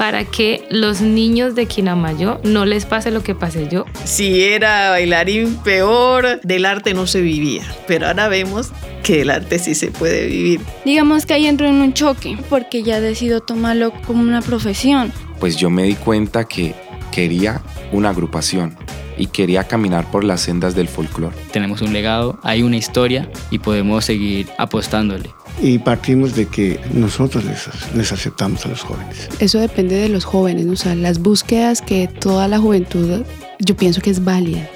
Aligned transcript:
para 0.00 0.24
que 0.24 0.66
los 0.70 1.02
niños 1.02 1.54
de 1.54 1.66
Quinamayo 1.66 2.40
no 2.42 2.64
les 2.64 2.86
pase 2.86 3.10
lo 3.10 3.22
que 3.22 3.34
pasé 3.34 3.68
yo. 3.68 3.84
Si 4.04 4.44
era 4.44 4.88
bailarín 4.88 5.56
peor, 5.56 6.40
del 6.40 6.64
arte 6.64 6.94
no 6.94 7.06
se 7.06 7.20
vivía, 7.20 7.62
pero 7.86 8.06
ahora 8.06 8.28
vemos 8.28 8.70
que 9.02 9.18
del 9.18 9.28
arte 9.28 9.58
sí 9.58 9.74
se 9.74 9.90
puede 9.90 10.24
vivir. 10.24 10.62
Digamos 10.86 11.26
que 11.26 11.34
ahí 11.34 11.44
entro 11.44 11.68
en 11.68 11.74
un 11.74 11.92
choque 11.92 12.38
porque 12.48 12.82
ya 12.82 12.98
decido 12.98 13.40
tomarlo 13.40 13.92
como 14.06 14.22
una 14.22 14.40
profesión. 14.40 15.12
Pues 15.38 15.58
yo 15.58 15.68
me 15.68 15.82
di 15.82 15.96
cuenta 15.96 16.44
que 16.44 16.74
quería 17.12 17.60
una 17.92 18.08
agrupación 18.08 18.78
y 19.18 19.26
quería 19.26 19.64
caminar 19.64 20.10
por 20.10 20.24
las 20.24 20.40
sendas 20.40 20.74
del 20.74 20.88
folclore. 20.88 21.36
Tenemos 21.52 21.82
un 21.82 21.92
legado, 21.92 22.38
hay 22.42 22.62
una 22.62 22.78
historia 22.78 23.30
y 23.50 23.58
podemos 23.58 24.06
seguir 24.06 24.48
apostándole 24.56 25.28
y 25.62 25.78
partimos 25.78 26.34
de 26.34 26.46
que 26.46 26.80
nosotros 26.92 27.44
les, 27.44 28.12
aceptamos 28.12 28.64
a 28.66 28.70
los 28.70 28.82
jóvenes. 28.82 29.28
Eso 29.38 29.58
depende 29.58 29.96
de 29.96 30.08
los 30.08 30.24
jóvenes, 30.24 30.66
o 30.66 30.76
sea, 30.76 30.94
las 30.94 31.20
búsquedas 31.20 31.82
que 31.82 32.08
toda 32.08 32.48
la 32.48 32.58
juventud 32.58 33.22
yo 33.58 33.76
pienso 33.76 34.00
que 34.00 34.10
es 34.10 34.24
válida. 34.24 34.68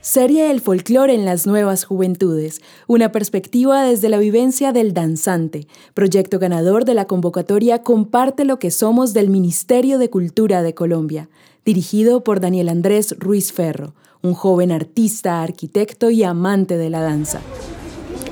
Serie 0.00 0.50
El 0.50 0.60
folclore 0.60 1.14
en 1.14 1.24
las 1.24 1.46
nuevas 1.46 1.84
juventudes, 1.84 2.62
una 2.86 3.10
perspectiva 3.10 3.82
desde 3.82 4.08
la 4.08 4.18
vivencia 4.18 4.72
del 4.72 4.94
danzante, 4.94 5.66
proyecto 5.94 6.38
ganador 6.38 6.84
de 6.84 6.94
la 6.94 7.06
convocatoria 7.06 7.82
Comparte 7.82 8.44
lo 8.44 8.58
que 8.58 8.70
somos 8.70 9.12
del 9.14 9.30
Ministerio 9.30 9.98
de 9.98 10.08
Cultura 10.08 10.62
de 10.62 10.74
Colombia, 10.74 11.28
dirigido 11.64 12.22
por 12.22 12.40
Daniel 12.40 12.68
Andrés 12.68 13.16
Ruiz 13.18 13.52
Ferro, 13.52 13.94
un 14.22 14.34
joven 14.34 14.70
artista, 14.70 15.42
arquitecto 15.42 16.10
y 16.10 16.22
amante 16.22 16.78
de 16.78 16.88
la 16.88 17.00
danza. 17.00 17.40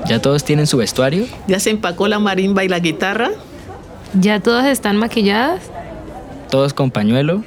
¿Ya 0.06 0.20
todos 0.20 0.44
tienen 0.44 0.66
su 0.66 0.76
vestuario? 0.76 1.26
¿Ya 1.48 1.58
se 1.58 1.70
empacó 1.70 2.08
la 2.08 2.18
marimba 2.18 2.62
y 2.62 2.68
la 2.68 2.78
guitarra? 2.78 3.30
¿Ya 4.20 4.38
todas 4.38 4.66
están 4.66 4.98
maquilladas? 4.98 5.70
¿Todos 6.50 6.74
con 6.74 6.90
pañuelo? 6.90 7.42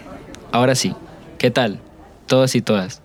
Ahora 0.52 0.74
sí, 0.74 0.96
¿qué 1.38 1.52
tal? 1.52 1.80
Todos 2.26 2.56
y 2.56 2.62
todas. 2.62 3.04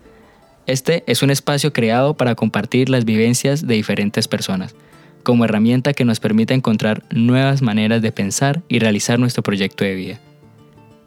Este 0.67 1.05
es 1.07 1.23
un 1.23 1.31
espacio 1.31 1.73
creado 1.73 2.15
para 2.15 2.35
compartir 2.35 2.89
las 2.89 3.05
vivencias 3.05 3.67
de 3.67 3.75
diferentes 3.75 4.27
personas, 4.27 4.75
como 5.23 5.45
herramienta 5.45 5.93
que 5.93 6.07
nos 6.07 6.19
permite 6.19 6.55
encontrar 6.55 7.03
nuevas 7.11 7.61
maneras 7.61 8.01
de 8.01 8.11
pensar 8.11 8.63
y 8.69 8.79
realizar 8.79 9.19
nuestro 9.19 9.43
proyecto 9.43 9.85
de 9.85 9.95
vida. 9.95 10.21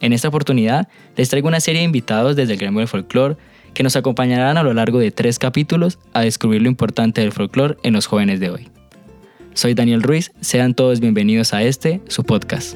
En 0.02 0.14
esta 0.14 0.28
oportunidad 0.28 0.88
les 1.16 1.30
traigo 1.30 1.48
una 1.48 1.62
serie 1.62 1.80
de 1.80 1.86
invitados 1.86 2.36
desde 2.36 2.54
el 2.54 2.60
gremio 2.60 2.80
del 2.80 2.88
folclore 2.88 3.38
que 3.76 3.84
nos 3.84 3.96
acompañarán 3.96 4.58
a 4.58 4.64
lo 4.64 4.74
largo 4.74 4.98
de 4.98 5.12
tres 5.12 5.38
capítulos 5.38 6.00
a 6.14 6.22
descubrir 6.22 6.64
lo 6.64 6.70
importante 6.70 7.22
del 7.22 7.32
folclore 7.32 7.78
en 7.84 7.94
los 7.94 8.08
jóvenes 8.08 8.40
de 8.40 8.50
hoy. 8.50 8.70
Soy 9.54 9.76
Daniel 9.76 10.02
Ruiz, 10.02 10.32
sean 10.42 10.74
todos 10.74 11.00
bienvenidos 11.00 11.54
a 11.54 11.62
este, 11.62 12.02
su 12.08 12.24
podcast. 12.24 12.76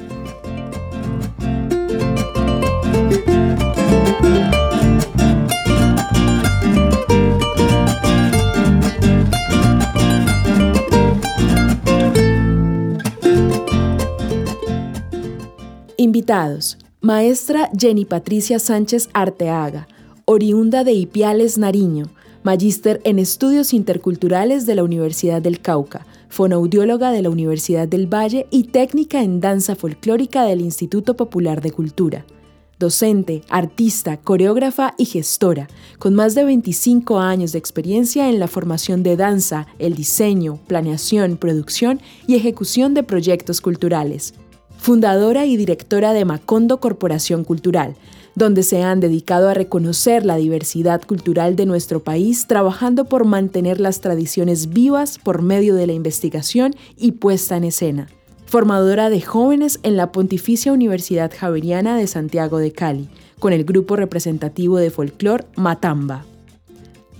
Invitados. 15.96 16.78
Maestra 17.02 17.70
Jenny 17.78 18.04
Patricia 18.04 18.58
Sánchez 18.58 19.08
Arteaga, 19.14 19.88
oriunda 20.30 20.84
de 20.84 20.92
Ipiales, 20.92 21.58
Nariño, 21.58 22.06
magíster 22.44 23.00
en 23.02 23.18
estudios 23.18 23.74
interculturales 23.74 24.64
de 24.64 24.76
la 24.76 24.84
Universidad 24.84 25.42
del 25.42 25.60
Cauca, 25.60 26.06
fonoaudióloga 26.28 27.10
de 27.10 27.20
la 27.20 27.30
Universidad 27.30 27.88
del 27.88 28.06
Valle 28.06 28.46
y 28.52 28.68
técnica 28.68 29.24
en 29.24 29.40
danza 29.40 29.74
folclórica 29.74 30.44
del 30.44 30.60
Instituto 30.60 31.16
Popular 31.16 31.60
de 31.60 31.72
Cultura. 31.72 32.24
Docente, 32.78 33.42
artista, 33.48 34.18
coreógrafa 34.18 34.94
y 34.96 35.06
gestora, 35.06 35.66
con 35.98 36.14
más 36.14 36.36
de 36.36 36.44
25 36.44 37.18
años 37.18 37.50
de 37.50 37.58
experiencia 37.58 38.28
en 38.28 38.38
la 38.38 38.46
formación 38.46 39.02
de 39.02 39.16
danza, 39.16 39.66
el 39.80 39.96
diseño, 39.96 40.60
planeación, 40.68 41.38
producción 41.38 42.00
y 42.28 42.36
ejecución 42.36 42.94
de 42.94 43.02
proyectos 43.02 43.60
culturales. 43.60 44.34
Fundadora 44.78 45.44
y 45.44 45.56
directora 45.56 46.12
de 46.12 46.24
Macondo 46.24 46.78
Corporación 46.78 47.42
Cultural, 47.42 47.96
donde 48.34 48.62
se 48.62 48.82
han 48.82 49.00
dedicado 49.00 49.48
a 49.48 49.54
reconocer 49.54 50.24
la 50.24 50.36
diversidad 50.36 51.02
cultural 51.02 51.56
de 51.56 51.66
nuestro 51.66 52.02
país, 52.02 52.46
trabajando 52.46 53.04
por 53.04 53.24
mantener 53.24 53.80
las 53.80 54.00
tradiciones 54.00 54.70
vivas 54.70 55.18
por 55.18 55.42
medio 55.42 55.74
de 55.74 55.86
la 55.86 55.92
investigación 55.92 56.74
y 56.96 57.12
puesta 57.12 57.56
en 57.56 57.64
escena. 57.64 58.08
Formadora 58.46 59.10
de 59.10 59.20
jóvenes 59.20 59.78
en 59.82 59.96
la 59.96 60.10
Pontificia 60.10 60.72
Universidad 60.72 61.30
Javeriana 61.36 61.96
de 61.96 62.06
Santiago 62.06 62.58
de 62.58 62.72
Cali, 62.72 63.08
con 63.38 63.52
el 63.52 63.64
grupo 63.64 63.96
representativo 63.96 64.78
de 64.78 64.90
folclore 64.90 65.44
Matamba. 65.56 66.24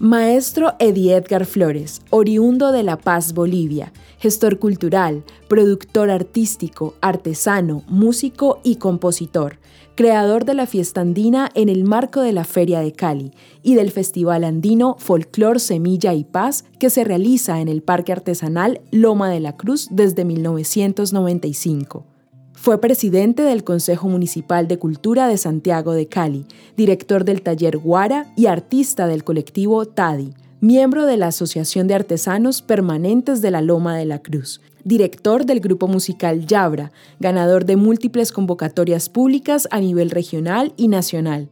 Maestro 0.01 0.73
Eddie 0.79 1.15
Edgar 1.15 1.45
Flores, 1.45 2.01
oriundo 2.09 2.73
de 2.73 2.83
La 2.83 2.97
Paz, 2.97 3.35
Bolivia, 3.35 3.93
gestor 4.19 4.59
cultural, 4.59 5.25
productor 5.47 6.09
artístico, 6.09 6.95
artesano, 7.03 7.83
músico 7.87 8.61
y 8.65 8.77
compositor, 8.77 9.59
creador 10.01 10.47
de 10.47 10.55
la 10.55 10.65
fiesta 10.65 11.03
andina 11.03 11.51
en 11.55 11.69
el 11.69 11.85
marco 11.85 12.23
de 12.23 12.33
la 12.33 12.45
Feria 12.45 12.81
de 12.81 12.93
Cali 12.93 13.35
y 13.63 13.75
del 13.75 13.91
Festival 13.91 14.45
Andino 14.45 14.97
Folclor, 14.99 15.61
Semilla 15.61 16.15
y 16.15 16.25
Paz 16.25 16.65
que 16.79 16.89
se 16.89 17.05
realiza 17.05 17.61
en 17.61 17.69
el 17.69 17.83
Parque 17.83 18.13
Artesanal 18.13 18.81
Loma 18.91 19.29
de 19.29 19.41
la 19.41 19.59
Cruz 19.59 19.89
desde 19.91 20.25
1995. 20.25 22.07
Fue 22.55 22.81
presidente 22.81 23.43
del 23.43 23.63
Consejo 23.63 24.09
Municipal 24.09 24.69
de 24.69 24.79
Cultura 24.79 25.29
de 25.29 25.37
Santiago 25.37 25.93
de 25.93 26.09
Cali, 26.09 26.47
director 26.79 27.27
del 27.27 27.43
taller 27.43 27.77
Guara 27.77 28.33
y 28.39 28.47
artista 28.47 29.07
del 29.07 29.23
colectivo 29.23 29.85
TADI, 29.85 30.33
miembro 30.63 31.05
de 31.05 31.19
la 31.19 31.27
Asociación 31.27 31.89
de 31.89 31.97
Artesanos 31.97 32.63
Permanentes 32.63 33.43
de 33.43 33.51
la 33.51 33.61
Loma 33.61 33.99
de 33.99 34.07
la 34.07 34.21
Cruz, 34.21 34.63
director 34.85 35.47
del 35.47 35.61
grupo 35.61 35.89
musical 35.89 36.47
Yabra, 36.47 36.93
ganador 37.19 37.65
de 37.65 37.77
múltiples 37.77 38.33
convocatorias 38.33 39.09
públicas 39.09 39.69
a 39.71 39.81
nivel 39.81 40.11
regional 40.11 40.73
y 40.77 40.89
nacional. 40.89 41.51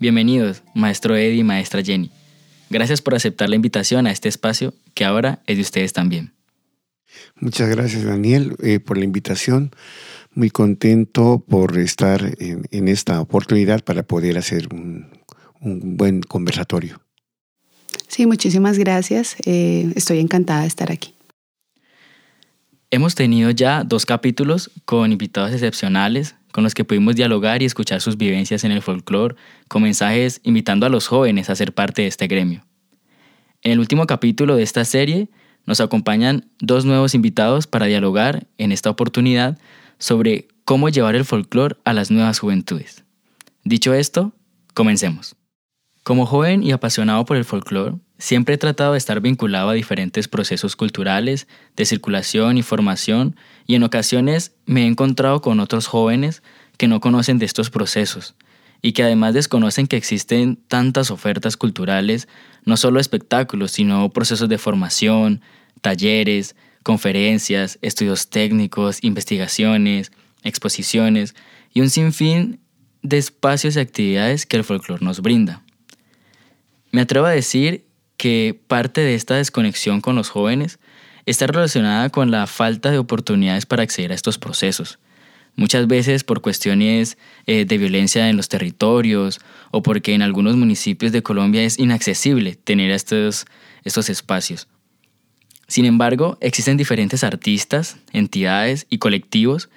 Bienvenidos, 0.00 0.62
maestro 0.74 1.16
Eddie 1.16 1.40
y 1.40 1.44
maestra 1.44 1.82
Jenny. 1.82 2.10
Gracias 2.70 3.00
por 3.00 3.14
aceptar 3.14 3.48
la 3.48 3.56
invitación 3.56 4.06
a 4.06 4.10
este 4.10 4.28
espacio 4.28 4.74
que 4.94 5.04
ahora 5.04 5.42
es 5.46 5.56
de 5.56 5.62
ustedes 5.62 5.92
también. 5.92 6.34
Muchas 7.36 7.68
gracias, 7.68 8.04
Daniel, 8.04 8.56
eh, 8.62 8.80
por 8.80 8.98
la 8.98 9.04
invitación. 9.04 9.70
Muy 10.32 10.50
contento 10.50 11.44
por 11.48 11.78
estar 11.78 12.34
en, 12.38 12.88
esta 12.88 13.20
oportunidad 13.20 13.84
para 13.84 14.02
poder 14.02 14.36
hacer 14.36 14.68
un, 14.72 15.06
buen 15.60 16.22
conversatorio. 16.22 17.00
Sí, 18.08 18.26
muchísimas 18.26 18.78
gracias. 18.78 19.36
Eh, 19.46 19.92
estoy 19.94 20.18
encantada 20.18 20.62
de 20.62 20.66
estar 20.66 20.90
aquí. 20.90 21.13
Hemos 22.94 23.16
tenido 23.16 23.50
ya 23.50 23.82
dos 23.82 24.06
capítulos 24.06 24.70
con 24.84 25.10
invitados 25.10 25.50
excepcionales 25.50 26.36
con 26.52 26.62
los 26.62 26.74
que 26.74 26.84
pudimos 26.84 27.16
dialogar 27.16 27.60
y 27.60 27.64
escuchar 27.64 28.00
sus 28.00 28.16
vivencias 28.16 28.62
en 28.62 28.70
el 28.70 28.82
folclore, 28.82 29.34
con 29.66 29.82
mensajes 29.82 30.40
invitando 30.44 30.86
a 30.86 30.88
los 30.88 31.08
jóvenes 31.08 31.50
a 31.50 31.56
ser 31.56 31.74
parte 31.74 32.02
de 32.02 32.08
este 32.08 32.28
gremio. 32.28 32.64
En 33.62 33.72
el 33.72 33.80
último 33.80 34.06
capítulo 34.06 34.54
de 34.54 34.62
esta 34.62 34.84
serie 34.84 35.28
nos 35.66 35.80
acompañan 35.80 36.46
dos 36.60 36.84
nuevos 36.84 37.16
invitados 37.16 37.66
para 37.66 37.86
dialogar 37.86 38.46
en 38.58 38.70
esta 38.70 38.90
oportunidad 38.90 39.58
sobre 39.98 40.46
cómo 40.64 40.88
llevar 40.88 41.16
el 41.16 41.24
folclore 41.24 41.74
a 41.84 41.94
las 41.94 42.12
nuevas 42.12 42.38
juventudes. 42.38 43.02
Dicho 43.64 43.92
esto, 43.92 44.34
comencemos. 44.72 45.34
Como 46.04 46.26
joven 46.26 46.62
y 46.62 46.70
apasionado 46.70 47.24
por 47.24 47.36
el 47.36 47.44
folclore, 47.44 47.96
Siempre 48.18 48.54
he 48.54 48.58
tratado 48.58 48.92
de 48.92 48.98
estar 48.98 49.20
vinculado 49.20 49.70
a 49.70 49.74
diferentes 49.74 50.28
procesos 50.28 50.76
culturales, 50.76 51.48
de 51.76 51.84
circulación 51.84 52.56
y 52.56 52.62
formación, 52.62 53.36
y 53.66 53.74
en 53.74 53.82
ocasiones 53.82 54.52
me 54.66 54.84
he 54.84 54.86
encontrado 54.86 55.40
con 55.40 55.58
otros 55.58 55.88
jóvenes 55.88 56.42
que 56.76 56.86
no 56.86 57.00
conocen 57.00 57.38
de 57.38 57.46
estos 57.46 57.70
procesos 57.70 58.34
y 58.82 58.92
que 58.92 59.02
además 59.02 59.34
desconocen 59.34 59.86
que 59.86 59.96
existen 59.96 60.56
tantas 60.68 61.10
ofertas 61.10 61.56
culturales, 61.56 62.28
no 62.64 62.76
solo 62.76 63.00
espectáculos, 63.00 63.72
sino 63.72 64.10
procesos 64.10 64.48
de 64.48 64.58
formación, 64.58 65.40
talleres, 65.80 66.54
conferencias, 66.82 67.78
estudios 67.82 68.28
técnicos, 68.28 69.02
investigaciones, 69.02 70.12
exposiciones 70.42 71.34
y 71.72 71.80
un 71.80 71.90
sinfín 71.90 72.60
de 73.02 73.18
espacios 73.18 73.76
y 73.76 73.80
actividades 73.80 74.46
que 74.46 74.58
el 74.58 74.64
folclore 74.64 75.04
nos 75.04 75.20
brinda. 75.20 75.63
Me 76.94 77.00
atrevo 77.00 77.26
a 77.26 77.30
decir 77.30 77.86
que 78.16 78.56
parte 78.68 79.00
de 79.00 79.16
esta 79.16 79.34
desconexión 79.34 80.00
con 80.00 80.14
los 80.14 80.28
jóvenes 80.28 80.78
está 81.26 81.48
relacionada 81.48 82.08
con 82.10 82.30
la 82.30 82.46
falta 82.46 82.92
de 82.92 82.98
oportunidades 82.98 83.66
para 83.66 83.82
acceder 83.82 84.12
a 84.12 84.14
estos 84.14 84.38
procesos. 84.38 85.00
Muchas 85.56 85.88
veces 85.88 86.22
por 86.22 86.40
cuestiones 86.40 87.18
eh, 87.48 87.64
de 87.64 87.78
violencia 87.78 88.28
en 88.28 88.36
los 88.36 88.48
territorios 88.48 89.40
o 89.72 89.82
porque 89.82 90.14
en 90.14 90.22
algunos 90.22 90.54
municipios 90.54 91.10
de 91.10 91.24
Colombia 91.24 91.64
es 91.64 91.80
inaccesible 91.80 92.54
tener 92.54 92.92
estos, 92.92 93.46
estos 93.82 94.08
espacios. 94.08 94.68
Sin 95.66 95.86
embargo, 95.86 96.38
existen 96.40 96.76
diferentes 96.76 97.24
artistas, 97.24 97.96
entidades 98.12 98.86
y 98.88 98.98
colectivos 98.98 99.68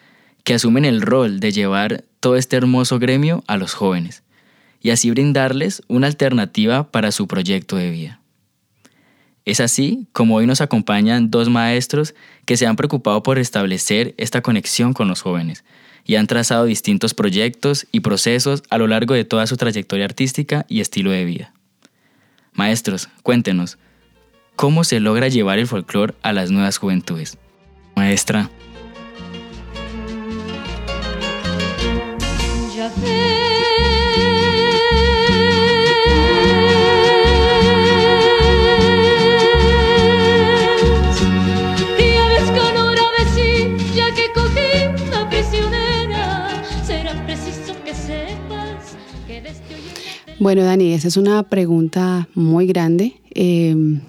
que 0.44 0.54
asumen 0.54 0.86
el 0.86 1.02
rol 1.02 1.40
de 1.40 1.52
llevar 1.52 2.04
todo 2.20 2.36
este 2.36 2.58
hermoso 2.58 3.00
gremio 3.00 3.44
a 3.48 3.58
los 3.58 3.74
jóvenes 3.74 4.22
y 4.82 4.92
así 4.92 5.10
brindarles 5.10 5.82
una 5.88 6.08
alternativa 6.08 6.92
para 6.92 7.12
su 7.12 7.28
proyecto 7.28 7.76
de 7.76 7.92
vida. 7.92 8.22
Es 9.46 9.62
así 9.62 10.08
como 10.12 10.36
hoy 10.36 10.46
nos 10.46 10.60
acompañan 10.60 11.32
dos 11.32 11.50
maestros 11.50 12.14
que 12.46 12.58
se 12.58 12.68
han 12.68 12.76
preocupado 12.76 13.24
por 13.24 13.40
establecer 13.40 14.14
esta 14.18 14.42
conexión 14.42 14.94
con 14.94 15.08
los 15.08 15.22
jóvenes 15.22 15.64
y 16.04 16.16
han 16.16 16.28
trazado 16.28 16.66
distintos 16.66 17.14
proyectos 17.14 17.88
y 17.92 18.02
procesos 18.02 18.64
a 18.70 18.78
lo 18.78 18.88
largo 18.88 19.14
de 19.14 19.24
toda 19.24 19.48
su 19.48 19.56
trayectoria 19.56 20.06
artística 20.06 20.66
y 20.68 20.82
estilo 20.82 21.12
de 21.12 21.24
vida. 21.24 21.54
Maestros, 22.54 23.08
cuéntenos, 23.24 23.78
¿cómo 24.56 24.84
se 24.84 25.00
logra 25.00 25.28
llevar 25.28 25.60
el 25.60 25.68
folclore 25.68 26.16
a 26.24 26.34
las 26.34 26.52
nuevas 26.52 26.78
juventudes? 26.78 27.38
Maestra. 27.96 28.50
Bueno, 50.40 50.64
Dani, 50.64 50.94
esa 50.94 51.08
es 51.08 51.18
una 51.18 51.42
pregunta 51.42 52.30
muy 52.36 52.68
grande. 52.68 53.16
Em, 53.32 54.02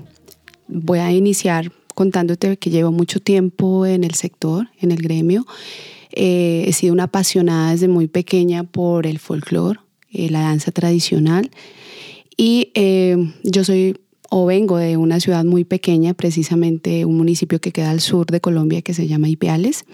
voy 0.67 0.99
a 0.99 1.11
iniciar 1.11 1.73
contándote 1.95 2.59
que 2.59 2.69
llevo 2.69 2.93
mucho 2.93 3.19
tiempo 3.19 3.87
en 3.87 4.05
el 4.05 4.13
sector, 4.13 4.69
en 4.79 4.91
el 4.91 5.01
gremio. 5.01 5.47
Eh, 6.13 6.65
he 6.67 6.73
sido 6.75 6.93
una 6.93 7.05
apasionada 7.05 7.71
desde 7.71 7.89
muy 7.89 8.09
pequeña 8.09 8.63
por 8.63 9.07
el 9.07 9.19
folclore, 9.19 9.81
eh, 10.13 10.29
la 10.29 10.41
danza 10.41 10.71
tradicional. 10.71 11.51
Y 12.37 12.73
em, 12.75 13.33
yo 13.43 13.65
soy 13.65 13.97
o 14.29 14.45
vengo 14.45 14.77
de 14.77 14.99
una 14.99 15.21
ciudad 15.21 15.47
muy 15.47 15.65
pequeña, 15.65 16.13
precisamente 16.13 17.07
un 17.07 17.17
municipio 17.17 17.59
que 17.59 17.73
queda 17.73 17.89
al 17.89 18.01
sur 18.01 18.27
de 18.27 18.43
Colombia 18.43 18.83
que 18.83 18.93
se 18.93 19.09
llama 19.09 19.31
Ipiales. 19.31 19.87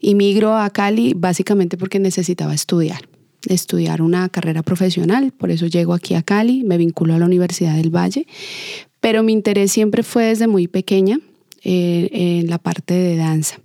Y 0.00 0.14
a 0.44 0.70
Cali 0.70 1.14
básicamente 1.16 1.76
porque 1.76 1.98
necesitaba 1.98 2.54
estudiar 2.54 3.15
estudiar 3.46 4.02
una 4.02 4.28
carrera 4.28 4.62
profesional, 4.62 5.32
por 5.32 5.50
eso 5.50 5.66
llego 5.66 5.94
aquí 5.94 6.14
a 6.14 6.22
Cali, 6.22 6.64
me 6.64 6.78
vinculo 6.78 7.14
a 7.14 7.18
la 7.18 7.26
Universidad 7.26 7.76
del 7.76 7.94
Valle, 7.94 8.26
pero 9.00 9.22
mi 9.22 9.32
interés 9.32 9.72
siempre 9.72 10.02
fue 10.02 10.24
desde 10.24 10.46
muy 10.46 10.68
pequeña 10.68 11.20
eh, 11.62 12.08
en 12.12 12.48
la 12.48 12.58
parte 12.58 12.94
de 12.94 13.16
danza. 13.16 13.60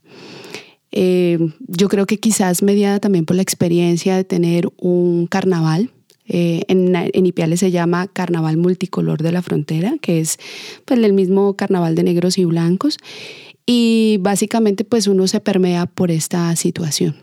Eh, 0.91 1.39
yo 1.67 1.87
creo 1.87 2.05
que 2.05 2.17
quizás 2.17 2.63
mediada 2.63 2.99
también 2.99 3.25
por 3.25 3.35
la 3.35 3.41
experiencia 3.41 4.15
de 4.15 4.23
tener 4.23 4.69
un 4.77 5.27
carnaval. 5.27 5.89
Eh, 6.27 6.63
en, 6.67 6.95
en, 6.95 7.25
Ipiales 7.25 7.59
se 7.59 7.71
llama 7.71 8.07
Carnaval 8.07 8.55
Multicolor 8.55 9.21
de 9.21 9.31
la 9.31 9.41
Frontera, 9.41 9.95
que 10.01 10.19
es 10.19 10.37
pues, 10.85 10.99
el 10.99 11.13
mismo 11.13 11.55
carnaval 11.55 11.95
de 11.95 12.03
negros 12.03 12.37
y 12.37 12.45
blancos. 12.45 12.97
Y 13.73 14.17
básicamente 14.17 14.83
pues 14.83 15.07
uno 15.07 15.27
se 15.27 15.39
permea 15.39 15.85
por 15.85 16.11
esta 16.11 16.53
situación. 16.57 17.15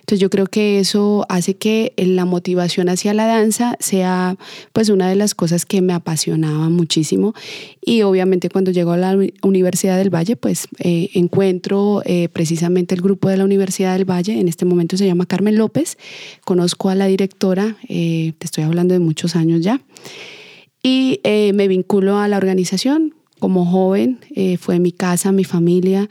Entonces 0.00 0.20
yo 0.20 0.28
creo 0.28 0.44
que 0.44 0.78
eso 0.78 1.24
hace 1.30 1.54
que 1.54 1.94
la 1.96 2.26
motivación 2.26 2.90
hacia 2.90 3.14
la 3.14 3.26
danza 3.26 3.78
sea 3.80 4.36
pues 4.74 4.90
una 4.90 5.08
de 5.08 5.16
las 5.16 5.34
cosas 5.34 5.64
que 5.64 5.80
me 5.80 5.94
apasionaba 5.94 6.68
muchísimo. 6.68 7.32
Y 7.80 8.02
obviamente 8.02 8.50
cuando 8.50 8.70
llego 8.70 8.92
a 8.92 8.98
la 8.98 9.16
Universidad 9.40 9.96
del 9.96 10.14
Valle 10.14 10.36
pues 10.36 10.68
eh, 10.78 11.08
encuentro 11.14 12.02
eh, 12.04 12.28
precisamente 12.28 12.94
el 12.94 13.00
grupo 13.00 13.30
de 13.30 13.38
la 13.38 13.46
Universidad 13.46 13.94
del 13.94 14.04
Valle, 14.04 14.38
en 14.38 14.48
este 14.48 14.66
momento 14.66 14.98
se 14.98 15.06
llama 15.06 15.24
Carmen 15.24 15.56
López, 15.56 15.96
conozco 16.44 16.90
a 16.90 16.94
la 16.94 17.06
directora, 17.06 17.78
eh, 17.88 18.34
te 18.36 18.44
estoy 18.44 18.64
hablando 18.64 18.92
de 18.92 19.00
muchos 19.00 19.36
años 19.36 19.62
ya, 19.62 19.80
y 20.82 21.22
me 21.24 21.66
vinculo 21.66 22.18
a 22.18 22.28
la 22.28 22.36
organización, 22.36 23.14
como 23.40 23.66
joven, 23.66 24.20
fue 24.58 24.78
mi 24.78 24.92
casa, 24.92 25.32
mi 25.32 25.44
familia, 25.44 26.08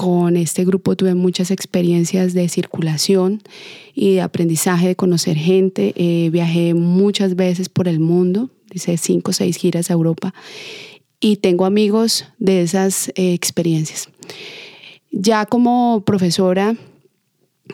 con 0.00 0.38
este 0.38 0.64
grupo 0.64 0.96
tuve 0.96 1.14
muchas 1.14 1.50
experiencias 1.50 2.32
de 2.32 2.48
circulación 2.48 3.42
y 3.94 4.14
de 4.14 4.22
aprendizaje, 4.22 4.88
de 4.88 4.96
conocer 4.96 5.36
gente. 5.36 5.92
Eh, 5.94 6.30
viajé 6.30 6.72
muchas 6.72 7.36
veces 7.36 7.68
por 7.68 7.86
el 7.86 8.00
mundo, 8.00 8.48
hice 8.72 8.96
cinco 8.96 9.32
o 9.32 9.34
seis 9.34 9.58
giras 9.58 9.90
a 9.90 9.92
Europa 9.92 10.32
y 11.20 11.36
tengo 11.36 11.66
amigos 11.66 12.24
de 12.38 12.62
esas 12.62 13.08
eh, 13.08 13.34
experiencias. 13.34 14.08
Ya 15.10 15.44
como 15.44 16.02
profesora, 16.06 16.76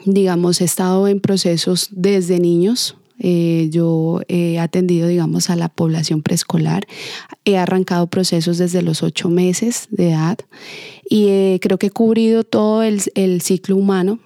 digamos, 0.05 0.61
he 0.61 0.65
estado 0.65 1.07
en 1.07 1.21
procesos 1.21 1.91
desde 1.93 2.41
niños, 2.41 2.97
eh, 3.19 3.69
yo 3.71 4.21
he 4.29 4.59
atendido, 4.59 5.09
digamos, 5.09 5.51
a 5.51 5.57
la 5.57 5.69
población 5.69 6.23
preescolar. 6.23 6.87
He 7.45 7.57
arrancado 7.57 8.07
procesos 8.09 8.59
desde 8.59 8.83
los 8.83 9.03
ocho 9.03 9.29
meses 9.29 9.89
de 9.91 10.11
edad 10.11 10.39
y 11.09 11.29
eh, 11.29 11.59
creo 11.63 11.79
que 11.79 11.89
he 11.89 11.91
cubrido 11.91 12.45
todo 12.45 12.83
el, 12.83 13.01
el 13.15 13.41
ciclo 13.41 13.77
humano. 13.77 14.19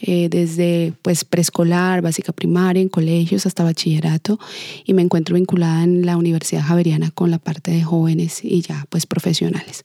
Eh, 0.00 0.28
desde 0.30 0.92
pues 1.02 1.24
preescolar, 1.24 2.02
básica 2.02 2.32
primaria, 2.32 2.80
en 2.80 2.88
colegios 2.88 3.46
hasta 3.46 3.64
bachillerato 3.64 4.38
y 4.84 4.94
me 4.94 5.02
encuentro 5.02 5.34
vinculada 5.34 5.82
en 5.82 6.06
la 6.06 6.16
Universidad 6.16 6.62
Javeriana 6.62 7.10
con 7.10 7.32
la 7.32 7.40
parte 7.40 7.72
de 7.72 7.82
jóvenes 7.82 8.44
y 8.44 8.60
ya 8.60 8.86
pues 8.90 9.06
profesionales. 9.06 9.84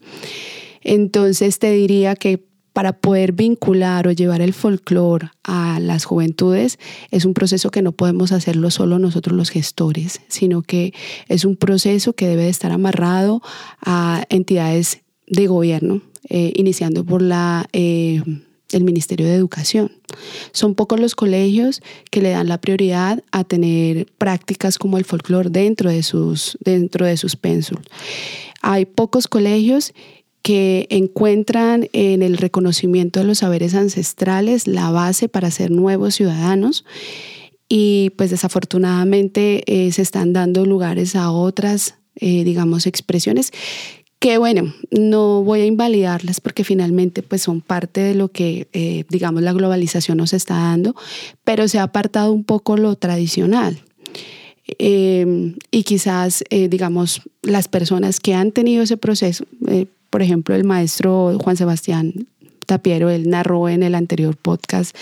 Entonces 0.84 1.58
te 1.58 1.72
diría 1.72 2.16
que 2.16 2.44
para 2.74 2.94
poder 2.94 3.32
vincular 3.32 4.08
o 4.08 4.12
llevar 4.12 4.42
el 4.42 4.54
folclore 4.54 5.30
a 5.44 5.80
las 5.80 6.06
juventudes 6.06 6.80
es 7.12 7.24
un 7.26 7.34
proceso 7.34 7.70
que 7.70 7.82
no 7.82 7.92
podemos 7.92 8.32
hacerlo 8.32 8.72
solo 8.72 9.00
nosotros 9.00 9.38
los 9.38 9.50
gestores, 9.50 10.22
sino 10.28 10.64
que 10.64 10.94
es 11.28 11.46
un 11.46 11.56
proceso 11.56 12.14
que 12.14 12.28
debe 12.28 12.44
de 12.44 12.50
estar 12.50 12.72
amarrado 12.72 13.42
a 13.82 14.26
entidades 14.30 15.02
de 15.28 15.48
gobierno, 15.48 16.02
eh, 16.30 16.52
iniciando 16.56 17.06
por 17.06 17.22
la... 17.22 17.68
Eh, 17.72 18.22
el 18.72 18.84
Ministerio 18.84 19.28
de 19.28 19.36
Educación. 19.36 19.92
Son 20.52 20.74
pocos 20.74 21.00
los 21.00 21.14
colegios 21.14 21.82
que 22.10 22.22
le 22.22 22.32
dan 22.32 22.48
la 22.48 22.60
prioridad 22.60 23.24
a 23.32 23.44
tener 23.44 24.08
prácticas 24.18 24.80
como 24.80 24.98
el 24.98 25.06
folclore 25.06 25.50
dentro 25.50 25.92
de 25.92 26.02
sus, 26.02 26.58
dentro 26.60 27.06
de 27.06 27.18
sus 27.18 27.38
Hay 28.62 28.86
pocos 28.86 29.28
colegios 29.28 29.94
que 30.44 30.88
encuentran 30.90 31.90
en 31.94 32.22
el 32.22 32.38
reconocimiento 32.38 33.22
de 33.22 33.26
los 33.26 33.40
saberes 33.40 33.74
ancestrales 33.74 34.68
la 34.68 34.92
base 34.92 35.30
para 35.30 35.50
ser 35.50 35.72
nuevos 35.72 36.16
ciudadanos 36.16 36.86
y 37.70 38.12
pues 38.18 38.30
desafortunadamente 38.30 39.64
eh, 39.66 39.92
se 39.92 40.04
están 40.04 40.34
dando 40.34 40.66
lugares 40.66 41.16
a 41.16 41.32
otras, 41.32 41.96
eh, 42.16 42.44
digamos, 42.44 42.86
expresiones 42.86 43.52
que 44.24 44.38
bueno, 44.38 44.74
no 44.90 45.44
voy 45.44 45.60
a 45.62 45.66
invalidarlas 45.66 46.40
porque 46.40 46.64
finalmente 46.64 47.24
pues 47.24 47.42
son 47.42 47.60
parte 47.60 48.00
de 48.00 48.16
lo 48.16 48.30
que, 48.30 48.70
eh, 48.72 49.04
digamos, 49.10 49.44
la 49.44 49.52
globalización 49.52 50.18
nos 50.18 50.32
está 50.32 50.56
dando, 50.56 50.96
pero 51.44 51.68
se 51.68 51.80
ha 51.80 51.84
apartado 51.84 52.32
un 52.32 52.46
poco 52.46 52.78
lo 52.78 52.96
tradicional. 52.96 53.82
Y 54.66 55.84
quizás, 55.84 56.44
digamos, 56.50 57.22
las 57.42 57.68
personas 57.68 58.20
que 58.20 58.34
han 58.34 58.52
tenido 58.52 58.84
ese 58.84 58.98
proceso, 58.98 59.46
por 60.10 60.22
ejemplo, 60.22 60.56
el 60.56 60.64
maestro 60.64 61.38
Juan 61.40 61.58
Sebastián 61.58 62.28
Tapiero, 62.66 63.10
él 63.10 63.30
narró 63.30 63.68
en 63.68 63.84
el 63.84 63.94
anterior 63.94 64.38
podcast 64.38 64.96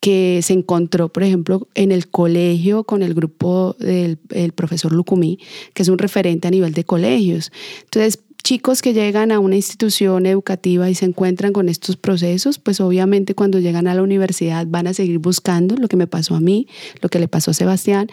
que 0.00 0.40
se 0.42 0.54
encontró, 0.54 1.10
por 1.10 1.22
ejemplo, 1.22 1.68
en 1.74 1.92
el 1.92 2.08
colegio 2.08 2.84
con 2.84 3.02
el 3.02 3.12
grupo 3.12 3.76
del 3.78 4.18
profesor 4.54 4.92
Lucumí, 4.92 5.38
que 5.74 5.82
es 5.82 5.88
un 5.88 5.98
referente 5.98 6.48
a 6.48 6.50
nivel 6.50 6.72
de 6.72 6.84
colegios. 6.84 7.52
Entonces, 7.84 8.18
chicos 8.42 8.82
que 8.82 8.92
llegan 8.92 9.32
a 9.32 9.38
una 9.38 9.56
institución 9.56 10.26
educativa 10.26 10.90
y 10.90 10.94
se 10.94 11.04
encuentran 11.04 11.52
con 11.52 11.68
estos 11.68 11.96
procesos, 11.96 12.58
pues 12.58 12.80
obviamente 12.80 13.34
cuando 13.34 13.58
llegan 13.58 13.86
a 13.86 13.94
la 13.94 14.02
universidad 14.02 14.66
van 14.66 14.86
a 14.86 14.94
seguir 14.94 15.18
buscando 15.18 15.76
lo 15.76 15.88
que 15.88 15.96
me 15.96 16.06
pasó 16.06 16.34
a 16.34 16.40
mí, 16.40 16.66
lo 17.00 17.08
que 17.08 17.18
le 17.18 17.28
pasó 17.28 17.50
a 17.50 17.54
Sebastián, 17.54 18.08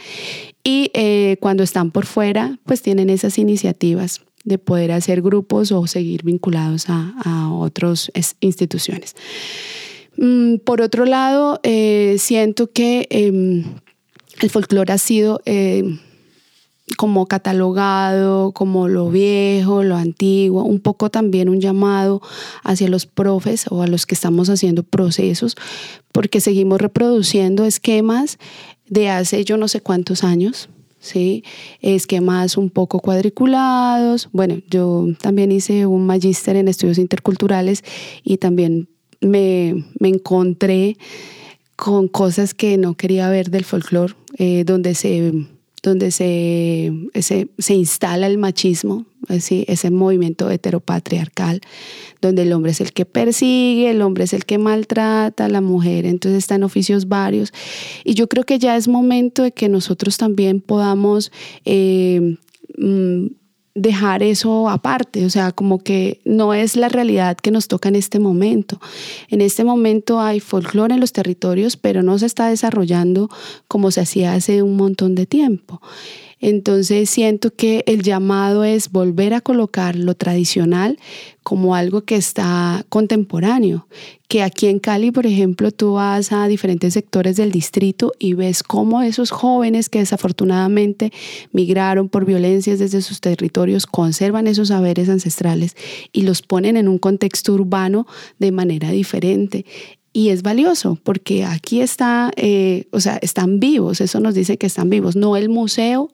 y 0.63 0.91
eh, 0.93 1.37
cuando 1.39 1.63
están 1.63 1.91
por 1.91 2.05
fuera, 2.05 2.59
pues 2.65 2.81
tienen 2.81 3.09
esas 3.09 3.37
iniciativas 3.37 4.21
de 4.43 4.57
poder 4.57 4.93
hacer 4.93 5.21
grupos 5.21 5.71
o 5.71 5.87
seguir 5.87 6.23
vinculados 6.23 6.85
a, 6.87 7.51
otras 7.51 8.11
instituciones. 8.39 9.15
Mm, 10.15 10.57
por 10.57 10.81
otro 10.81 11.05
lado, 11.05 11.59
eh, 11.63 12.15
siento 12.17 12.71
que 12.71 13.07
em, 13.09 13.63
el 14.41 14.49
folclore 14.49 14.93
ha 14.93 14.97
sido 14.97 15.41
eh, 15.45 15.83
como 16.95 17.25
catalogado 17.25 18.53
como 18.53 18.87
lo 18.87 19.09
viejo, 19.09 19.83
lo 19.83 19.97
antiguo, 19.97 20.63
un 20.63 20.79
poco 20.79 21.09
también 21.09 21.49
un 21.49 21.59
llamado 21.59 22.21
hacia 22.63 22.87
los 22.87 23.05
profes 23.05 23.65
o 23.69 23.81
a 23.81 23.87
los 23.87 24.05
que 24.05 24.15
estamos 24.15 24.49
haciendo 24.49 24.83
procesos, 24.83 25.55
porque 26.13 26.39
seguimos 26.39 26.79
reproduciendo 26.79 27.65
esquemas 27.65 28.37
de 28.87 29.09
hace 29.09 29.43
yo 29.43 29.57
no 29.57 29.67
sé 29.67 29.81
cuántos 29.81 30.23
años, 30.23 30.69
¿sí? 30.99 31.43
esquemas 31.81 32.55
un 32.55 32.69
poco 32.69 32.99
cuadriculados. 32.99 34.29
Bueno, 34.31 34.59
yo 34.69 35.07
también 35.19 35.51
hice 35.51 35.85
un 35.85 36.05
magíster 36.05 36.55
en 36.55 36.69
estudios 36.69 36.97
interculturales 36.99 37.83
y 38.23 38.37
también 38.37 38.87
me, 39.19 39.85
me 39.99 40.07
encontré 40.07 40.97
con 41.75 42.07
cosas 42.07 42.53
que 42.53 42.77
no 42.77 42.95
quería 42.95 43.29
ver 43.29 43.51
del 43.51 43.65
folclore, 43.65 44.15
eh, 44.37 44.63
donde 44.65 44.95
se 44.95 45.33
donde 45.83 46.11
se, 46.11 46.91
se, 47.19 47.73
instala 47.73 48.27
el 48.27 48.37
machismo, 48.37 49.05
ese 49.29 49.91
movimiento 49.91 50.49
heteropatriarcal, 50.49 51.61
donde 52.21 52.43
el 52.43 52.53
hombre 52.53 52.71
es 52.71 52.81
el 52.81 52.93
que 52.93 53.05
persigue, 53.05 53.91
el 53.91 54.01
hombre 54.01 54.23
es 54.23 54.33
el 54.33 54.45
que 54.45 54.57
maltrata, 54.57 55.47
la 55.49 55.61
mujer 55.61 56.05
entonces 56.05 56.39
está 56.39 56.55
en 56.55 56.63
oficios 56.63 57.07
varios. 57.07 57.53
Y 58.03 58.15
yo 58.15 58.27
creo 58.27 58.43
que 58.43 58.59
ya 58.59 58.75
es 58.75 58.87
momento 58.87 59.43
de 59.43 59.51
que 59.51 59.69
nosotros 59.69 60.17
también 60.17 60.61
podamos 60.61 61.31
eh, 61.65 62.37
mm, 62.77 63.27
dejar 63.77 64.23
eso 64.23 64.69
aparte, 64.69 65.25
o 65.25 65.29
sea, 65.29 65.51
como 65.51 65.79
que 65.79 66.19
no 66.25 66.53
es 66.53 66.75
la 66.75 66.89
realidad 66.89 67.37
que 67.37 67.51
nos 67.51 67.67
toca 67.67 67.89
en 67.89 67.95
este 67.95 68.19
momento. 68.19 68.81
En 69.29 69.39
este 69.39 69.63
momento 69.63 70.19
hay 70.19 70.39
folclore 70.39 70.95
en 70.95 70.99
los 70.99 71.13
territorios, 71.13 71.77
pero 71.77 72.01
no 72.01 72.17
se 72.17 72.25
está 72.25 72.47
desarrollando 72.47 73.29
como 73.67 73.91
se 73.91 74.01
hacía 74.01 74.33
hace 74.33 74.63
un 74.63 74.75
montón 74.75 75.13
de 75.13 75.27
tiempo. 75.27 75.79
Entonces 76.39 77.09
siento 77.09 77.53
que 77.53 77.83
el 77.87 78.03
llamado 78.03 78.63
es 78.63 78.91
volver 78.91 79.33
a 79.33 79.41
colocar 79.41 79.95
lo 79.95 80.13
tradicional 80.15 80.99
como 81.41 81.75
algo 81.75 82.01
que 82.01 82.17
está 82.17 82.85
contemporáneo, 82.89 83.87
que 84.27 84.43
aquí 84.43 84.67
en 84.67 84.79
Cali, 84.79 85.11
por 85.11 85.25
ejemplo, 85.25 85.71
tú 85.71 85.93
vas 85.93 86.33
a 86.33 86.45
diferentes 86.47 86.93
sectores 86.93 87.37
del 87.37 87.53
distrito 87.53 88.11
y 88.19 88.33
ves 88.33 88.63
cómo 88.63 89.01
esos 89.01 89.31
jóvenes 89.31 89.87
que 89.87 89.99
desafortunadamente 89.99 91.13
migraron 91.53 92.09
por 92.09 92.25
violencias 92.25 92.79
desde 92.79 93.01
sus 93.01 93.21
territorios 93.21 93.85
conservan 93.85 94.47
esos 94.47 94.67
saberes 94.67 95.07
ancestrales 95.07 95.77
y 96.11 96.23
los 96.23 96.41
ponen 96.41 96.75
en 96.75 96.89
un 96.89 96.97
contexto 96.97 97.53
urbano 97.53 98.05
de 98.39 98.51
manera 98.51 98.91
diferente 98.91 99.65
y 100.17 100.29
es 100.29 100.41
valioso 100.41 100.97
porque 101.03 101.45
aquí 101.45 101.79
está, 101.79 102.31
eh, 102.37 102.87
o 102.89 102.99
sea, 102.99 103.19
están 103.21 103.59
vivos, 103.59 104.01
eso 104.01 104.19
nos 104.19 104.33
dice 104.33 104.57
que 104.57 104.65
están 104.65 104.89
vivos, 104.89 105.15
no 105.15 105.37
el 105.37 105.47
museo 105.47 106.11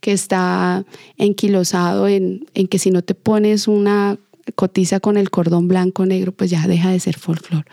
que 0.00 0.10
está 0.10 0.84
enquilosado 1.16 2.08
en, 2.08 2.46
en 2.54 2.66
que 2.66 2.80
si 2.80 2.90
no 2.90 3.02
te 3.02 3.14
pones 3.14 3.68
una 3.68 4.18
cotiza 4.56 4.98
con 4.98 5.16
el 5.16 5.30
cordón 5.30 5.68
blanco 5.68 6.06
negro, 6.06 6.32
pues 6.32 6.50
ya 6.50 6.66
deja 6.66 6.90
de 6.90 6.98
ser 6.98 7.16
folclore. 7.16 7.66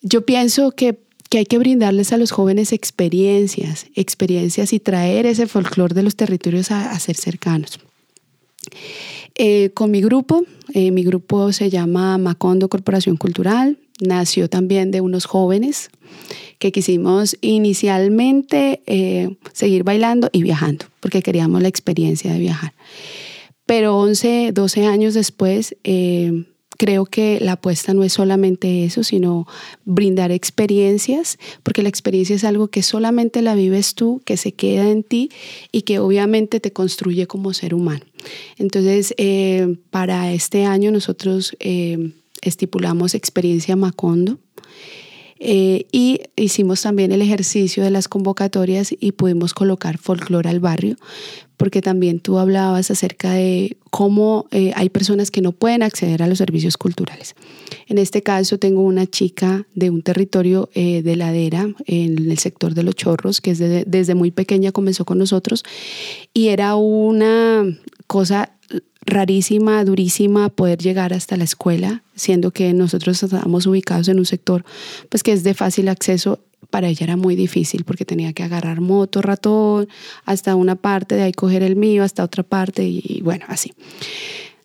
Yo 0.00 0.24
pienso 0.24 0.70
que, 0.70 0.96
que, 1.28 1.38
hay 1.38 1.46
que 1.46 1.58
brindarles 1.58 2.12
a 2.12 2.16
los 2.16 2.30
jóvenes 2.30 2.72
experiencias, 2.72 3.86
experiencias 3.96 4.72
y 4.72 4.78
traer 4.78 5.26
ese 5.26 5.48
folclore 5.48 5.92
de 5.92 6.04
los 6.04 6.14
territorios 6.14 6.70
a, 6.70 6.96
ser 7.00 7.16
cercanos. 7.16 7.80
Eh, 9.34 9.70
con 9.74 9.90
mi 9.90 10.00
grupo, 10.00 10.44
eh, 10.72 10.92
mi 10.92 11.02
grupo 11.02 11.50
se 11.50 11.68
llama 11.68 12.16
Macondo 12.16 12.68
Corporación 12.68 13.16
Cultural, 13.16 13.76
nació 14.00 14.48
también 14.48 14.90
de 14.90 15.00
unos 15.00 15.24
jóvenes 15.26 15.90
que 16.58 16.72
quisimos 16.72 17.36
inicialmente 17.40 18.82
eh, 18.86 19.34
seguir 19.52 19.82
bailando 19.82 20.30
y 20.32 20.42
viajando, 20.42 20.86
porque 21.00 21.22
queríamos 21.22 21.60
la 21.60 21.68
experiencia 21.68 22.32
de 22.32 22.38
viajar. 22.38 22.72
Pero 23.66 23.98
11, 23.98 24.52
12 24.52 24.86
años 24.86 25.14
después, 25.14 25.76
eh, 25.82 26.44
creo 26.78 27.04
que 27.04 27.38
la 27.40 27.52
apuesta 27.52 27.94
no 27.94 28.04
es 28.04 28.12
solamente 28.12 28.84
eso, 28.84 29.02
sino 29.02 29.46
brindar 29.84 30.30
experiencias, 30.30 31.38
porque 31.62 31.82
la 31.82 31.88
experiencia 31.88 32.36
es 32.36 32.44
algo 32.44 32.68
que 32.68 32.82
solamente 32.82 33.42
la 33.42 33.54
vives 33.54 33.94
tú, 33.94 34.20
que 34.24 34.36
se 34.36 34.52
queda 34.52 34.88
en 34.88 35.02
ti 35.02 35.30
y 35.70 35.82
que 35.82 35.98
obviamente 35.98 36.60
te 36.60 36.72
construye 36.72 37.26
como 37.26 37.52
ser 37.54 37.74
humano. 37.74 38.04
Entonces, 38.56 39.14
eh, 39.16 39.76
para 39.90 40.32
este 40.32 40.64
año 40.64 40.92
nosotros 40.92 41.56
estipulamos 42.42 43.14
experiencia 43.14 43.76
Macondo. 43.76 44.38
Eh, 45.44 45.86
y 45.90 46.20
hicimos 46.36 46.82
también 46.82 47.10
el 47.10 47.20
ejercicio 47.20 47.82
de 47.82 47.90
las 47.90 48.06
convocatorias 48.06 48.94
y 48.96 49.10
pudimos 49.10 49.54
colocar 49.54 49.98
folclore 49.98 50.48
al 50.48 50.60
barrio, 50.60 50.94
porque 51.56 51.82
también 51.82 52.20
tú 52.20 52.38
hablabas 52.38 52.92
acerca 52.92 53.32
de 53.32 53.76
cómo 53.90 54.46
eh, 54.52 54.70
hay 54.76 54.88
personas 54.88 55.32
que 55.32 55.40
no 55.40 55.50
pueden 55.50 55.82
acceder 55.82 56.22
a 56.22 56.28
los 56.28 56.38
servicios 56.38 56.76
culturales. 56.76 57.34
En 57.88 57.98
este 57.98 58.22
caso 58.22 58.58
tengo 58.58 58.82
una 58.82 59.08
chica 59.08 59.66
de 59.74 59.90
un 59.90 60.02
territorio 60.02 60.70
eh, 60.74 61.02
de 61.02 61.16
ladera 61.16 61.74
en 61.86 62.30
el 62.30 62.38
sector 62.38 62.74
de 62.74 62.84
los 62.84 62.94
chorros, 62.94 63.40
que 63.40 63.50
es 63.50 63.58
desde 63.58 64.14
muy 64.14 64.30
pequeña 64.30 64.70
comenzó 64.70 65.04
con 65.04 65.18
nosotros, 65.18 65.64
y 66.32 66.48
era 66.48 66.76
una 66.76 67.64
cosa 68.06 68.52
rarísima, 69.04 69.84
durísima 69.84 70.48
poder 70.48 70.78
llegar 70.78 71.12
hasta 71.12 71.36
la 71.36 71.44
escuela, 71.44 72.02
siendo 72.14 72.50
que 72.50 72.72
nosotros 72.72 73.22
estamos 73.22 73.66
ubicados 73.66 74.08
en 74.08 74.18
un 74.18 74.26
sector 74.26 74.64
pues 75.08 75.22
que 75.22 75.32
es 75.32 75.44
de 75.44 75.54
fácil 75.54 75.88
acceso. 75.88 76.40
Para 76.70 76.88
ella 76.88 77.04
era 77.04 77.16
muy 77.16 77.36
difícil 77.36 77.84
porque 77.84 78.04
tenía 78.04 78.32
que 78.32 78.44
agarrar 78.44 78.80
moto, 78.80 79.20
ratón, 79.20 79.88
hasta 80.24 80.54
una 80.54 80.76
parte, 80.76 81.16
de 81.16 81.22
ahí 81.22 81.32
coger 81.32 81.62
el 81.62 81.76
mío, 81.76 82.02
hasta 82.02 82.24
otra 82.24 82.44
parte 82.44 82.84
y 82.84 83.20
bueno, 83.22 83.44
así. 83.48 83.72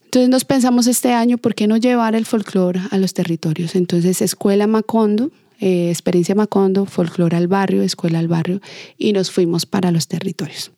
Entonces 0.06 0.30
nos 0.30 0.46
pensamos 0.46 0.88
este 0.88 1.12
año, 1.12 1.38
¿por 1.38 1.54
qué 1.54 1.68
no 1.68 1.76
llevar 1.76 2.16
el 2.16 2.26
folclore 2.26 2.80
a 2.92 2.98
los 2.98 3.14
territorios? 3.14 3.76
Entonces 3.76 4.22
Escuela 4.22 4.66
Macondo, 4.66 5.32
eh, 5.60 5.90
experiencia 5.90 6.36
Macondo, 6.36 6.86
folclore 6.86 7.38
al 7.38 7.48
barrio, 7.48 7.82
escuela 7.82 8.20
al 8.20 8.28
barrio 8.28 8.62
y 8.98 9.14
nos 9.14 9.32
fuimos 9.32 9.66
para 9.66 9.92
los 9.92 10.08
territorios. 10.08 10.72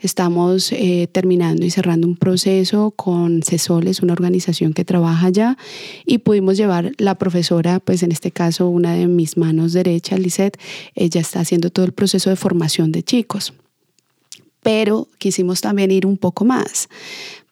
Estamos 0.00 0.72
eh, 0.72 1.08
terminando 1.10 1.64
y 1.66 1.70
cerrando 1.70 2.06
un 2.06 2.16
proceso 2.16 2.92
con 2.92 3.42
CESOLES, 3.42 4.00
una 4.00 4.12
organización 4.12 4.72
que 4.72 4.84
trabaja 4.84 5.26
allá, 5.26 5.58
y 6.06 6.18
pudimos 6.18 6.56
llevar 6.56 6.92
la 6.98 7.16
profesora, 7.16 7.80
pues 7.80 8.02
en 8.02 8.12
este 8.12 8.30
caso 8.30 8.68
una 8.68 8.94
de 8.94 9.06
mis 9.06 9.36
manos 9.36 9.72
derechas, 9.72 10.20
Lisette, 10.20 10.58
ella 10.94 11.20
está 11.20 11.40
haciendo 11.40 11.70
todo 11.70 11.84
el 11.84 11.92
proceso 11.92 12.30
de 12.30 12.36
formación 12.36 12.92
de 12.92 13.02
chicos 13.02 13.52
pero 14.62 15.08
quisimos 15.18 15.62
también 15.62 15.90
ir 15.90 16.06
un 16.06 16.18
poco 16.18 16.44
más 16.44 16.88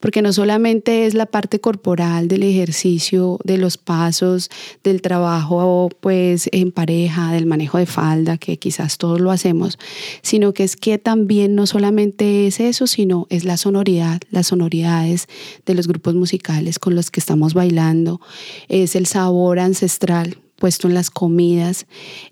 porque 0.01 0.23
no 0.23 0.33
solamente 0.33 1.07
es 1.07 1.15
la 1.15 1.27
parte 1.27 1.61
corporal 1.61 2.29
del 2.29 2.43
ejercicio, 2.43 3.39
de 3.45 3.59
los 3.59 3.77
pasos, 3.77 4.51
del 4.85 5.03
trabajo 5.03 5.89
pues 6.01 6.49
en 6.53 6.73
pareja, 6.73 7.33
del 7.33 7.47
manejo 7.47 7.79
de 7.79 7.87
falda, 7.87 8.39
que 8.39 8.59
quizás 8.59 8.99
todos 8.99 9.21
lo 9.21 9.31
hacemos, 9.31 9.79
sino 10.23 10.55
que 10.55 10.65
es 10.65 10.77
que 10.77 10.99
también 10.99 11.55
no 11.55 11.67
solamente 11.67 12.47
es 12.47 12.61
eso, 12.61 12.87
sino 12.87 13.27
es 13.31 13.45
la 13.45 13.57
sonoridad, 13.57 14.21
las 14.31 14.49
sonoridades 14.49 15.27
de 15.67 15.75
los 15.75 15.89
grupos 15.89 16.15
musicales 16.15 16.79
con 16.79 16.95
los 16.95 17.11
que 17.11 17.21
estamos 17.21 17.55
bailando, 17.55 18.21
es 18.69 18.95
el 18.95 19.07
sabor 19.07 19.59
ancestral 19.59 20.39
puesto 20.59 20.89
en 20.89 20.95
las 20.95 21.11
comidas, 21.11 21.87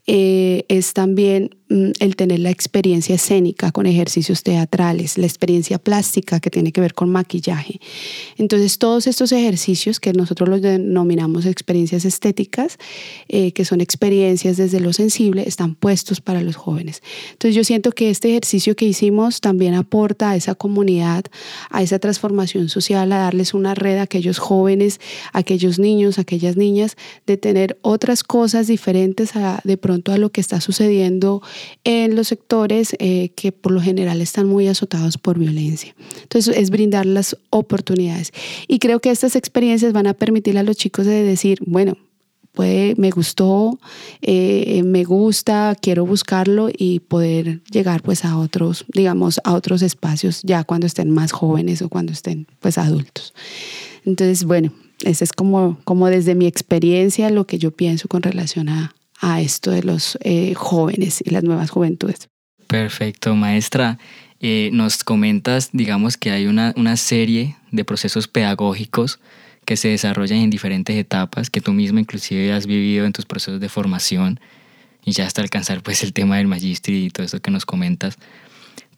eh, 0.07 0.65
es 0.69 0.95
también 0.95 1.57
el 1.69 2.15
tener 2.17 2.39
la 2.39 2.51
experiencia 2.51 3.17
escénica 3.17 3.73
con 3.73 3.87
ejercicios 3.87 4.43
teatrales, 4.43 5.19
la 5.19 5.27
experiencia 5.27 5.79
plástica 5.79 6.39
que 6.39 6.51
tiene 6.51 6.71
que 6.71 6.81
ver 6.81 6.95
con 6.95 7.11
maquillaje. 7.11 7.81
Entonces, 8.37 8.79
todos 8.79 9.07
estos 9.07 9.33
ejercicios 9.33 9.99
que 9.99 10.13
nosotros 10.13 10.49
los 10.49 10.63
denominamos 10.63 11.45
experiencias 11.45 12.05
estéticas, 12.05 12.79
eh, 13.29 13.53
que 13.53 13.65
son 13.65 13.81
experiencias 13.81 14.57
desde 14.57 14.79
lo 14.79 14.93
sensible, 14.93 15.45
están 15.47 15.75
puestos 15.75 16.21
para 16.21 16.41
los 16.41 16.55
jóvenes. 16.55 17.03
Entonces, 17.33 17.57
yo 17.57 17.65
siento 17.65 17.91
que 17.91 18.11
este 18.11 18.31
ejercicio 18.31 18.77
que 18.77 18.85
hicimos 18.85 19.41
también 19.41 19.75
aporta 19.75 20.31
a 20.31 20.37
esa 20.37 20.55
comunidad, 20.55 21.25
a 21.71 21.83
esa 21.83 21.99
transformación 21.99 22.69
social, 22.69 23.11
a 23.13 23.19
darles 23.19 23.55
una 23.55 23.75
red 23.75 23.99
a 23.99 24.03
aquellos 24.03 24.39
jóvenes, 24.39 25.01
a 25.33 25.41
aquellos 25.41 25.81
niños, 25.81 26.19
a 26.19 26.23
aquellas 26.23 26.57
niñas, 26.57 26.97
de 27.27 27.37
tener 27.37 27.77
otras 27.83 28.23
cosas 28.23 28.69
diferentes 28.69 29.35
a, 29.35 29.61
de 29.65 29.77
pronto 29.77 30.13
a 30.13 30.19
lo 30.19 30.31
que 30.31 30.41
está 30.41 30.61
sucediendo 30.61 31.43
en 31.85 32.17
los 32.17 32.29
sectores 32.29 32.97
eh, 32.99 33.31
que 33.37 33.53
por 33.53 33.73
lo 33.73 33.81
general 33.81 34.21
están 34.21 34.47
muy 34.47 34.69
azotados 34.69 35.19
por 35.19 35.39
violencia. 35.39 35.95
Entonces 36.23 36.57
es 36.57 36.71
brindar 36.71 37.07
las 37.07 37.37
oportunidades. 37.51 38.33
Y 38.69 38.79
creo 38.79 39.01
que 39.01 39.11
estas 39.11 39.37
experiencias 39.37 39.93
van 39.93 40.07
a 40.07 40.15
permitir 40.15 40.59
a 40.59 40.63
los 40.63 40.77
chicos 40.77 41.07
de 41.07 41.23
decir, 41.23 41.59
bueno, 41.67 41.97
puede, 42.57 42.95
me 42.97 43.11
gustó, 43.11 43.79
eh, 44.23 44.83
me 44.83 45.05
gusta, 45.05 45.77
quiero 45.81 46.05
buscarlo 46.07 46.69
y 46.77 47.01
poder 47.01 47.61
llegar 47.71 48.03
pues 48.03 48.25
a 48.25 48.39
otros, 48.39 48.85
digamos, 48.89 49.41
a 49.45 49.55
otros 49.55 49.83
espacios 49.83 50.41
ya 50.43 50.65
cuando 50.65 50.87
estén 50.87 51.11
más 51.11 51.33
jóvenes 51.33 51.83
o 51.83 51.89
cuando 51.89 52.13
estén 52.13 52.49
pues 52.61 52.79
adultos. 52.79 53.35
Entonces, 54.05 54.45
bueno, 54.45 54.73
ese 55.05 55.25
es 55.25 55.33
como, 55.33 55.79
como 55.85 56.09
desde 56.09 56.35
mi 56.35 56.47
experiencia 56.47 57.31
lo 57.31 57.47
que 57.47 57.59
yo 57.59 57.71
pienso 57.71 58.09
con 58.09 58.23
relación 58.23 58.69
a, 58.69 58.95
esto 59.23 59.71
de 59.71 59.83
los 59.83 60.19
eh, 60.23 60.55
jóvenes 60.55 61.23
y 61.25 61.31
las 61.31 61.45
nuevas 61.45 61.71
juventudes. 61.71 62.29
Perfecto, 62.67 63.35
maestra. 63.35 63.99
Eh, 64.41 64.71
nos 64.73 65.05
comentas, 65.05 65.71
digamos, 65.73 66.17
que 66.17 66.31
hay 66.31 66.47
una, 66.47 66.75
una 66.77 66.97
serie 66.97 67.57
de 67.71 67.85
procesos 67.85 68.29
pedagógicos 68.29 69.19
que 69.65 69.77
se 69.77 69.89
desarrollan 69.89 70.39
en 70.39 70.51
diferentes 70.51 70.97
etapas, 70.97 71.51
que 71.51 71.61
tú 71.61 71.73
mismo 71.73 71.99
inclusive 71.99 72.53
has 72.53 72.67
vivido 72.67 73.05
en 73.05 73.13
tus 73.13 73.27
procesos 73.27 73.61
de 73.61 73.69
formación 73.69 74.39
y 75.05 75.13
ya 75.13 75.27
hasta 75.27 75.43
alcanzar 75.43 75.83
pues 75.83 76.03
el 76.03 76.13
tema 76.13 76.37
del 76.37 76.47
magistri 76.47 77.07
y 77.07 77.11
todo 77.11 77.27
eso 77.27 77.41
que 77.41 77.51
nos 77.51 77.67
comentas. 77.67 78.19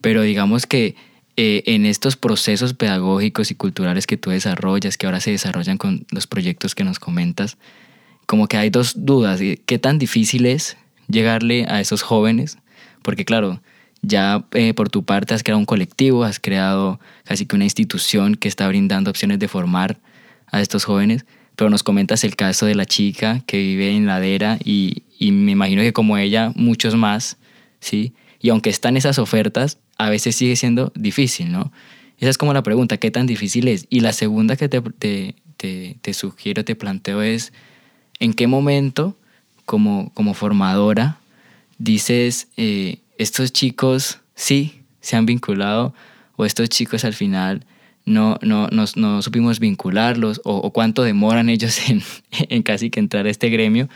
Pero 0.00 0.22
digamos 0.22 0.66
que 0.66 0.96
eh, 1.36 1.62
en 1.66 1.86
estos 1.86 2.16
procesos 2.16 2.74
pedagógicos 2.74 3.50
y 3.50 3.54
culturales 3.54 4.06
que 4.06 4.16
tú 4.16 4.30
desarrollas, 4.30 4.98
que 4.98 5.06
ahora 5.06 5.20
se 5.20 5.30
desarrollan 5.30 5.78
con 5.78 6.06
los 6.10 6.26
proyectos 6.26 6.74
que 6.74 6.84
nos 6.84 6.98
comentas, 6.98 7.56
como 8.28 8.46
que 8.46 8.58
hay 8.58 8.68
dos 8.68 9.06
dudas. 9.06 9.40
¿Qué 9.64 9.78
tan 9.78 9.98
difícil 9.98 10.44
es 10.44 10.76
llegarle 11.08 11.64
a 11.66 11.80
esos 11.80 12.02
jóvenes? 12.02 12.58
Porque 13.00 13.24
claro, 13.24 13.62
ya 14.02 14.44
eh, 14.52 14.74
por 14.74 14.90
tu 14.90 15.02
parte 15.02 15.32
has 15.32 15.42
creado 15.42 15.58
un 15.58 15.64
colectivo, 15.64 16.24
has 16.24 16.38
creado 16.38 17.00
casi 17.24 17.46
que 17.46 17.56
una 17.56 17.64
institución 17.64 18.34
que 18.34 18.48
está 18.48 18.68
brindando 18.68 19.10
opciones 19.10 19.38
de 19.38 19.48
formar 19.48 19.98
a 20.46 20.60
estos 20.60 20.84
jóvenes, 20.84 21.24
pero 21.56 21.70
nos 21.70 21.82
comentas 21.82 22.22
el 22.22 22.36
caso 22.36 22.66
de 22.66 22.74
la 22.74 22.84
chica 22.84 23.40
que 23.46 23.56
vive 23.56 23.96
en 23.96 24.04
Ladera 24.04 24.58
y, 24.62 25.04
y 25.18 25.32
me 25.32 25.52
imagino 25.52 25.80
que 25.80 25.94
como 25.94 26.18
ella, 26.18 26.52
muchos 26.54 26.96
más, 26.96 27.38
¿sí? 27.80 28.12
Y 28.40 28.50
aunque 28.50 28.68
están 28.68 28.98
esas 28.98 29.18
ofertas, 29.18 29.78
a 29.96 30.10
veces 30.10 30.36
sigue 30.36 30.54
siendo 30.54 30.92
difícil, 30.94 31.50
¿no? 31.50 31.72
Esa 32.18 32.28
es 32.28 32.36
como 32.36 32.52
la 32.52 32.62
pregunta, 32.62 32.98
¿qué 32.98 33.10
tan 33.10 33.26
difícil 33.26 33.68
es? 33.68 33.86
Y 33.88 34.00
la 34.00 34.12
segunda 34.12 34.56
que 34.56 34.68
te, 34.68 34.82
te, 34.82 35.34
te, 36.02 36.14
sugiero, 36.14 36.64
te 36.64 36.76
planteo 36.76 37.22
es, 37.22 37.54
¿en 38.20 38.32
qué 38.34 38.46
momento 38.46 39.16
como, 39.64 40.10
como 40.14 40.34
formadora 40.34 41.18
dices, 41.78 42.48
eh, 42.56 42.98
estos 43.18 43.52
chicos 43.52 44.18
sí 44.34 44.82
se 45.00 45.16
han 45.16 45.26
vinculado 45.26 45.94
o 46.36 46.44
estos 46.44 46.68
chicos 46.68 47.04
al 47.04 47.14
final 47.14 47.64
no, 48.04 48.38
no, 48.42 48.68
no, 48.68 48.84
no 48.96 49.22
supimos 49.22 49.60
vincularlos 49.60 50.40
o, 50.44 50.70
cuánto 50.72 51.02
demoran 51.02 51.48
ellos 51.48 51.78
en, 51.88 52.02
en, 52.30 52.62
casi 52.62 52.90
que 52.90 53.00
entrar 53.00 53.26
a 53.26 53.30
este 53.30 53.50
gremio? 53.50 53.88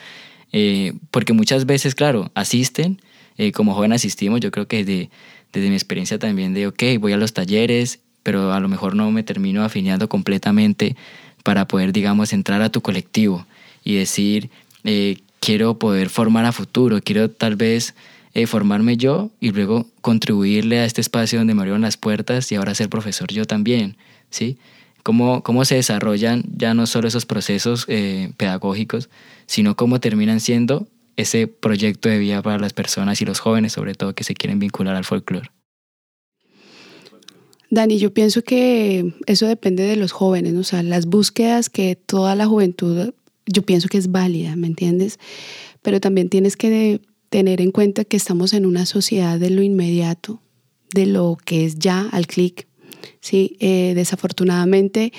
Eh, 0.53 0.93
porque 1.11 1.33
muchas 1.33 1.65
veces, 1.65 1.95
claro, 1.95 2.31
asisten, 2.35 3.01
eh, 3.39 3.53
como 3.53 3.75
joven 3.75 3.93
asistimos, 3.93 4.41
yo 4.41 4.51
creo 4.51 4.69
que 4.69 4.85
desde, 4.85 5.11
desde 5.53 5.69
mi 5.71 5.75
experiencia 5.75 6.19
también 6.19 6.53
de, 6.53 6.67
ok, 6.67 6.83
voy 7.01 7.13
a 7.13 7.17
los 7.17 7.33
talleres, 7.33 8.01
pero 8.23 8.53
a 8.53 8.61
lo 8.61 8.69
mejor 8.69 8.95
no 8.95 9.11
me 9.11 9.23
termino 9.23 9.65
afiliando 9.65 10.09
completamente 10.11 10.95
para 11.43 11.67
poder, 11.67 11.93
digamos, 11.93 12.35
entrar 12.35 12.61
a 12.61 12.69
tu 12.69 12.83
colectivo 12.83 13.47
y 13.85 13.97
decir, 13.97 14.51
eh, 14.85 15.19
quiero 15.41 15.79
poder 15.79 16.09
formar 16.09 16.45
a 16.45 16.53
futuro, 16.53 17.01
quiero 17.03 17.31
tal 17.31 17.57
vez 17.57 17.95
eh, 18.35 18.47
formarme 18.47 18.97
yo 18.97 19.31
y 19.41 19.51
luego 19.51 19.87
contribuirle 20.01 20.79
a 20.79 20.85
este 20.85 21.01
espacio 21.01 21.39
donde 21.39 21.55
me 21.55 21.61
abrieron 21.61 21.83
las 21.83 21.97
puertas 21.97 22.51
y 22.51 22.55
ahora 22.55 22.75
ser 22.75 22.89
profesor 22.89 23.31
yo 23.33 23.45
también, 23.45 23.97
¿sí? 24.31 24.57
Cómo, 25.03 25.43
cómo 25.43 25.65
se 25.65 25.75
desarrollan 25.75 26.45
ya 26.57 26.75
no 26.75 26.87
solo 26.87 27.09
esos 27.09 27.27
procesos 27.27 27.85
eh, 27.89 28.33
pedagógicos, 28.37 29.11
sino 29.47 29.75
cómo 29.75 30.01
terminan 30.01 30.41
siendo 30.41 30.87
ese 31.17 31.47
proyecto 31.49 32.09
de 32.09 32.19
vida 32.19 32.41
para 32.41 32.59
las 32.59 32.73
personas 32.73 33.21
y 33.21 33.25
los 33.25 33.41
jóvenes, 33.41 33.73
sobre 33.73 33.95
todo, 33.95 34.15
que 34.15 34.25
se 34.25 34.35
quieren 34.35 34.59
vincular 34.59 34.95
al 34.95 35.05
folclore. 35.05 35.51
Dani, 37.69 37.99
yo 37.99 38.13
pienso 38.13 38.43
que 38.43 39.15
eso 39.27 39.47
depende 39.47 39.83
de 39.85 39.97
los 39.97 40.13
jóvenes, 40.13 40.55
o 40.55 40.63
sea, 40.63 40.83
las 40.83 41.07
búsquedas 41.07 41.71
que 41.71 41.97
toda 41.97 42.35
la 42.35 42.47
juventud, 42.47 43.13
yo 43.47 43.63
pienso 43.63 43.89
que 43.89 43.99
es 43.99 44.11
válida, 44.11 44.57
¿me 44.57 44.67
entiendes? 44.67 45.19
Pero 45.83 46.01
también 46.01 46.29
tienes 46.29 46.57
que 46.57 47.01
tener 47.29 47.61
en 47.61 47.71
cuenta 47.71 48.05
que 48.05 48.17
estamos 48.17 48.53
en 48.53 48.67
una 48.67 48.87
sociedad 48.87 49.39
de 49.39 49.51
lo 49.51 49.63
inmediato, 49.63 50.41
de 50.95 51.07
lo 51.07 51.39
que 51.45 51.65
es 51.65 51.79
ya 51.79 52.09
al 52.13 52.27
clic, 52.27 52.69
¿sí? 53.21 53.57
Eh, 53.59 53.93
desafortunadamente, 53.95 55.13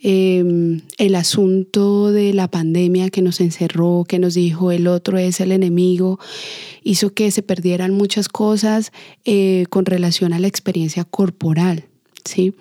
em, 0.00 0.82
el 0.98 1.14
asunto 1.16 2.12
de 2.12 2.32
la 2.32 2.48
pandemia 2.48 3.10
que 3.10 3.22
nos 3.22 3.40
encerró, 3.40 4.04
que 4.06 4.20
nos 4.20 4.34
dijo 4.34 4.70
el 4.70 4.86
otro 4.86 5.18
es 5.18 5.40
el 5.40 5.50
enemigo, 5.50 6.20
hizo 6.84 7.12
que 7.12 7.30
se 7.32 7.42
perdieran 7.42 7.92
muchas 7.92 8.28
cosas 8.28 8.92
eh, 9.24 9.66
con 9.68 9.84
relación 9.84 10.32
a 10.32 10.38
la 10.38 10.46
experiencia 10.46 11.04
corporal, 11.04 11.86
¿sí? 12.24 12.54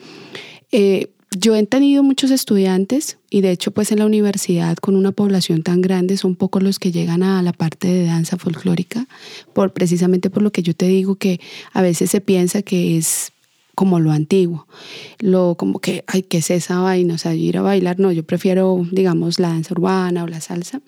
Eh, 0.72 1.12
yo 1.40 1.56
he 1.56 1.66
tenido 1.66 2.04
muchos 2.04 2.32
estudiantes 2.32 3.18
y 3.30 3.42
de 3.42 3.52
hecho 3.52 3.72
pues 3.72 3.92
en 3.92 4.00
la 4.00 4.06
universidad 4.06 4.78
con 4.78 4.96
una 4.96 5.12
población 5.12 5.64
tan 5.64 5.82
grande 5.82 6.18
son 6.18 6.36
pocos 6.36 6.64
los 6.64 6.80
que 6.80 6.92
llegan 6.92 7.24
a 7.24 7.42
la 7.42 7.54
parte 7.54 7.88
de 7.88 8.06
danza 8.06 8.38
folclórica, 8.38 9.08
por, 9.54 9.74
precisamente 9.74 10.30
por 10.30 10.44
lo 10.44 10.52
que 10.52 10.64
yo 10.64 10.74
te 10.74 10.88
digo 10.88 11.16
que 11.16 11.40
a 11.74 11.82
veces 11.82 12.12
se 12.12 12.22
piensa 12.22 12.62
que 12.62 12.98
es 12.98 13.32
como 13.76 14.00
lo 14.00 14.12
antiguo, 14.12 14.68
lo 15.20 15.56
como 15.56 15.80
que, 15.80 16.04
ay, 16.08 16.24
¿qué 16.24 16.40
es 16.40 16.50
esa 16.50 16.80
vaina? 16.80 17.14
O 17.14 17.18
sea, 17.20 17.36
ir 17.36 17.58
a 17.58 17.62
bailar, 17.62 18.00
no, 18.00 18.12
yo 18.12 18.24
prefiero, 18.24 18.88
digamos, 18.92 19.40
la 19.40 19.50
danza 19.50 19.76
urbana 19.76 20.24
o 20.24 20.28
la 20.28 20.42
salsa, 20.42 20.82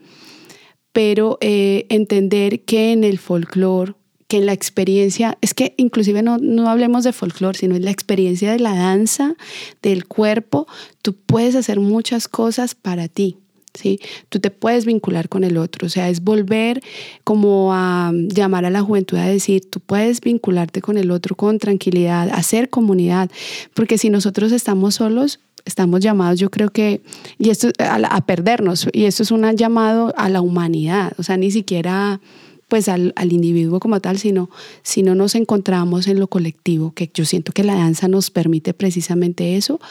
pero 0.92 1.38
eh, 1.40 1.86
entender 1.90 2.62
que 2.62 2.92
en 2.92 3.04
el 3.04 3.20
folclore 3.20 3.94
que 4.30 4.38
en 4.38 4.46
la 4.46 4.54
experiencia, 4.54 5.38
es 5.42 5.56
que 5.56 5.74
inclusive 5.78 6.22
no, 6.22 6.38
no 6.38 6.70
hablemos 6.70 7.04
de 7.04 7.14
folclore, 7.14 7.58
sino 7.58 7.76
en 7.76 7.84
la 7.84 7.90
experiencia 7.90 8.52
de 8.52 8.60
la 8.60 8.76
danza, 8.76 9.36
del 9.82 10.06
cuerpo, 10.06 10.68
tú 11.02 11.16
puedes 11.16 11.56
hacer 11.56 11.80
muchas 11.80 12.28
cosas 12.30 12.76
para 12.76 13.10
ti. 13.10 13.38
¿Sí? 13.74 14.00
Tú 14.30 14.40
te 14.40 14.50
puedes 14.50 14.86
vincular 14.86 15.30
con 15.30 15.44
el 15.44 15.56
otro, 15.56 15.86
o 15.86 15.90
sea, 15.90 16.10
es 16.10 16.24
volver 16.24 16.82
como 17.24 17.72
a 17.72 18.12
llamar 18.14 18.66
a 18.66 18.72
la 18.72 18.82
juventud 18.82 19.18
a 19.18 19.26
decir, 19.28 19.70
tú 19.70 19.80
puedes 19.80 20.22
vincularte 20.22 20.82
con 20.82 20.98
el 20.98 21.12
otro 21.12 21.36
con 21.36 21.60
tranquilidad, 21.60 22.30
hacer 22.32 22.72
comunidad, 22.72 23.30
porque 23.76 24.00
si 24.00 24.10
nosotros 24.10 24.52
estamos 24.52 24.96
solos, 24.96 25.40
estamos 25.66 26.00
llamados, 26.00 26.40
yo 26.40 26.50
creo 26.50 26.72
que, 26.72 27.02
y 27.38 27.52
esto 27.52 27.70
a, 27.78 27.96
a 27.98 28.22
perdernos, 28.26 28.88
y 28.92 29.06
esto 29.06 29.22
es 29.22 29.30
un 29.30 29.46
llamado 29.56 30.16
a 30.18 30.30
la 30.30 30.42
humanidad, 30.42 31.14
o 31.20 31.24
sea, 31.24 31.38
ni 31.38 31.52
siquiera 31.52 32.20
pues 32.70 32.88
al, 32.88 33.14
al, 33.18 33.34
individuo 33.34 33.80
como 33.80 34.00
tal, 34.00 34.18
sino 34.18 34.50
si 34.84 35.04
no 35.04 35.16
nos 35.16 35.36
encontramos 35.36 36.08
en 36.08 36.20
lo 36.20 36.28
colectivo, 36.28 36.94
que 36.94 37.10
yo 37.14 37.26
siento 37.26 37.52
que 37.52 37.64
la 37.64 37.76
danza 37.76 38.08
nos 38.08 38.32
permite 38.32 38.74
precisamente 38.74 39.58
eso, 39.58 39.82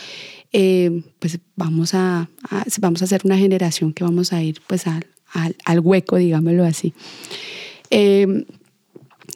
eh, 0.52 1.02
pues 1.18 1.38
vamos 1.56 1.92
a, 1.92 2.30
vamos 2.80 3.02
a 3.02 3.06
ser 3.06 3.22
una 3.24 3.36
generación 3.36 3.92
que 3.92 4.04
vamos 4.04 4.32
a 4.32 4.42
ir 4.42 4.60
pues 4.66 4.86
al, 4.86 5.04
al, 5.64 5.80
hueco, 5.80 6.16
digámoslo 6.16 6.64
así. 6.64 6.94
Eh, 7.90 8.46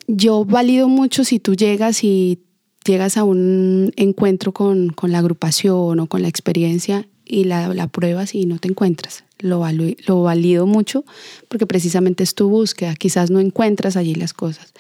yo 0.07 0.44
valido 0.44 0.88
mucho 0.88 1.24
si 1.24 1.38
tú 1.38 1.55
llegas 1.55 2.02
y 2.05 2.38
llegas 2.85 3.16
a 3.16 3.24
un 3.24 3.92
encuentro 3.96 4.52
con, 4.52 4.90
con 4.90 5.12
la 5.12 5.18
agrupación 5.18 6.00
o 6.00 6.07
con 6.07 6.22
la 6.22 6.28
experiencia 6.28 7.07
y 7.33 7.45
la, 7.45 7.73
la 7.75 7.88
pruebas 7.88 8.35
y 8.35 8.47
no 8.47 8.59
te 8.59 8.68
encuentras 8.68 9.25
lo, 9.42 9.64
lo 10.07 10.23
valido 10.23 10.66
mucho 10.66 11.05
porque 11.49 11.66
precisamente 11.66 12.23
es 12.23 12.35
tu 12.35 12.49
búsqueda, 12.49 12.95
quizás 12.95 13.31
no 13.31 13.40
encuentras 13.40 13.97
allí 13.97 14.14
las 14.14 14.33
cosas. 14.33 14.73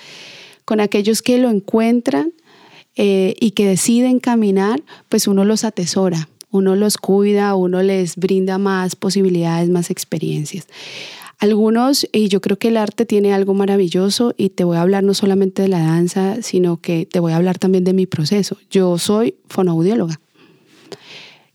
Con 0.64 0.80
aquellos 0.80 1.20
que 1.20 1.38
lo 1.38 1.50
encuentran 1.50 2.32
eh, 2.96 3.34
y 3.40 3.50
que 3.50 3.66
deciden 3.66 4.20
caminar, 4.20 4.82
pues 5.08 5.26
uno 5.26 5.44
los 5.44 5.64
atesora, 5.64 6.28
uno 6.50 6.76
los 6.76 6.96
cuida, 6.98 7.54
uno 7.54 7.82
les 7.82 8.16
brinda 8.16 8.58
más 8.58 8.96
posibilidades, 8.96 9.68
más 9.68 9.90
experiencias. 9.90 10.66
Algunos, 11.38 12.06
y 12.12 12.28
yo 12.28 12.40
creo 12.40 12.56
que 12.56 12.68
el 12.68 12.76
arte 12.76 13.04
tiene 13.04 13.32
algo 13.32 13.52
maravilloso 13.52 14.32
y 14.36 14.50
te 14.50 14.62
voy 14.62 14.76
a 14.76 14.82
hablar 14.82 15.02
no 15.02 15.12
solamente 15.12 15.62
de 15.62 15.68
la 15.68 15.80
danza, 15.80 16.40
sino 16.40 16.80
que 16.80 17.04
te 17.04 17.18
voy 17.18 17.32
a 17.32 17.36
hablar 17.36 17.58
también 17.58 17.82
de 17.82 17.92
mi 17.92 18.06
proceso. 18.06 18.58
Yo 18.70 18.96
soy 18.96 19.34
fonoaudióloga. 19.48 20.20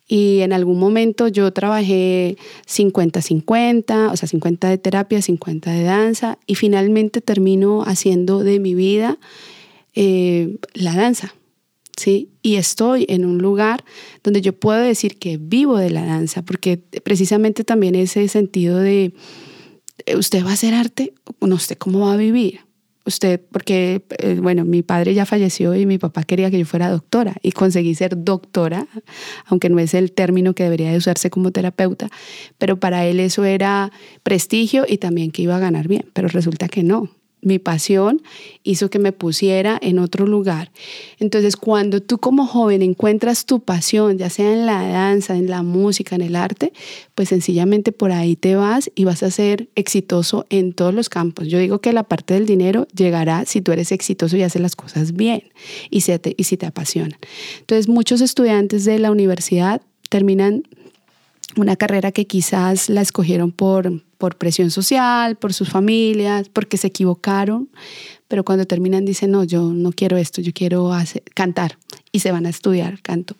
Y 0.08 0.40
en 0.40 0.54
algún 0.54 0.80
momento 0.80 1.28
yo 1.28 1.52
trabajé 1.52 2.38
50-50, 2.66 4.12
o 4.12 4.16
sea, 4.16 4.28
50 4.28 4.70
de 4.70 4.78
terapia, 4.78 5.22
50 5.22 5.72
de 5.72 5.84
danza, 5.84 6.38
y 6.46 6.56
finalmente 6.56 7.20
termino 7.20 7.84
haciendo 7.84 8.44
de 8.44 8.60
mi 8.60 8.74
vida 8.74 9.18
eh, 9.96 10.58
la 10.74 10.96
danza. 10.96 11.36
¿sí? 11.98 12.30
Y 12.42 12.56
estoy 12.56 13.06
en 13.10 13.26
un 13.26 13.40
lugar 13.40 13.84
donde 14.24 14.42
yo 14.42 14.54
puedo 14.54 14.80
decir 14.80 15.18
que 15.18 15.38
vivo 15.38 15.78
de 15.78 15.90
la 15.90 16.06
danza, 16.06 16.42
porque 16.42 16.78
precisamente 16.78 17.66
también 17.66 17.96
ese 17.96 18.28
sentido 18.30 18.80
de, 18.80 19.14
¿usted 20.16 20.46
va 20.46 20.52
a 20.52 20.54
hacer 20.54 20.74
arte? 20.74 21.14
No 21.42 21.60
sé 21.60 21.76
cómo 21.76 22.02
va 22.08 22.14
a 22.14 22.18
vivir 22.18 22.67
usted, 23.08 23.42
porque, 23.52 24.06
eh, 24.20 24.38
bueno, 24.40 24.66
mi 24.66 24.84
padre 24.84 25.14
ya 25.14 25.26
falleció 25.26 25.74
y 25.74 25.86
mi 25.86 25.98
papá 25.98 26.24
quería 26.24 26.52
que 26.52 26.60
yo 26.60 26.66
fuera 26.66 26.90
doctora 26.90 27.36
y 27.42 27.54
conseguí 27.54 27.96
ser 27.96 28.24
doctora, 28.24 28.88
aunque 29.46 29.70
no 29.70 29.80
es 29.80 29.94
el 29.94 30.12
término 30.12 30.54
que 30.54 30.64
debería 30.64 30.92
de 30.92 30.98
usarse 30.98 31.30
como 31.30 31.52
terapeuta, 31.52 32.10
pero 32.58 32.80
para 32.80 33.06
él 33.06 33.20
eso 33.20 33.46
era 33.46 33.92
prestigio 34.24 34.86
y 34.88 34.98
también 34.98 35.32
que 35.32 35.42
iba 35.42 35.56
a 35.56 35.60
ganar 35.60 35.88
bien, 35.88 36.06
pero 36.14 36.28
resulta 36.28 36.68
que 36.68 36.84
no 36.84 37.10
mi 37.42 37.60
pasión 37.60 38.22
hizo 38.64 38.90
que 38.90 39.00
me 39.00 39.12
pusiera 39.12 39.78
en 39.82 40.00
otro 40.00 40.26
lugar. 40.26 40.72
Entonces, 41.20 41.56
cuando 41.56 42.02
tú 42.02 42.18
como 42.18 42.48
joven 42.48 42.82
encuentras 42.82 43.46
tu 43.46 43.60
pasión, 43.60 44.18
ya 44.18 44.30
sea 44.30 44.52
en 44.52 44.66
la 44.66 44.88
danza, 44.88 45.36
en 45.36 45.50
la 45.50 45.64
música, 45.64 46.16
en 46.16 46.22
el 46.22 46.36
arte, 46.36 46.74
pues 47.16 47.30
sencillamente 47.30 47.92
por 47.92 48.12
ahí 48.12 48.36
te 48.36 48.56
vas 48.56 48.92
y 48.96 49.04
vas 49.04 49.24
a 49.24 49.32
ser 49.32 49.70
exitoso 49.76 50.46
en 50.50 50.74
todos 50.74 50.94
los 50.94 51.10
campos. 51.10 51.48
Yo 51.48 51.60
digo 51.60 51.80
que 51.80 51.94
la 51.94 52.04
parte 52.04 52.34
del 52.34 52.46
dinero 52.46 52.88
llegará 52.96 53.46
si 53.46 53.62
tú 53.62 53.72
eres 53.72 53.92
exitoso 53.92 54.36
y 54.36 54.44
haces 54.44 54.62
las 54.62 54.76
cosas 54.76 55.14
bien 55.14 55.44
y, 55.90 55.98
y 56.38 56.44
si 56.44 56.58
te 56.58 56.66
apasionan. 56.66 57.20
Entonces, 57.60 57.88
muchos 57.88 58.22
estudiantes 58.22 58.84
de 58.86 59.00
la 59.00 59.12
universidad 59.12 59.82
terminan 60.10 60.64
una 61.56 61.76
carrera 61.76 62.12
que 62.12 62.28
quizás 62.28 62.90
la 62.90 63.02
escogieron 63.02 63.52
por, 63.52 64.02
por 64.18 64.38
presión 64.38 64.72
social, 64.72 65.36
por 65.36 65.54
sus 65.54 65.70
familias, 65.70 66.50
porque 66.50 66.78
se 66.78 66.88
equivocaron, 66.88 67.70
pero 68.28 68.44
cuando 68.44 68.66
terminan 68.66 69.06
dicen, 69.06 69.32
no, 69.32 69.44
yo 69.44 69.72
no 69.74 69.92
quiero 69.92 70.18
esto, 70.18 70.42
yo 70.42 70.52
quiero 70.54 70.92
cantar 71.34 71.78
y 72.12 72.20
se 72.20 72.32
van 72.32 72.46
a 72.46 72.50
estudiar 72.50 73.02
canto. 73.02 73.36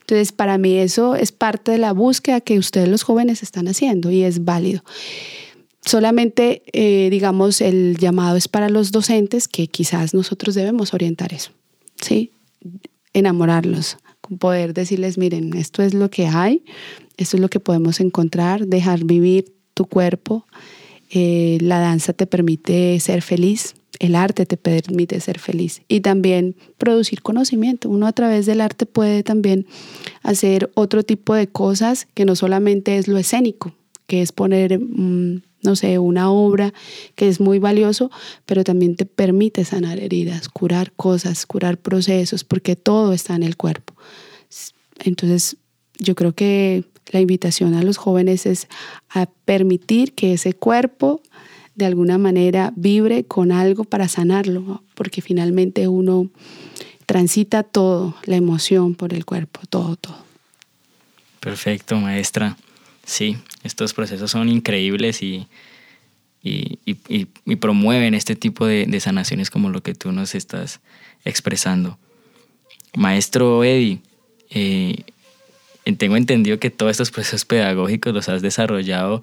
Entonces, 0.00 0.32
para 0.32 0.58
mí 0.58 0.74
eso 0.74 1.14
es 1.14 1.32
parte 1.32 1.72
de 1.72 1.78
la 1.78 1.92
búsqueda 1.92 2.40
que 2.40 2.58
ustedes 2.58 2.88
los 2.88 3.02
jóvenes 3.02 3.42
están 3.42 3.68
haciendo 3.68 4.10
y 4.10 4.22
es 4.22 4.44
válido. 4.44 4.82
solamente, 5.84 6.62
eh, 6.72 7.08
digamos, 7.10 7.60
el 7.60 7.96
llamado 7.98 8.36
es 8.36 8.48
para 8.48 8.68
los 8.68 8.90
docentes 8.90 9.46
que 9.46 9.68
quizás 9.68 10.14
nosotros 10.14 10.56
debemos 10.56 10.92
orientar 10.92 11.32
eso, 11.32 11.52
¿sí? 12.00 12.32
Enamorarlos, 13.12 13.96
poder 14.38 14.74
decirles, 14.74 15.16
miren, 15.16 15.56
esto 15.56 15.84
es 15.84 15.94
lo 15.94 16.10
que 16.10 16.26
hay, 16.26 16.64
esto 17.16 17.36
es 17.36 17.40
lo 17.40 17.48
que 17.48 17.60
podemos 17.60 18.00
encontrar, 18.00 18.66
dejar 18.66 19.04
vivir 19.04 19.55
tu 19.76 19.84
cuerpo. 19.84 20.46
Eh, 21.10 21.58
la 21.60 21.78
danza 21.78 22.12
te 22.12 22.26
permite 22.26 22.98
ser 22.98 23.22
feliz, 23.22 23.74
el 24.00 24.16
arte 24.16 24.44
te 24.44 24.56
permite 24.56 25.20
ser 25.20 25.38
feliz 25.38 25.82
y 25.86 26.00
también 26.00 26.56
producir 26.78 27.22
conocimiento. 27.22 27.88
Uno 27.88 28.08
a 28.08 28.12
través 28.12 28.46
del 28.46 28.60
arte 28.60 28.86
puede 28.86 29.22
también 29.22 29.66
hacer 30.22 30.70
otro 30.74 31.04
tipo 31.04 31.34
de 31.34 31.46
cosas 31.46 32.08
que 32.14 32.24
no 32.24 32.34
solamente 32.34 32.98
es 32.98 33.06
lo 33.06 33.18
escénico, 33.18 33.72
que 34.08 34.22
es 34.22 34.32
poner, 34.32 34.80
mm, 34.80 35.42
no 35.62 35.76
sé, 35.76 35.98
una 35.98 36.30
obra 36.30 36.72
que 37.14 37.28
es 37.28 37.38
muy 37.38 37.58
valioso, 37.60 38.10
pero 38.46 38.64
también 38.64 38.96
te 38.96 39.04
permite 39.04 39.64
sanar 39.64 40.00
heridas, 40.00 40.48
curar 40.48 40.92
cosas, 40.92 41.46
curar 41.46 41.78
procesos, 41.78 42.42
porque 42.42 42.74
todo 42.74 43.12
está 43.12 43.36
en 43.36 43.44
el 43.44 43.56
cuerpo. 43.56 43.94
Entonces, 45.04 45.56
yo 45.98 46.14
creo 46.14 46.32
que 46.32 46.84
la 47.10 47.20
invitación 47.20 47.74
a 47.74 47.82
los 47.82 47.96
jóvenes 47.96 48.46
es 48.46 48.68
a 49.08 49.26
permitir 49.26 50.14
que 50.14 50.32
ese 50.32 50.54
cuerpo 50.54 51.20
de 51.74 51.86
alguna 51.86 52.18
manera 52.18 52.72
vibre 52.74 53.24
con 53.24 53.52
algo 53.52 53.84
para 53.84 54.08
sanarlo, 54.08 54.82
porque 54.94 55.20
finalmente 55.20 55.88
uno 55.88 56.30
transita 57.04 57.62
todo, 57.62 58.16
la 58.24 58.36
emoción 58.36 58.94
por 58.94 59.14
el 59.14 59.24
cuerpo, 59.24 59.60
todo, 59.68 59.96
todo. 59.96 60.24
Perfecto, 61.40 61.96
maestra. 61.98 62.56
Sí, 63.04 63.36
estos 63.62 63.94
procesos 63.94 64.30
son 64.30 64.48
increíbles 64.48 65.22
y, 65.22 65.46
y, 66.42 67.56
promueven 67.56 68.14
este 68.14 68.34
tipo 68.36 68.66
de, 68.66 69.00
sanaciones 69.00 69.50
como 69.50 69.70
lo 69.70 69.82
que 69.82 69.94
tú 69.94 70.12
nos 70.12 70.34
estás 70.34 70.80
expresando. 71.24 71.98
Maestro 72.96 73.62
Eddie, 73.62 74.00
eh, 74.50 75.04
tengo 75.94 76.16
entendido 76.16 76.58
que 76.58 76.70
todos 76.70 76.90
estos 76.90 77.12
procesos 77.12 77.44
pedagógicos 77.44 78.12
los 78.12 78.28
has 78.28 78.42
desarrollado 78.42 79.22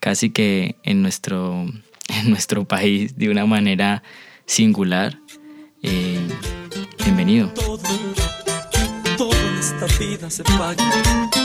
casi 0.00 0.30
que 0.30 0.74
en 0.82 1.02
nuestro, 1.02 1.66
en 2.08 2.30
nuestro 2.30 2.64
país 2.64 3.16
de 3.16 3.30
una 3.30 3.46
manera 3.46 4.02
singular. 4.46 5.18
Eh, 5.82 6.18
bienvenido. 7.04 7.48
Todo, 9.16 9.32
esta 9.58 9.86
vida 9.98 10.28
se 10.30 10.42
paga. 10.42 11.39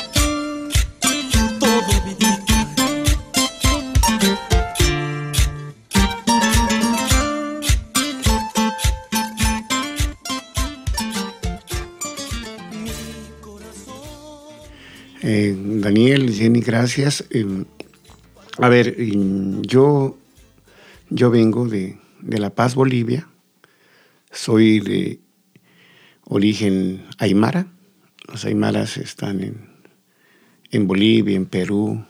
Daniel, 15.85 16.33
Jenny, 16.33 16.61
gracias. 16.61 17.25
Eh, 17.29 17.45
a 18.57 18.69
ver, 18.69 18.95
yo, 19.61 20.17
yo 21.11 21.29
vengo 21.29 21.67
de, 21.67 21.99
La 22.23 22.49
Paz, 22.49 22.73
Bolivia. 22.73 23.27
Soy 24.31 24.79
de 24.79 25.19
origen 26.23 27.05
aymara. 27.19 27.67
Los 28.27 28.45
aymaras 28.45 28.97
están 28.97 29.41
en, 29.41 29.69
en 30.71 30.87
Bolivia, 30.87 31.35
en 31.35 31.45
Perú, 31.45 32.03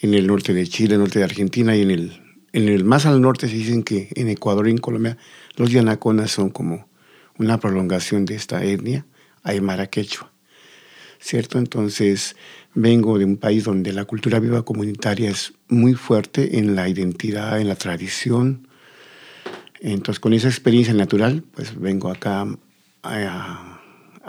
en 0.00 0.14
el 0.14 0.26
norte 0.26 0.52
de 0.52 0.66
Chile, 0.66 0.94
el 0.94 1.00
norte 1.00 1.20
de 1.20 1.24
Argentina 1.24 1.76
y 1.76 1.82
en 1.82 1.92
el, 1.92 2.20
en 2.52 2.68
el 2.68 2.82
más 2.82 3.06
al 3.06 3.20
norte 3.20 3.46
se 3.46 3.54
dicen 3.54 3.84
que 3.84 4.08
en 4.16 4.28
Ecuador 4.28 4.66
y 4.66 4.72
en 4.72 4.78
Colombia 4.78 5.18
los 5.54 5.70
yanaconas 5.70 6.32
son 6.32 6.50
como 6.50 6.88
una 7.38 7.60
prolongación 7.60 8.24
de 8.24 8.34
esta 8.34 8.64
etnia 8.64 9.06
aymara 9.44 9.86
quechua. 9.86 10.32
¿cierto? 11.20 11.58
Entonces, 11.58 12.36
vengo 12.80 13.18
de 13.18 13.24
un 13.24 13.36
país 13.36 13.64
donde 13.64 13.92
la 13.92 14.04
cultura 14.04 14.38
viva 14.38 14.62
comunitaria 14.62 15.30
es 15.30 15.52
muy 15.68 15.94
fuerte 15.94 16.58
en 16.58 16.76
la 16.76 16.88
identidad, 16.88 17.60
en 17.60 17.66
la 17.66 17.74
tradición. 17.74 18.68
Entonces, 19.80 20.20
con 20.20 20.32
esa 20.32 20.46
experiencia 20.48 20.94
natural, 20.94 21.42
pues 21.54 21.78
vengo 21.78 22.08
acá 22.08 22.46
a, 23.02 23.80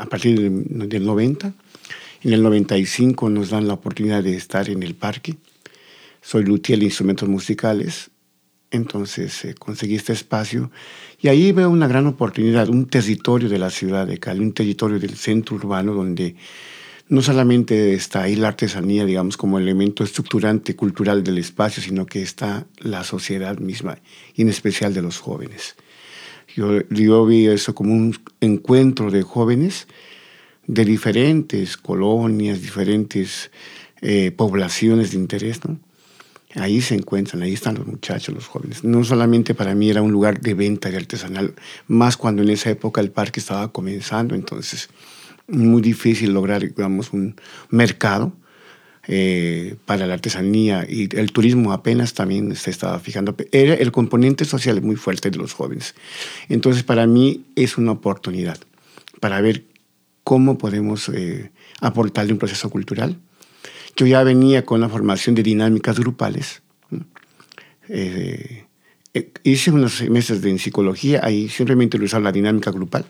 partir 0.09 0.39
del, 0.39 1.05
90. 1.05 1.53
En 2.23 2.33
el 2.33 2.41
95 2.41 3.29
nos 3.29 3.51
dan 3.51 3.67
la 3.67 3.75
oportunidad 3.75 4.23
de 4.23 4.35
estar 4.35 4.67
en 4.69 4.81
el 4.81 4.95
parque. 4.95 5.35
Soy 6.21 6.43
luthier 6.43 6.79
de 6.79 6.85
instrumentos 6.85 7.29
musicales. 7.29 8.09
Entonces 8.71 9.45
eh, 9.45 9.55
conseguí 9.55 9.95
este 9.95 10.13
espacio 10.13 10.69
y 11.19 11.27
ahí 11.27 11.51
veo 11.51 11.71
una 11.71 11.87
gran 11.87 12.05
oportunidad, 12.05 12.69
un 12.69 12.85
territorio 12.87 13.49
de 13.49 13.57
la 13.57 13.71
ciudad 13.71 14.05
de 14.05 14.19
Cali, 14.19 14.41
un 14.41 14.53
territorio 14.53 14.99
del 14.99 15.15
centro 15.15 15.55
urbano 15.55 15.93
donde 15.93 16.35
no 17.09 17.23
solamente 17.23 17.93
está 17.93 18.23
ahí 18.23 18.35
la 18.35 18.49
artesanía, 18.49 19.03
digamos, 19.03 19.35
como 19.35 19.57
elemento 19.57 20.03
estructurante 20.03 20.75
cultural 20.75 21.23
del 21.23 21.39
espacio, 21.39 21.81
sino 21.81 22.05
que 22.05 22.21
está 22.21 22.67
la 22.77 23.03
sociedad 23.03 23.57
misma, 23.57 23.97
y 24.35 24.43
en 24.43 24.49
especial 24.49 24.93
de 24.93 25.01
los 25.01 25.17
jóvenes. 25.17 25.75
Yo, 26.55 26.87
yo 26.89 27.25
vi 27.25 27.47
eso 27.47 27.73
como 27.73 27.93
un 27.93 28.15
encuentro 28.41 29.09
de 29.09 29.23
jóvenes 29.23 29.87
de 30.67 30.85
diferentes 30.85 31.77
colonias, 31.77 32.61
diferentes 32.61 33.49
eh, 34.01 34.31
poblaciones 34.31 35.11
de 35.11 35.17
interés, 35.17 35.65
¿no? 35.65 35.79
Ahí 36.55 36.81
se 36.81 36.95
encuentran, 36.95 37.43
ahí 37.43 37.53
están 37.53 37.75
los 37.75 37.85
muchachos, 37.85 38.33
los 38.33 38.47
jóvenes. 38.47 38.83
No 38.83 39.03
solamente 39.03 39.53
para 39.53 39.75
mí 39.75 39.89
era 39.89 40.01
un 40.01 40.11
lugar 40.11 40.41
de 40.41 40.55
venta 40.55 40.89
de 40.89 40.97
artesanal, 40.97 41.53
más 41.87 42.17
cuando 42.17 42.41
en 42.41 42.49
esa 42.49 42.71
época 42.71 43.01
el 43.01 43.11
parque 43.11 43.39
estaba 43.39 43.71
comenzando, 43.71 44.33
entonces 44.33 44.89
muy 45.49 45.81
difícil 45.81 46.33
lograr, 46.33 46.61
digamos, 46.61 47.13
un 47.13 47.35
mercado 47.69 48.33
eh, 49.07 49.75
para 49.85 50.05
la 50.05 50.13
artesanía 50.13 50.85
y 50.87 51.09
el 51.15 51.31
turismo 51.31 51.73
apenas 51.73 52.13
también 52.13 52.55
se 52.55 52.69
estaba 52.69 52.99
fijando. 52.99 53.35
Era 53.51 53.73
el 53.73 53.91
componente 53.91 54.45
social 54.45 54.81
muy 54.81 54.97
fuerte 54.97 55.31
de 55.31 55.37
los 55.37 55.53
jóvenes. 55.53 55.95
Entonces, 56.47 56.83
para 56.83 57.07
mí 57.07 57.45
es 57.55 57.77
una 57.77 57.93
oportunidad 57.93 58.59
para 59.19 59.41
ver 59.41 59.63
cómo 60.23 60.57
podemos 60.59 61.09
eh, 61.09 61.51
aportarle 61.81 62.33
un 62.33 62.39
proceso 62.39 62.69
cultural. 62.69 63.17
Yo 63.95 64.05
ya 64.05 64.23
venía 64.23 64.63
con 64.63 64.79
la 64.79 64.89
formación 64.89 65.33
de 65.33 65.41
dinámicas 65.41 65.99
grupales. 65.99 66.61
Eh, 67.87 68.65
hice 69.43 69.71
unos 69.71 70.07
meses 70.07 70.43
de 70.43 70.51
en 70.51 70.59
psicología, 70.59 71.21
ahí 71.23 71.49
simplemente 71.49 71.97
usaba 71.97 72.25
la 72.25 72.31
dinámica 72.31 72.69
grupal 72.69 73.05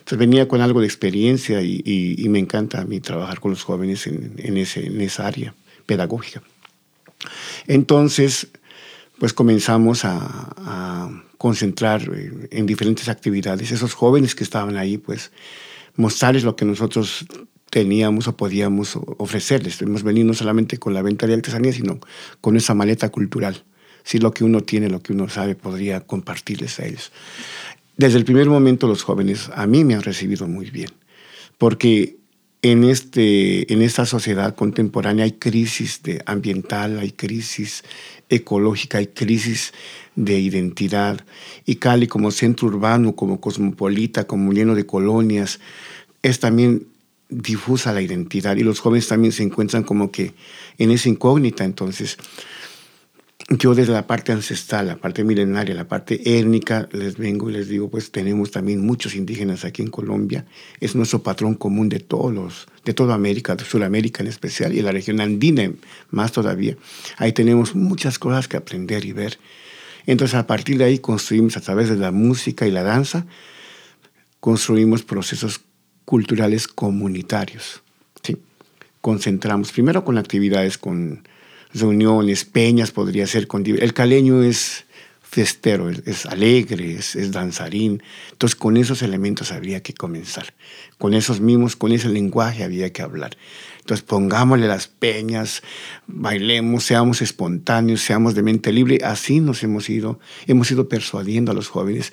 entonces 0.00 0.18
venía 0.18 0.48
con 0.48 0.60
algo 0.60 0.80
de 0.80 0.86
experiencia 0.86 1.62
y, 1.62 2.26
me 2.28 2.38
encanta 2.38 2.80
a 2.80 2.84
mí 2.84 3.00
trabajar 3.00 3.38
con 3.40 3.52
los 3.52 3.62
jóvenes 3.62 4.06
en, 4.06 4.56
ese, 4.56 4.86
en 4.86 5.00
esa 5.00 5.26
área 5.26 5.54
pedagógica. 5.86 6.42
Entonces, 7.66 8.48
pues 9.18 9.32
comenzamos 9.32 10.04
a, 10.04 11.10
concentrar 11.38 12.02
en 12.50 12.66
diferentes 12.66 13.08
actividades. 13.08 13.72
Esos 13.72 13.94
jóvenes 13.94 14.34
que 14.34 14.44
estaban 14.44 14.76
ahí, 14.76 14.98
pues 14.98 15.30
mostrarles 15.96 16.44
lo 16.44 16.54
que 16.54 16.66
nosotros 16.66 17.24
teníamos 17.70 18.28
o 18.28 18.36
podíamos 18.36 18.98
ofrecerles. 19.16 19.80
Hemos 19.80 20.02
venido 20.02 20.26
no 20.26 20.34
solamente 20.34 20.76
con 20.76 20.92
la 20.92 21.00
venta 21.00 21.26
de 21.26 21.32
artesanía, 21.32 21.72
sino 21.72 21.98
con 22.42 22.58
esa 22.58 22.74
maleta 22.74 23.08
cultural. 23.08 23.64
Si 24.04 24.18
lo 24.18 24.32
que 24.32 24.44
uno 24.44 24.60
tiene, 24.62 24.90
lo 24.90 25.00
que 25.02 25.14
uno 25.14 25.30
sabe, 25.30 25.54
podría 25.54 26.00
compartirles 26.00 26.78
a 26.78 26.86
ellos. 26.86 27.10
Desde 28.00 28.16
el 28.16 28.24
primer 28.24 28.48
momento 28.48 28.86
los 28.86 29.02
jóvenes 29.02 29.50
a 29.54 29.66
mí 29.66 29.84
me 29.84 29.92
han 29.92 30.00
recibido 30.00 30.48
muy 30.48 30.70
bien, 30.70 30.88
porque 31.58 32.16
en, 32.62 32.84
este, 32.84 33.70
en 33.70 33.82
esta 33.82 34.06
sociedad 34.06 34.54
contemporánea 34.54 35.26
hay 35.26 35.32
crisis 35.32 36.02
de 36.02 36.22
ambiental, 36.24 36.98
hay 36.98 37.12
crisis 37.12 37.84
ecológica, 38.30 38.96
hay 38.96 39.08
crisis 39.08 39.74
de 40.16 40.40
identidad. 40.40 41.26
Y 41.66 41.74
Cali 41.74 42.06
como 42.06 42.30
centro 42.30 42.68
urbano, 42.68 43.14
como 43.14 43.38
cosmopolita, 43.38 44.26
como 44.26 44.50
lleno 44.54 44.74
de 44.74 44.86
colonias, 44.86 45.60
es 46.22 46.40
también 46.40 46.86
difusa 47.28 47.92
la 47.92 48.00
identidad 48.00 48.56
y 48.56 48.62
los 48.62 48.80
jóvenes 48.80 49.08
también 49.08 49.32
se 49.32 49.42
encuentran 49.42 49.82
como 49.82 50.10
que 50.10 50.32
en 50.78 50.90
esa 50.90 51.10
incógnita. 51.10 51.64
Entonces, 51.66 52.16
yo 53.58 53.74
desde 53.74 53.92
la 53.92 54.06
parte 54.06 54.30
ancestral, 54.30 54.86
la 54.86 54.96
parte 54.96 55.24
milenaria, 55.24 55.74
la 55.74 55.88
parte 55.88 56.38
étnica, 56.38 56.88
les 56.92 57.18
vengo 57.18 57.50
y 57.50 57.52
les 57.52 57.68
digo, 57.68 57.90
pues 57.90 58.12
tenemos 58.12 58.52
también 58.52 58.86
muchos 58.86 59.16
indígenas 59.16 59.64
aquí 59.64 59.82
en 59.82 59.90
Colombia. 59.90 60.46
Es 60.78 60.94
nuestro 60.94 61.24
patrón 61.24 61.54
común 61.54 61.88
de 61.88 61.98
todos 61.98 62.32
los, 62.32 62.68
de 62.84 62.94
toda 62.94 63.16
América, 63.16 63.56
de 63.56 63.64
Sudamérica 63.64 64.22
en 64.22 64.28
especial, 64.28 64.72
y 64.72 64.82
la 64.82 64.92
región 64.92 65.20
andina 65.20 65.68
más 66.10 66.30
todavía. 66.30 66.76
Ahí 67.16 67.32
tenemos 67.32 67.74
muchas 67.74 68.20
cosas 68.20 68.46
que 68.46 68.56
aprender 68.56 69.04
y 69.04 69.12
ver. 69.12 69.38
Entonces, 70.06 70.36
a 70.36 70.46
partir 70.46 70.78
de 70.78 70.84
ahí 70.84 71.00
construimos 71.00 71.56
a 71.56 71.60
través 71.60 71.88
de 71.88 71.96
la 71.96 72.12
música 72.12 72.68
y 72.68 72.70
la 72.70 72.84
danza, 72.84 73.26
construimos 74.38 75.02
procesos 75.02 75.60
culturales 76.04 76.68
comunitarios. 76.68 77.82
¿sí? 78.22 78.36
Concentramos 79.00 79.72
primero 79.72 80.04
con 80.04 80.18
actividades 80.18 80.78
con 80.78 81.24
reuniones, 81.74 82.44
peñas 82.44 82.90
podría 82.90 83.26
ser 83.26 83.46
con... 83.46 83.64
El 83.66 83.92
caleño 83.94 84.42
es 84.42 84.84
festero, 85.22 85.88
es, 85.88 86.26
alegre, 86.26 86.94
es, 86.94 87.30
danzarín. 87.30 88.02
Entonces 88.32 88.56
con 88.56 88.76
esos 88.76 89.02
elementos 89.02 89.52
habría 89.52 89.80
que 89.80 89.94
comenzar. 89.94 90.54
Con 90.98 91.14
esos 91.14 91.40
mismos, 91.40 91.76
con 91.76 91.92
ese 91.92 92.08
lenguaje 92.08 92.64
había 92.64 92.92
que 92.92 93.02
hablar. 93.02 93.36
Entonces 93.78 94.04
pongámosle 94.04 94.66
las 94.66 94.88
peñas, 94.88 95.62
bailemos, 96.08 96.84
seamos 96.84 97.22
espontáneos, 97.22 98.00
seamos 98.00 98.34
de 98.34 98.42
mente 98.42 98.72
libre. 98.72 98.98
Así 99.04 99.38
nos 99.38 99.62
hemos 99.62 99.88
ido, 99.88 100.18
hemos 100.48 100.70
ido 100.72 100.88
persuadiendo 100.88 101.52
a 101.52 101.54
los 101.54 101.68
jóvenes 101.68 102.12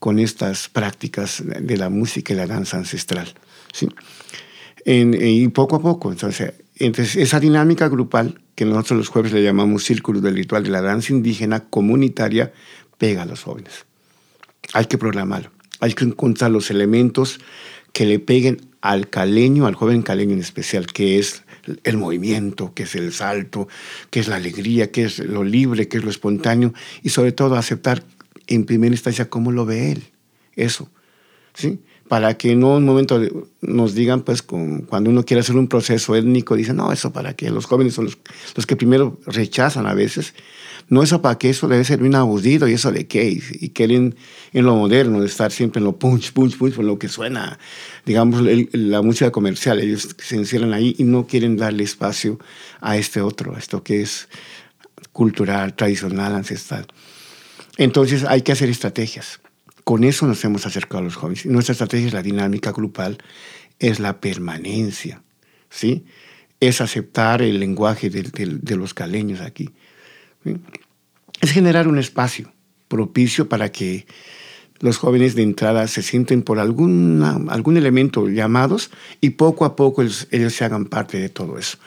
con 0.00 0.18
estas 0.18 0.68
prácticas 0.68 1.44
de 1.46 1.76
la 1.76 1.88
música 1.88 2.32
y 2.32 2.36
la 2.36 2.48
danza 2.48 2.76
ancestral. 2.78 3.32
¿sí? 3.72 3.88
y 4.88 5.48
poco 5.48 5.76
a 5.76 5.82
poco, 5.82 6.12
entonces, 6.12 6.54
entonces, 6.76 7.16
esa 7.16 7.40
dinámica 7.40 7.88
grupal, 7.88 8.38
que 8.56 8.64
nosotros 8.64 8.98
los 8.98 9.08
jueves 9.08 9.32
le 9.32 9.42
llamamos 9.44 9.84
círculo 9.84 10.20
del 10.20 10.34
ritual 10.34 10.64
de 10.64 10.70
la 10.70 10.82
danza 10.82 11.12
indígena 11.12 11.60
comunitaria, 11.60 12.52
pega 12.98 13.22
a 13.22 13.26
los 13.26 13.42
jóvenes. 13.42 13.86
Hay 14.72 14.86
que 14.86 14.98
programarlo, 14.98 15.52
hay 15.78 15.92
que 15.92 16.04
encontrar 16.04 16.50
los 16.50 16.70
elementos 16.70 17.38
que 17.92 18.06
le 18.06 18.18
peguen 18.18 18.62
al 18.80 19.08
caleño, 19.08 19.66
al 19.66 19.74
joven 19.74 20.02
caleño 20.02 20.32
en 20.32 20.40
especial, 20.40 20.86
que 20.86 21.18
es 21.18 21.44
el 21.84 21.96
movimiento, 21.96 22.72
que 22.74 22.84
es 22.84 22.94
el 22.94 23.12
salto, 23.12 23.68
que 24.10 24.20
es 24.20 24.28
la 24.28 24.36
alegría, 24.36 24.90
que 24.90 25.04
es 25.04 25.18
lo 25.18 25.44
libre, 25.44 25.88
que 25.88 25.98
es 25.98 26.04
lo 26.04 26.10
espontáneo, 26.10 26.72
y 27.02 27.10
sobre 27.10 27.32
todo 27.32 27.56
aceptar 27.56 28.04
en 28.46 28.64
primera 28.64 28.94
instancia 28.94 29.28
cómo 29.28 29.52
lo 29.52 29.66
ve 29.66 29.92
él. 29.92 30.04
Eso. 30.54 30.88
¿sí? 31.54 31.80
Para 32.08 32.38
que 32.38 32.54
no 32.54 32.76
un 32.76 32.84
momento 32.84 33.20
nos 33.60 33.94
digan, 33.94 34.22
pues, 34.22 34.42
cuando 34.42 35.10
uno 35.10 35.24
quiere 35.24 35.40
hacer 35.40 35.56
un 35.56 35.66
proceso 35.66 36.14
étnico, 36.14 36.54
dicen, 36.54 36.76
no, 36.76 36.92
eso 36.92 37.12
para 37.12 37.34
que 37.34 37.50
los 37.50 37.66
jóvenes 37.66 37.94
son 37.94 38.04
los, 38.04 38.18
los 38.54 38.66
que 38.66 38.76
primero 38.76 39.18
rechazan 39.26 39.86
a 39.86 39.94
veces. 39.94 40.34
No, 40.88 41.02
eso 41.02 41.20
para 41.20 41.36
que 41.36 41.50
eso 41.50 41.66
debe 41.66 41.84
ser 41.84 42.02
un 42.02 42.14
abusivo 42.14 42.68
y 42.68 42.74
eso 42.74 42.92
de 42.92 43.08
qué. 43.08 43.40
Y, 43.60 43.70
quieren 43.70 44.14
en 44.52 44.64
lo 44.64 44.76
moderno, 44.76 45.20
de 45.20 45.26
estar 45.26 45.50
siempre 45.50 45.80
en 45.80 45.84
lo 45.84 45.98
punch, 45.98 46.32
punch, 46.32 46.56
punch, 46.56 46.74
por 46.74 46.84
lo 46.84 46.98
que 46.98 47.08
suena, 47.08 47.58
digamos, 48.04 48.42
la 48.72 49.02
música 49.02 49.32
comercial. 49.32 49.80
Ellos 49.80 50.14
se 50.18 50.36
encierran 50.36 50.72
ahí 50.72 50.94
y 50.96 51.04
no 51.04 51.26
quieren 51.26 51.56
darle 51.56 51.82
espacio 51.82 52.38
a 52.80 52.96
este 52.96 53.20
otro, 53.20 53.56
a 53.56 53.58
esto 53.58 53.82
que 53.82 54.02
es 54.02 54.28
cultural, 55.12 55.74
tradicional, 55.74 56.34
ancestral. 56.34 56.86
Entonces 57.78 58.24
hay 58.24 58.42
que 58.42 58.52
hacer 58.52 58.68
estrategias. 58.68 59.40
Con 59.86 60.02
eso 60.02 60.26
nos 60.26 60.44
hemos 60.44 60.66
acercado 60.66 60.98
a 60.98 61.02
los 61.02 61.14
jóvenes. 61.14 61.46
Nuestra 61.46 61.70
estrategia 61.70 62.08
es 62.08 62.12
la 62.12 62.20
dinámica 62.20 62.72
grupal, 62.72 63.18
es 63.78 64.00
la 64.00 64.20
permanencia, 64.20 65.22
¿sí? 65.70 66.04
Es 66.58 66.80
aceptar 66.80 67.40
el 67.40 67.60
lenguaje 67.60 68.10
de, 68.10 68.76
los 68.76 68.94
caleños 68.94 69.40
aquí. 69.40 69.70
Es 71.40 71.52
generar 71.52 71.86
un 71.86 72.00
espacio 72.00 72.52
propicio 72.88 73.48
para 73.48 73.70
que 73.70 74.08
los 74.80 74.96
jóvenes 74.96 75.36
de 75.36 75.44
entrada 75.44 75.86
se 75.86 76.02
sienten 76.02 76.42
por 76.42 76.58
alguna, 76.58 77.38
algún 77.48 77.76
elemento 77.76 78.28
llamados 78.28 78.90
y 79.20 79.30
poco 79.30 79.64
a 79.64 79.76
poco 79.76 80.02
ellos, 80.02 80.26
se 80.48 80.64
hagan 80.64 80.86
parte 80.86 81.20
de 81.20 81.28
todo 81.28 81.58
eso. 81.58 81.78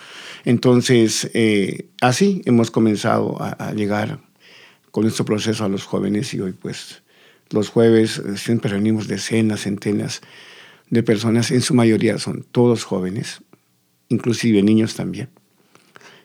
Entonces, 0.45 1.29
eh, 1.33 1.89
así 1.99 2.43
hemos 2.45 2.71
comenzado 2.71 3.41
a, 3.41 3.49
a 3.49 3.73
llegar 3.73 4.21
con 4.91 5.03
nuestro 5.03 5.25
proceso 5.25 5.65
a 5.65 5.69
los 5.69 5.83
jóvenes 5.83 6.33
y 6.33 6.39
hoy 6.39 6.53
pues 6.53 7.01
los 7.51 7.69
jueves 7.69 8.19
eh, 8.19 8.37
siempre 8.37 8.71
reunimos 8.71 9.07
decenas, 9.07 9.61
centenas 9.61 10.21
de 10.89 11.03
personas, 11.03 11.51
en 11.51 11.61
su 11.61 11.73
mayoría 11.73 12.17
son 12.17 12.45
todos 12.51 12.83
jóvenes, 12.83 13.41
inclusive 14.09 14.63
niños 14.63 14.95
también. 14.95 15.29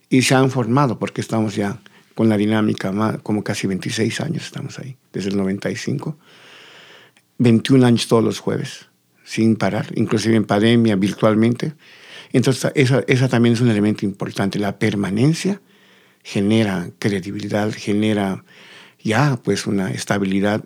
Y 0.09 0.23
se 0.23 0.35
han 0.35 0.51
formado 0.51 0.99
porque 0.99 1.21
estamos 1.21 1.55
ya 1.57 1.81
con 2.15 2.29
la 2.29 2.37
dinámica, 2.37 3.19
como 3.23 3.43
casi 3.43 3.67
26 3.67 4.21
años 4.21 4.45
estamos 4.45 4.79
ahí, 4.79 4.97
desde 5.13 5.31
el 5.31 5.37
95. 5.37 6.17
21 7.39 7.87
años 7.87 8.07
todos 8.07 8.23
los 8.23 8.39
jueves, 8.39 8.87
sin 9.25 9.57
parar, 9.57 9.87
inclusive 9.97 10.37
en 10.37 10.45
pandemia, 10.45 10.97
virtualmente. 10.97 11.75
Entonces, 12.33 12.71
esa, 12.75 13.03
esa 13.09 13.29
también 13.29 13.55
es 13.55 13.61
un 13.61 13.71
elemento 13.71 14.05
importante, 14.05 14.59
la 14.59 14.79
permanencia 14.79 15.61
genera 16.23 16.91
credibilidad, 16.99 17.73
genera 17.73 18.45
ya 19.03 19.39
pues 19.43 19.67
una 19.67 19.91
estabilidad, 19.91 20.65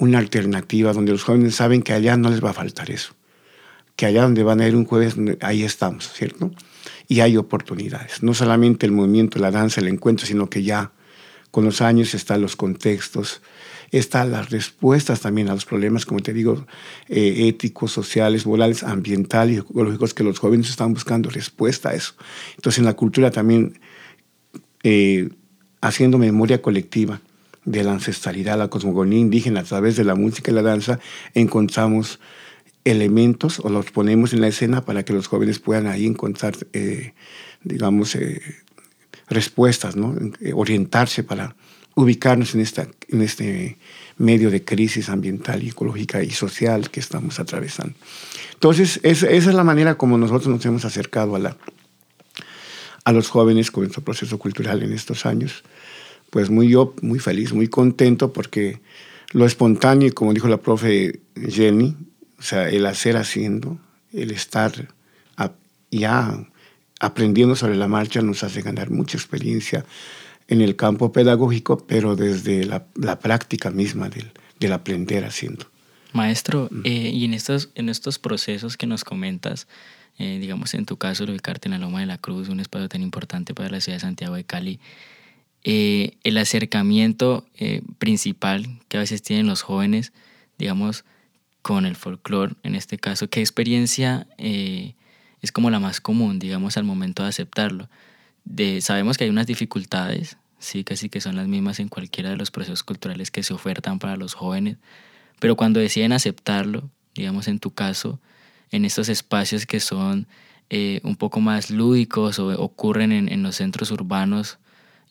una 0.00 0.18
alternativa 0.18 0.92
donde 0.92 1.12
los 1.12 1.22
jóvenes 1.22 1.54
saben 1.54 1.82
que 1.82 1.92
allá 1.92 2.16
no 2.16 2.30
les 2.30 2.42
va 2.42 2.50
a 2.50 2.54
faltar 2.54 2.90
eso, 2.90 3.12
que 3.96 4.06
allá 4.06 4.22
donde 4.22 4.42
van 4.42 4.60
a 4.60 4.66
ir 4.66 4.74
un 4.74 4.86
jueves, 4.86 5.14
ahí 5.42 5.62
estamos, 5.62 6.10
¿cierto? 6.12 6.50
Y 7.06 7.20
hay 7.20 7.36
oportunidades, 7.36 8.22
no 8.22 8.32
solamente 8.32 8.86
el 8.86 8.92
movimiento, 8.92 9.38
la 9.38 9.50
danza, 9.50 9.80
el 9.80 9.88
encuentro, 9.88 10.26
sino 10.26 10.48
que 10.48 10.62
ya 10.62 10.92
con 11.50 11.66
los 11.66 11.82
años 11.82 12.14
están 12.14 12.40
los 12.40 12.56
contextos, 12.56 13.42
están 13.90 14.30
las 14.30 14.50
respuestas 14.50 15.20
también 15.20 15.50
a 15.50 15.54
los 15.54 15.66
problemas, 15.66 16.06
como 16.06 16.20
te 16.20 16.32
digo, 16.32 16.66
eh, 17.08 17.48
éticos, 17.48 17.92
sociales, 17.92 18.46
morales, 18.46 18.82
ambientales 18.84 19.56
y 19.56 19.58
ecológicos, 19.58 20.14
que 20.14 20.24
los 20.24 20.38
jóvenes 20.38 20.70
están 20.70 20.94
buscando 20.94 21.28
respuesta 21.28 21.90
a 21.90 21.94
eso. 21.94 22.14
Entonces 22.54 22.78
en 22.78 22.84
la 22.86 22.94
cultura 22.94 23.30
también 23.30 23.80
eh, 24.82 25.28
haciendo 25.82 26.16
memoria 26.16 26.62
colectiva 26.62 27.20
de 27.64 27.84
la 27.84 27.92
ancestralidad, 27.92 28.58
la 28.58 28.68
cosmogonía 28.68 29.18
indígena 29.18 29.60
a 29.60 29.64
través 29.64 29.96
de 29.96 30.04
la 30.04 30.14
música 30.14 30.50
y 30.50 30.54
la 30.54 30.62
danza, 30.62 30.98
encontramos 31.34 32.20
elementos 32.84 33.60
o 33.60 33.68
los 33.68 33.90
ponemos 33.90 34.32
en 34.32 34.40
la 34.40 34.48
escena 34.48 34.84
para 34.84 35.04
que 35.04 35.12
los 35.12 35.26
jóvenes 35.26 35.58
puedan 35.58 35.86
ahí 35.86 36.06
encontrar, 36.06 36.54
eh, 36.72 37.12
digamos, 37.62 38.14
eh, 38.14 38.40
respuestas, 39.28 39.96
¿no? 39.96 40.16
orientarse 40.54 41.22
para 41.22 41.54
ubicarnos 41.94 42.54
en, 42.54 42.60
esta, 42.60 42.88
en 43.08 43.22
este 43.22 43.78
medio 44.16 44.50
de 44.50 44.64
crisis 44.64 45.08
ambiental 45.08 45.66
ecológica 45.66 46.22
y 46.22 46.30
social 46.30 46.90
que 46.90 47.00
estamos 47.00 47.40
atravesando. 47.40 47.94
Entonces, 48.54 49.00
esa 49.02 49.28
es 49.28 49.46
la 49.46 49.64
manera 49.64 49.96
como 49.96 50.18
nosotros 50.18 50.48
nos 50.48 50.64
hemos 50.66 50.84
acercado 50.84 51.36
a 51.36 51.38
la, 51.38 51.56
a 53.04 53.12
los 53.12 53.28
jóvenes 53.28 53.70
con 53.70 53.82
nuestro 53.84 54.02
proceso 54.02 54.38
cultural 54.38 54.82
en 54.82 54.92
estos 54.92 55.26
años. 55.26 55.62
Pues 56.30 56.50
muy 56.50 56.68
yo, 56.68 56.94
muy 57.02 57.18
feliz, 57.18 57.52
muy 57.52 57.68
contento 57.68 58.32
porque 58.32 58.80
lo 59.32 59.46
espontáneo, 59.46 60.12
como 60.14 60.32
dijo 60.32 60.48
la 60.48 60.58
profe 60.58 61.20
Jenny, 61.36 61.96
o 62.38 62.42
sea, 62.42 62.68
el 62.68 62.86
hacer 62.86 63.16
haciendo, 63.16 63.78
el 64.12 64.30
estar 64.30 64.72
ya 65.90 66.46
aprendiendo 67.00 67.56
sobre 67.56 67.76
la 67.76 67.88
marcha 67.88 68.22
nos 68.22 68.44
hace 68.44 68.62
ganar 68.62 68.90
mucha 68.90 69.16
experiencia 69.16 69.84
en 70.48 70.60
el 70.60 70.76
campo 70.76 71.12
pedagógico, 71.12 71.84
pero 71.86 72.16
desde 72.16 72.64
la, 72.64 73.18
práctica 73.18 73.70
misma 73.70 74.08
del, 74.08 74.30
del, 74.58 74.72
aprender 74.72 75.24
haciendo. 75.24 75.66
Maestro, 76.12 76.68
eh, 76.84 77.10
y 77.14 77.24
en 77.24 77.34
estos, 77.34 77.70
en 77.76 77.88
estos 77.88 78.18
procesos 78.18 78.76
que 78.76 78.86
nos 78.86 79.04
comentas, 79.04 79.68
eh, 80.18 80.38
digamos 80.40 80.74
en 80.74 80.86
tu 80.86 80.96
caso, 80.96 81.24
ubicarte 81.24 81.68
en 81.68 81.72
la 81.72 81.78
Loma 81.78 82.00
de 82.00 82.06
la 82.06 82.18
Cruz, 82.18 82.48
un 82.48 82.60
espacio 82.60 82.88
tan 82.88 83.00
importante 83.00 83.54
para 83.54 83.70
la 83.70 83.80
ciudad 83.80 83.96
de 83.96 84.00
Santiago 84.00 84.34
de 84.34 84.44
Cali, 84.44 84.80
eh, 85.64 86.18
el 86.24 86.38
acercamiento 86.38 87.46
eh, 87.56 87.82
principal 87.98 88.80
que 88.88 88.96
a 88.96 89.00
veces 89.00 89.22
tienen 89.22 89.46
los 89.46 89.62
jóvenes, 89.62 90.12
digamos, 90.58 91.04
con 91.62 91.86
el 91.86 91.96
folclore, 91.96 92.54
en 92.62 92.74
este 92.74 92.98
caso, 92.98 93.28
¿qué 93.28 93.40
experiencia 93.40 94.26
es 94.38 95.52
como 95.52 95.68
la 95.68 95.78
más 95.78 96.00
común, 96.00 96.38
digamos, 96.38 96.78
al 96.78 96.84
momento 96.84 97.22
de 97.22 97.28
aceptarlo? 97.28 97.90
De, 98.44 98.80
sabemos 98.80 99.18
que 99.18 99.24
hay 99.24 99.30
unas 99.30 99.46
dificultades, 99.46 100.38
sí, 100.58 100.84
casi 100.84 101.10
que 101.10 101.20
son 101.20 101.36
las 101.36 101.48
mismas 101.48 101.78
en 101.78 101.88
cualquiera 101.88 102.30
de 102.30 102.36
los 102.36 102.50
procesos 102.50 102.82
culturales 102.82 103.30
que 103.30 103.42
se 103.42 103.52
ofertan 103.52 103.98
para 103.98 104.16
los 104.16 104.32
jóvenes, 104.32 104.78
pero 105.38 105.56
cuando 105.56 105.80
deciden 105.80 106.12
aceptarlo, 106.12 106.90
digamos 107.14 107.48
en 107.48 107.58
tu 107.58 107.72
caso, 107.72 108.20
en 108.70 108.84
estos 108.84 109.08
espacios 109.08 109.66
que 109.66 109.80
son 109.80 110.26
eh, 110.68 111.00
un 111.02 111.16
poco 111.16 111.40
más 111.40 111.70
lúdicos 111.70 112.38
o 112.38 112.48
ocurren 112.62 113.10
en, 113.10 113.42
los 113.42 113.56
centros 113.56 113.90
urbanos 113.90 114.58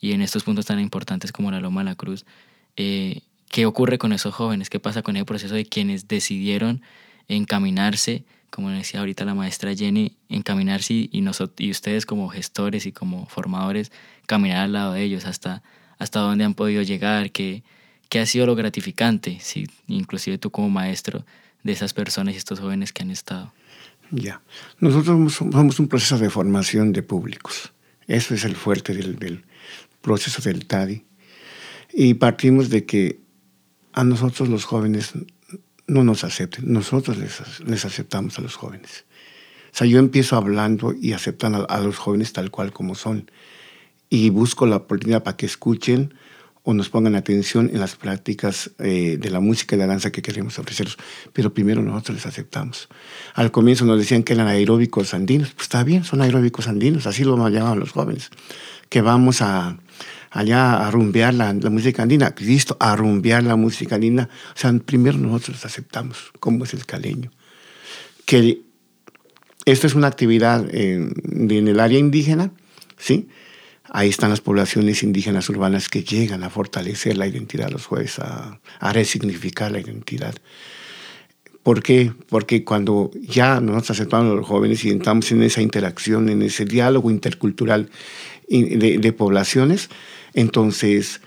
y 0.00 0.12
en 0.12 0.22
estos 0.22 0.44
puntos 0.44 0.66
tan 0.66 0.80
importantes 0.80 1.32
como 1.32 1.50
la 1.50 1.60
Loma 1.60 1.82
de 1.82 1.84
la 1.84 1.94
Cruz. 1.94 2.24
Eh, 2.76 3.20
¿Qué 3.50 3.66
ocurre 3.66 3.98
con 3.98 4.12
esos 4.12 4.34
jóvenes? 4.34 4.70
¿Qué 4.70 4.78
pasa 4.78 5.02
con 5.02 5.16
el 5.16 5.24
proceso 5.24 5.54
de 5.54 5.66
quienes 5.66 6.08
decidieron 6.08 6.82
encaminarse, 7.28 8.24
como 8.50 8.70
decía 8.70 9.00
ahorita 9.00 9.24
la 9.24 9.34
maestra 9.34 9.74
Jenny, 9.74 10.16
encaminarse 10.28 10.94
y, 10.94 11.10
y 11.58 11.70
ustedes 11.70 12.06
como 12.06 12.28
gestores 12.28 12.86
y 12.86 12.92
como 12.92 13.26
formadores, 13.26 13.92
caminar 14.26 14.64
al 14.64 14.72
lado 14.72 14.92
de 14.92 15.02
ellos 15.02 15.26
hasta, 15.26 15.62
hasta 15.98 16.20
dónde 16.20 16.44
han 16.44 16.54
podido 16.54 16.82
llegar? 16.82 17.32
¿Qué, 17.32 17.64
qué 18.08 18.20
ha 18.20 18.26
sido 18.26 18.46
lo 18.46 18.54
gratificante? 18.54 19.38
Si, 19.40 19.66
inclusive 19.88 20.38
tú 20.38 20.50
como 20.50 20.70
maestro, 20.70 21.24
de 21.62 21.72
esas 21.72 21.92
personas 21.92 22.34
y 22.34 22.38
estos 22.38 22.60
jóvenes 22.60 22.92
que 22.92 23.02
han 23.02 23.10
estado. 23.10 23.52
Ya. 24.10 24.40
Nosotros 24.78 25.34
somos 25.34 25.78
un 25.78 25.88
proceso 25.88 26.18
de 26.18 26.30
formación 26.30 26.92
de 26.92 27.02
públicos. 27.02 27.72
Eso 28.06 28.34
es 28.34 28.44
el 28.44 28.56
fuerte 28.56 28.94
del, 28.94 29.44
proceso 30.00 30.42
del 30.42 30.66
TADI. 30.66 31.04
Y 31.92 32.14
partimos 32.14 32.70
de 32.70 32.84
que 32.84 33.20
a 33.92 34.04
nosotros 34.04 34.48
los 34.48 34.64
jóvenes 34.64 35.12
no 35.86 36.04
nos 36.04 36.22
acepten, 36.22 36.72
nosotros 36.72 37.18
les, 37.18 37.84
aceptamos 37.84 38.38
a 38.38 38.42
los 38.42 38.54
jóvenes. 38.54 39.04
O 39.72 39.76
sea, 39.76 39.86
yo 39.86 39.98
empiezo 39.98 40.36
hablando 40.36 40.92
y 40.92 41.12
aceptando 41.12 41.68
a, 41.68 41.80
los 41.80 41.98
jóvenes 41.98 42.32
tal 42.32 42.50
cual 42.50 42.72
como 42.72 42.94
son. 42.94 43.30
y 44.08 44.30
busco 44.30 44.66
la 44.66 44.76
oportunidad 44.76 45.22
para 45.22 45.36
que 45.36 45.46
escuchen 45.46 46.14
o 46.62 46.74
nos 46.74 46.90
pongan 46.90 47.14
atención 47.14 47.70
en 47.72 47.80
las 47.80 47.96
prácticas 47.96 48.70
eh, 48.78 49.16
de 49.18 49.30
la 49.30 49.40
música 49.40 49.76
y 49.76 49.78
la 49.78 49.86
danza 49.86 50.10
que 50.10 50.22
queremos 50.22 50.58
ofrecerles. 50.58 50.96
Pero 51.32 51.54
primero 51.54 51.82
nosotros 51.82 52.16
les 52.16 52.26
aceptamos. 52.26 52.88
Al 53.34 53.50
comienzo 53.50 53.84
nos 53.84 53.98
decían 53.98 54.22
que 54.22 54.34
eran 54.34 54.46
aeróbicos 54.46 55.14
andinos. 55.14 55.50
Pues 55.52 55.62
está 55.62 55.82
bien, 55.84 56.04
son 56.04 56.20
aeróbicos 56.20 56.68
andinos, 56.68 57.06
así 57.06 57.24
lo 57.24 57.36
llamaban 57.48 57.80
los 57.80 57.92
jóvenes. 57.92 58.30
Que 58.90 59.00
vamos 59.00 59.40
a, 59.40 59.78
allá 60.30 60.86
a 60.86 60.90
rumbear 60.90 61.32
la, 61.32 61.54
música 61.54 62.02
andina. 62.02 62.34
Listo, 62.38 62.76
a 62.78 62.94
rumbear 62.94 63.42
la 63.42 63.56
música 63.56 63.94
andina. 63.94 64.28
O 64.54 64.58
sea, 64.58 64.70
primero 64.84 65.16
nosotros 65.16 65.64
aceptamos, 65.64 66.32
como 66.38 66.64
es 66.64 66.74
el 66.74 66.84
caleño. 66.84 67.30
Que 68.26 68.60
esta 69.64 69.86
es 69.86 69.94
una 69.94 70.08
actividad 70.08 70.68
en, 70.74 71.14
en 71.50 71.68
el 71.68 71.80
área 71.80 71.98
indígena, 71.98 72.52
¿sí? 72.98 73.28
Ahí 73.92 74.08
están 74.08 74.30
las 74.30 74.40
poblaciones 74.40 75.02
indígenas 75.02 75.48
urbanas 75.48 75.88
que 75.88 76.04
llegan 76.04 76.44
a 76.44 76.50
fortalecer 76.50 77.18
la 77.18 77.26
identidad 77.26 77.66
de 77.66 77.72
los 77.72 77.86
jueves, 77.86 78.20
a, 78.20 78.60
resignificar 78.80 79.72
la 79.72 79.80
identidad. 79.80 80.34
¿Por 81.64 81.82
qué? 81.82 82.12
Porque 82.28 82.62
cuando 82.62 83.10
ya 83.20 83.60
nos 83.60 83.90
aceptamos 83.90 84.32
a 84.32 84.36
los 84.36 84.46
jóvenes 84.46 84.84
y 84.84 84.90
entramos 84.90 85.30
en 85.32 85.42
esa 85.42 85.60
interacción, 85.60 86.28
en 86.28 86.42
ese 86.42 86.64
diálogo 86.64 87.10
intercultural 87.10 87.90
de, 88.50 89.12
poblaciones, 89.12 89.88
entonces, 90.34 91.20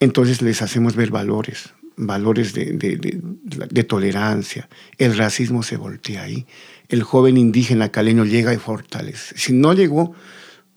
entonces 0.00 0.42
les 0.42 0.62
hacemos 0.62 0.96
ver 0.96 1.10
valores, 1.10 1.74
valores 1.96 2.54
de, 2.54 2.72
de, 2.72 3.84
tolerancia. 3.84 4.68
El 4.98 5.16
racismo 5.16 5.62
se 5.62 5.76
voltea 5.76 6.22
ahí. 6.22 6.46
El 6.88 7.02
joven 7.02 7.36
indígena 7.36 7.90
caleño 7.90 8.24
llega 8.24 8.54
y 8.54 8.58
fortalece. 8.58 9.36
Si 9.36 9.52
no 9.52 9.72
llegó, 9.74 10.14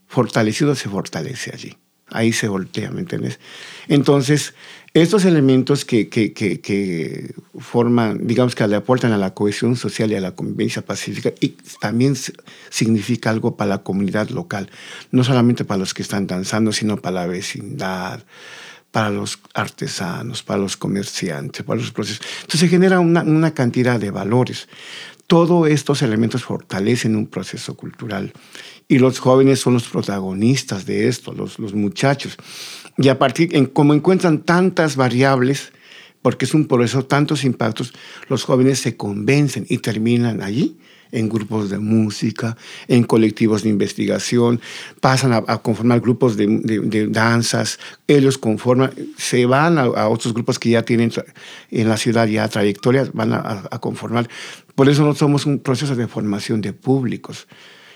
fortalecido 0.08 0.76
se 0.76 0.90
fortalece 0.90 1.52
allí. 1.54 1.78
Ahí 2.08 2.34
se 2.34 2.48
voltea, 2.48 2.92
¿me 2.92 3.02
entiendes? 3.02 3.40
Entonces, 3.88 4.56
estos 4.94 5.26
elementos 5.26 5.86
que, 5.86 6.10
que, 6.10 6.34
que, 6.34 7.34
forman, 7.60 8.26
digamos 8.26 8.56
que 8.56 8.68
le 8.68 8.76
aportan 8.76 9.12
a 9.12 9.18
la 9.18 9.34
cohesión 9.34 9.76
social 9.76 10.12
y 10.12 10.16
a 10.16 10.22
la 10.22 10.32
convivencia 10.32 10.82
pacífica, 10.82 11.32
y 11.40 11.56
también 11.80 12.16
significa 12.70 13.30
algo 13.30 13.56
para 13.56 13.70
la 13.70 13.78
comunidad 13.84 14.30
local, 14.30 14.70
no 15.12 15.24
solamente 15.24 15.64
para 15.64 15.80
los 15.80 15.94
que 15.94 16.02
están 16.02 16.26
danzando, 16.26 16.72
sino 16.72 16.98
para 16.98 17.22
la 17.22 17.28
vecindad, 17.28 18.24
para 18.92 19.12
los 19.12 19.40
artesanos, 19.54 20.42
para 20.42 20.60
los 20.60 20.76
comerciantes, 20.76 21.64
para 21.64 21.80
los 21.80 21.92
procesos. 21.92 22.26
Entonces 22.42 22.62
se 22.62 22.68
genera 22.68 23.00
una, 23.00 23.22
una 23.22 23.54
cantidad 23.54 24.00
de 24.00 24.10
valores. 24.10 24.68
Todos 25.28 25.70
estos 25.70 26.02
elementos 26.02 26.44
fortalecen 26.44 27.16
un 27.16 27.28
proceso 27.28 27.76
cultural 27.76 28.34
y 28.88 28.98
los 28.98 29.20
jóvenes 29.20 29.60
son 29.60 29.74
los 29.74 29.88
protagonistas 29.88 30.88
de 30.88 31.08
esto, 31.08 31.34
los, 31.34 31.60
los 31.60 31.76
muchachos. 31.76 32.36
Y 33.00 33.08
a 33.08 33.18
partir, 33.18 33.56
en, 33.56 33.66
como 33.66 33.94
encuentran 33.94 34.40
tantas 34.40 34.98
variables, 34.98 35.72
porque 36.22 36.44
es 36.44 36.54
un 36.54 36.68
proceso, 36.68 37.06
tantos 37.06 37.46
impactos, 37.46 37.94
los 38.28 38.44
jóvenes 38.44 38.80
se 38.80 38.98
convencen 38.98 39.66
y 39.70 39.78
terminan 39.78 40.44
allí 40.44 40.78
en 41.14 41.30
grupos 41.30 41.70
de 41.70 41.80
música, 41.80 42.58
en 42.90 43.04
colectivos 43.04 43.64
de 43.64 43.70
investigación, 43.70 44.60
pasan 45.00 45.32
a, 45.32 45.58
conformar 45.60 46.02
grupos 46.02 46.36
de, 46.36 46.46
de, 46.46 47.08
danzas, 47.08 47.80
ellos 48.08 48.38
conforman, 48.38 48.92
se 49.18 49.46
van 49.46 49.78
a, 49.78 50.08
otros 50.10 50.34
grupos 50.34 50.60
que 50.60 50.70
ya 50.70 50.84
tienen 50.84 51.12
en 51.72 51.90
la 51.90 51.96
ciudad 51.96 52.28
ya 52.28 52.48
trayectorias, 52.50 53.14
van 53.14 53.34
a, 53.34 53.64
a 53.72 53.80
conformar. 53.80 54.30
Por 54.76 54.90
eso 54.90 55.04
no 55.04 55.16
somos 55.16 55.46
un 55.46 55.60
proceso 55.60 55.96
de 55.96 56.08
formación 56.08 56.60
de 56.60 56.74
públicos. 56.74 57.48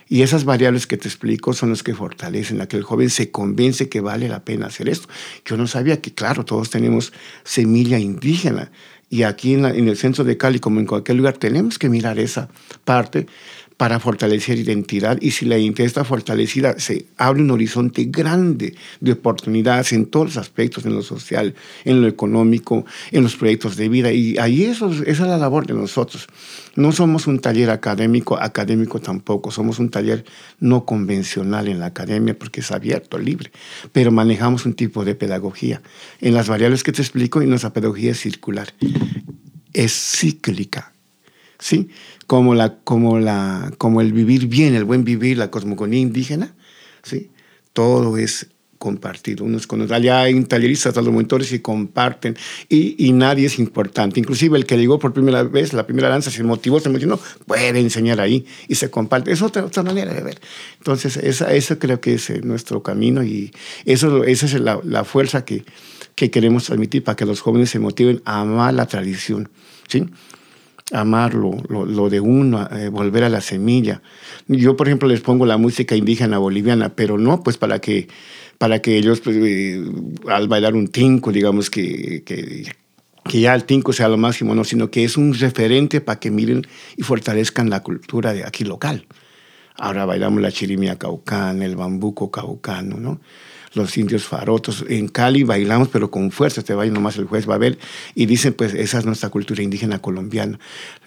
Y 0.10 0.22
esas 0.22 0.46
variables 0.46 0.88
que 0.88 0.98
te 0.98 1.08
explico 1.08 1.54
son 1.54 1.70
las 1.70 1.84
que 1.84 1.96
fortalecen 1.96 2.62
a 2.62 2.68
que 2.68 2.78
el 2.78 2.84
joven 2.84 3.10
se 3.10 3.32
convence 3.32 3.90
que 3.90 4.02
vale 4.02 4.28
la 4.28 4.44
pena 4.44 4.68
hacer 4.68 4.90
esto. 4.90 5.08
Yo 5.46 5.58
no 5.58 5.68
sabía 5.68 6.02
que, 6.02 6.14
claro, 6.14 6.46
todos 6.46 6.70
tenemos 6.70 7.14
semilla 7.44 8.00
indígena. 8.00 8.72
Y 9.10 9.24
aquí 9.24 9.54
en, 9.54 9.66
en 9.66 9.88
el 9.88 9.98
centro 9.98 10.24
de 10.24 10.38
Cali, 10.38 10.60
como 10.60 10.80
en 10.80 10.88
cualquier 10.88 11.18
lugar, 11.18 11.38
tenemos 11.38 11.78
que 11.78 11.90
mirar 11.90 12.18
esa 12.20 12.50
parte 12.84 13.28
para 13.78 14.00
fortalecer 14.00 14.58
identidad 14.58 15.18
y 15.22 15.32
si 15.32 15.46
la 15.46 15.58
identidad 15.58 15.88
está 15.88 16.04
fortalecida, 16.04 16.80
se 16.80 17.06
abre 17.18 17.42
un 17.42 17.52
horizonte 17.52 18.06
grande 18.06 18.76
de 19.00 19.12
oportunidades 19.14 19.94
en 19.94 20.06
todos 20.06 20.28
los 20.28 20.38
aspectos, 20.38 20.86
en 20.86 20.94
lo 20.94 21.02
social, 21.02 21.56
en 21.84 22.02
lo 22.02 22.08
económico, 22.08 22.86
en 23.12 23.24
los 23.24 23.36
proyectos 23.36 23.76
de 23.76 23.90
vida. 23.90 24.12
Y 24.12 24.38
ahí 24.38 24.64
eso, 24.64 24.92
esa 24.92 25.10
es 25.10 25.20
la 25.20 25.38
labor 25.38 25.66
de 25.66 25.74
nosotros. 25.74 26.28
No 26.76 26.92
somos 26.92 27.28
un 27.28 27.40
taller 27.40 27.70
académico, 27.70 28.38
académico 28.40 29.00
tampoco, 29.00 29.52
somos 29.52 29.80
un 29.80 29.90
taller 29.90 30.26
no 30.60 30.86
convencional 30.86 31.68
en 31.68 31.80
la 31.80 31.88
academia 31.88 32.38
porque 32.38 32.62
es 32.62 32.72
abierto, 32.72 33.18
libre, 33.18 33.52
pero 33.92 34.12
manejamos 34.12 34.66
un 34.66 34.74
tipo 34.74 35.06
de 35.06 35.16
pedagogía. 35.16 35.82
En 36.22 36.34
las 36.34 36.48
variables 36.48 36.84
que 36.84 36.92
te 36.92 37.02
explico, 37.02 37.42
y 37.42 37.48
nuestra 37.48 37.74
pedagogía 37.74 38.12
es 38.12 38.20
circular, 38.20 38.74
es 39.74 39.94
cíclica, 39.94 40.94
¿sí? 41.60 41.90
Como, 42.28 42.56
la, 42.56 42.78
como, 42.84 43.20
la, 43.20 43.72
como 43.78 44.02
el 44.02 44.14
vivir 44.14 44.48
bien, 44.48 44.76
el 44.76 44.86
buen 44.86 45.04
vivir, 45.04 45.38
la 45.38 45.52
cosmogonía 45.52 46.00
indígena, 46.00 46.56
¿sí? 47.04 47.30
todo 47.74 48.18
es 48.18 48.48
compartido 48.84 49.46
unos 49.46 49.66
con 49.66 49.80
otros. 49.80 49.96
Allá 49.96 50.24
hay 50.24 50.44
talleristas, 50.44 50.94
los 50.98 51.08
monitores 51.08 51.54
y 51.54 51.60
comparten 51.60 52.36
y, 52.68 52.96
y, 52.98 53.14
nadie 53.14 53.46
es 53.46 53.58
importante. 53.58 54.20
Inclusive 54.20 54.58
el 54.58 54.66
que 54.66 54.78
llegó 54.78 55.00
por 55.00 55.14
primera 55.14 55.42
vez, 55.44 55.72
la 55.72 55.86
primera 55.88 56.10
danza, 56.10 56.30
se 56.32 56.44
motivó, 56.44 56.82
se 56.82 56.90
emocionó, 56.90 57.18
puede 57.48 57.80
enseñar 57.80 58.20
ahí 58.20 58.46
y 58.68 58.76
se 58.76 58.92
comparte. 58.92 59.32
Es 59.32 59.42
otra, 59.42 59.64
otra 59.64 59.84
manera 59.84 60.14
de 60.14 60.22
ver. 60.22 60.42
Entonces, 60.80 61.16
esa, 61.16 61.54
eso 61.54 61.80
creo 61.80 62.02
que 62.02 62.16
es 62.16 62.30
eh, 62.30 62.42
nuestro 62.44 62.84
camino 62.84 63.24
y 63.24 63.54
eso, 63.86 64.26
esa 64.26 64.48
es 64.48 64.54
la, 64.60 64.82
la 64.84 65.06
fuerza 65.06 65.46
que, 65.46 65.64
que 66.16 66.30
queremos 66.30 66.66
transmitir 66.66 67.06
para 67.06 67.16
que 67.16 67.26
los 67.26 67.40
jóvenes 67.40 67.70
se 67.70 67.80
motiven 67.80 68.22
a 68.26 68.42
amar 68.42 68.74
la 68.74 68.86
tradición. 68.86 69.50
¿sí? 69.88 70.04
Amar 70.94 71.34
lo, 71.34 71.58
lo, 71.68 72.10
de 72.10 72.20
uno, 72.20 72.68
eh, 72.72 72.90
volver 72.90 73.24
a 73.24 73.30
la 73.30 73.42
semilla. 73.42 74.02
Yo, 74.48 74.78
por 74.78 74.88
ejemplo, 74.88 75.08
les 75.08 75.22
pongo 75.22 75.46
la 75.46 75.58
música 75.58 75.96
indígena 75.96 76.38
boliviana, 76.38 76.90
pero 76.96 77.18
no 77.18 77.44
pues 77.44 77.58
para 77.58 77.80
que, 77.80 78.08
para 78.58 78.80
que 78.80 78.98
ellos 78.98 79.20
pues, 79.20 79.38
eh, 79.40 79.84
al 80.30 80.48
bailar 80.48 80.76
un 80.76 80.88
tinco, 80.88 81.32
digamos 81.32 81.70
que, 81.70 82.24
que, 82.26 82.72
que, 83.26 83.40
ya 83.42 83.56
el 83.56 83.66
tinco 83.66 83.92
sea 83.92 84.08
lo 84.08 84.18
máximo, 84.18 84.54
no, 84.56 84.64
sino 84.64 84.92
que 84.92 85.04
es 85.04 85.18
un 85.18 85.34
referente 85.34 86.00
para 86.00 86.20
que 86.20 86.32
miren 86.32 86.66
y 86.96 87.04
fortalezcan 87.04 87.70
la 87.70 87.82
cultura 87.82 88.34
de 88.34 88.46
aquí 88.46 88.64
local. 88.64 89.08
Ahora 89.76 90.06
bailamos 90.06 90.42
la 90.42 90.52
chirimia 90.52 90.98
caucana, 91.00 91.66
el 91.66 91.76
bambuco 91.76 92.30
caucano, 92.30 92.98
¿no? 92.98 93.20
Los 93.74 93.98
indios 93.98 94.24
farotos. 94.26 94.86
En 94.88 95.08
Cali 95.08 95.44
bailamos, 95.44 95.90
pero 95.90 96.12
con 96.12 96.32
fuerza, 96.32 96.62
te 96.64 96.74
va 96.74 96.86
nomás 96.86 97.18
el 97.18 97.26
juez 97.26 97.46
ver 97.46 97.78
y 98.16 98.26
dicen, 98.26 98.54
pues 98.54 98.74
esa 98.74 99.00
es 99.00 99.06
nuestra 99.06 99.30
cultura 99.30 99.64
indígena 99.64 100.00
colombiana. 100.00 100.60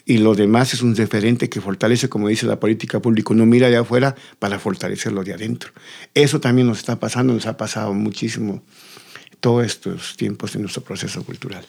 Y 0.04 0.18
lo 0.18 0.34
demás 0.34 0.74
es 0.74 0.82
un 0.82 0.94
referente 0.94 1.48
que 1.48 1.60
fortalece, 1.60 2.08
como 2.08 2.28
dice 2.28 2.46
la 2.46 2.60
política 2.60 3.00
pública, 3.00 3.34
no 3.34 3.46
mira 3.46 3.68
de 3.68 3.76
afuera 3.76 4.14
para 4.38 4.58
fortalecer 4.58 5.12
lo 5.12 5.24
de 5.24 5.34
adentro. 5.34 5.70
Eso 6.14 6.40
también 6.40 6.66
nos 6.66 6.78
está 6.78 6.98
pasando, 6.98 7.32
nos 7.32 7.46
ha 7.46 7.56
pasado 7.56 7.92
muchísimo 7.94 8.62
todos 9.40 9.66
estos 9.66 10.16
tiempos 10.16 10.54
en 10.54 10.62
nuestro 10.62 10.82
proceso 10.82 11.22
cultural. 11.24 11.64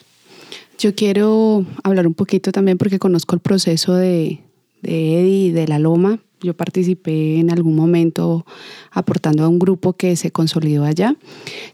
Yo 0.80 0.94
quiero 0.94 1.66
hablar 1.84 2.06
un 2.06 2.14
poquito 2.14 2.52
también 2.52 2.78
porque 2.78 3.00
conozco 3.00 3.36
el 3.36 3.42
proceso 3.42 3.96
de, 3.96 4.42
de 4.82 5.22
Eddie 5.22 5.54
de 5.54 5.68
la 5.68 5.80
Loma, 5.80 6.20
yo 6.42 6.56
participé 6.56 7.40
en 7.40 7.52
algún 7.52 7.76
momento 7.76 8.46
aportando 8.92 9.44
a 9.44 9.48
un 9.48 9.60
grupo 9.60 9.94
que 9.94 10.16
se 10.16 10.32
consolidó 10.32 10.84
allá. 10.84 11.16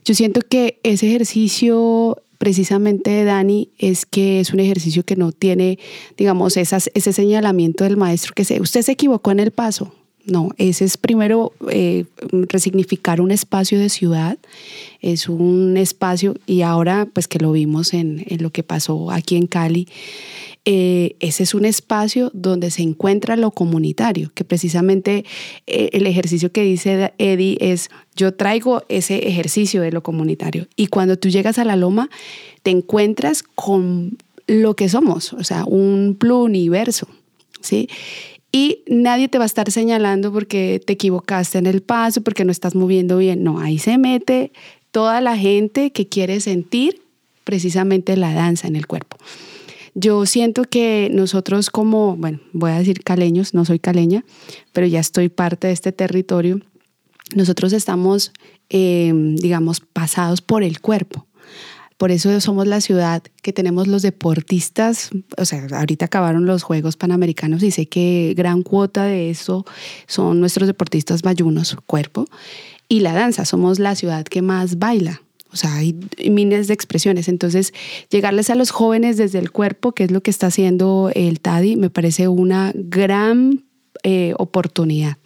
Yo 0.04 0.14
siento 0.14 0.40
que 0.40 0.80
ese 0.82 1.08
ejercicio 1.08 2.18
precisamente, 2.38 3.24
Dani, 3.24 3.70
es 3.78 4.04
que 4.04 4.40
es 4.40 4.52
un 4.52 4.60
ejercicio 4.60 5.02
que 5.04 5.16
no 5.16 5.32
tiene, 5.32 5.78
digamos, 6.16 6.56
esas, 6.56 6.90
ese 6.94 7.12
señalamiento 7.12 7.84
del 7.84 7.96
maestro 7.96 8.34
que 8.34 8.44
se, 8.44 8.60
usted 8.60 8.82
se 8.82 8.92
equivocó 8.92 9.30
en 9.30 9.40
el 9.40 9.50
paso. 9.50 9.94
No, 10.26 10.50
ese 10.56 10.86
es 10.86 10.96
primero 10.96 11.52
eh, 11.70 12.04
resignificar 12.30 13.20
un 13.20 13.30
espacio 13.30 13.78
de 13.78 13.90
ciudad, 13.90 14.38
es 15.00 15.28
un 15.28 15.76
espacio, 15.76 16.34
y 16.46 16.62
ahora 16.62 17.06
pues 17.12 17.28
que 17.28 17.38
lo 17.38 17.52
vimos 17.52 17.92
en 17.92 18.24
lo 18.38 18.50
que 18.50 18.62
pasó 18.62 19.10
aquí 19.10 19.36
en 19.36 19.46
Cali, 19.46 19.86
eh, 20.66 21.16
ese 21.20 21.42
es 21.42 21.52
un 21.52 21.66
espacio 21.66 22.30
donde 22.32 22.70
se 22.70 22.82
encuentra 22.82 23.36
lo 23.36 23.50
comunitario, 23.50 24.30
que 24.34 24.44
precisamente 24.44 25.24
eh, 25.66 25.90
el 25.92 26.06
ejercicio 26.06 26.52
que 26.52 26.62
dice 26.62 27.12
Eddie 27.18 27.58
es, 27.60 27.90
yo 28.16 28.32
traigo 28.32 28.82
ese 28.88 29.28
ejercicio 29.28 29.82
de 29.82 29.92
lo 29.92 30.02
comunitario. 30.02 30.66
Y 30.74 30.86
cuando 30.86 31.18
tú 31.18 31.28
llegas 31.28 31.58
a 31.58 31.64
la 31.64 31.76
loma, 31.76 32.08
te 32.62 32.70
encuentras 32.70 33.42
con 33.42 34.16
lo 34.46 34.74
que 34.74 34.88
somos, 34.88 35.34
o 35.34 35.44
sea, 35.44 35.64
un 35.66 36.16
pluriverso, 36.18 37.08
¿sí? 37.60 37.88
Y 38.50 38.84
nadie 38.86 39.28
te 39.28 39.36
va 39.36 39.44
a 39.44 39.46
estar 39.46 39.70
señalando 39.70 40.32
porque 40.32 40.80
te 40.84 40.92
equivocaste 40.92 41.58
en 41.58 41.66
el 41.66 41.82
paso, 41.82 42.22
porque 42.22 42.44
no 42.44 42.52
estás 42.52 42.74
moviendo 42.74 43.18
bien. 43.18 43.42
No, 43.42 43.58
ahí 43.58 43.78
se 43.78 43.98
mete 43.98 44.52
toda 44.92 45.20
la 45.20 45.36
gente 45.36 45.90
que 45.90 46.06
quiere 46.06 46.40
sentir 46.40 47.02
precisamente 47.42 48.16
la 48.16 48.32
danza 48.32 48.68
en 48.68 48.76
el 48.76 48.86
cuerpo. 48.86 49.16
Yo 49.94 50.26
siento 50.26 50.64
que 50.64 51.08
nosotros 51.12 51.70
como, 51.70 52.16
bueno, 52.16 52.40
voy 52.52 52.72
a 52.72 52.78
decir 52.78 53.02
caleños, 53.02 53.54
no 53.54 53.64
soy 53.64 53.78
caleña, 53.78 54.24
pero 54.72 54.86
ya 54.86 55.00
estoy 55.00 55.28
parte 55.28 55.68
de 55.68 55.72
este 55.72 55.92
territorio. 55.92 56.60
nosotros 57.34 57.72
estamos, 57.72 58.32
eh, 58.70 59.12
digamos, 59.14 59.80
pasados 59.80 60.42
por 60.42 60.62
el 60.62 60.80
cuerpo. 60.80 61.26
Por 61.96 62.10
eso 62.10 62.38
somos 62.40 62.66
la 62.66 62.80
ciudad 62.80 63.22
que 63.40 63.52
tenemos 63.52 63.86
los 63.86 64.02
deportistas, 64.02 65.10
o 65.38 65.44
sea, 65.44 65.66
ahorita 65.72 66.06
acabaron 66.06 66.44
los 66.44 66.64
Juegos 66.64 66.96
Panamericanos 66.96 67.62
y 67.62 67.70
sé 67.70 67.86
que 67.86 68.34
gran 68.36 68.62
cuota 68.62 69.04
de 69.04 69.30
eso 69.30 69.64
son 70.06 70.40
nuestros 70.40 70.66
deportistas 70.66 71.22
bayunos, 71.22 71.76
cuerpo, 71.86 72.26
y 72.88 73.00
la 73.00 73.12
danza, 73.12 73.44
somos 73.44 73.78
la 73.78 73.94
ciudad 73.94 74.24
que 74.24 74.42
más 74.42 74.78
baila. 74.78 75.22
O 75.54 75.56
sea, 75.56 75.76
hay 75.76 75.96
miles 76.30 76.66
de 76.66 76.74
expresiones. 76.74 77.28
Entonces, 77.28 77.72
llegarles 78.10 78.50
a 78.50 78.56
los 78.56 78.72
jóvenes 78.72 79.16
desde 79.16 79.38
el 79.38 79.52
cuerpo, 79.52 79.92
que 79.92 80.04
es 80.04 80.10
lo 80.10 80.20
que 80.20 80.30
está 80.30 80.48
haciendo 80.48 81.10
el 81.14 81.38
TADI, 81.40 81.76
me 81.76 81.90
parece 81.90 82.26
una 82.26 82.72
gran 82.74 83.64
eh, 84.02 84.34
oportunidad. 84.36 85.16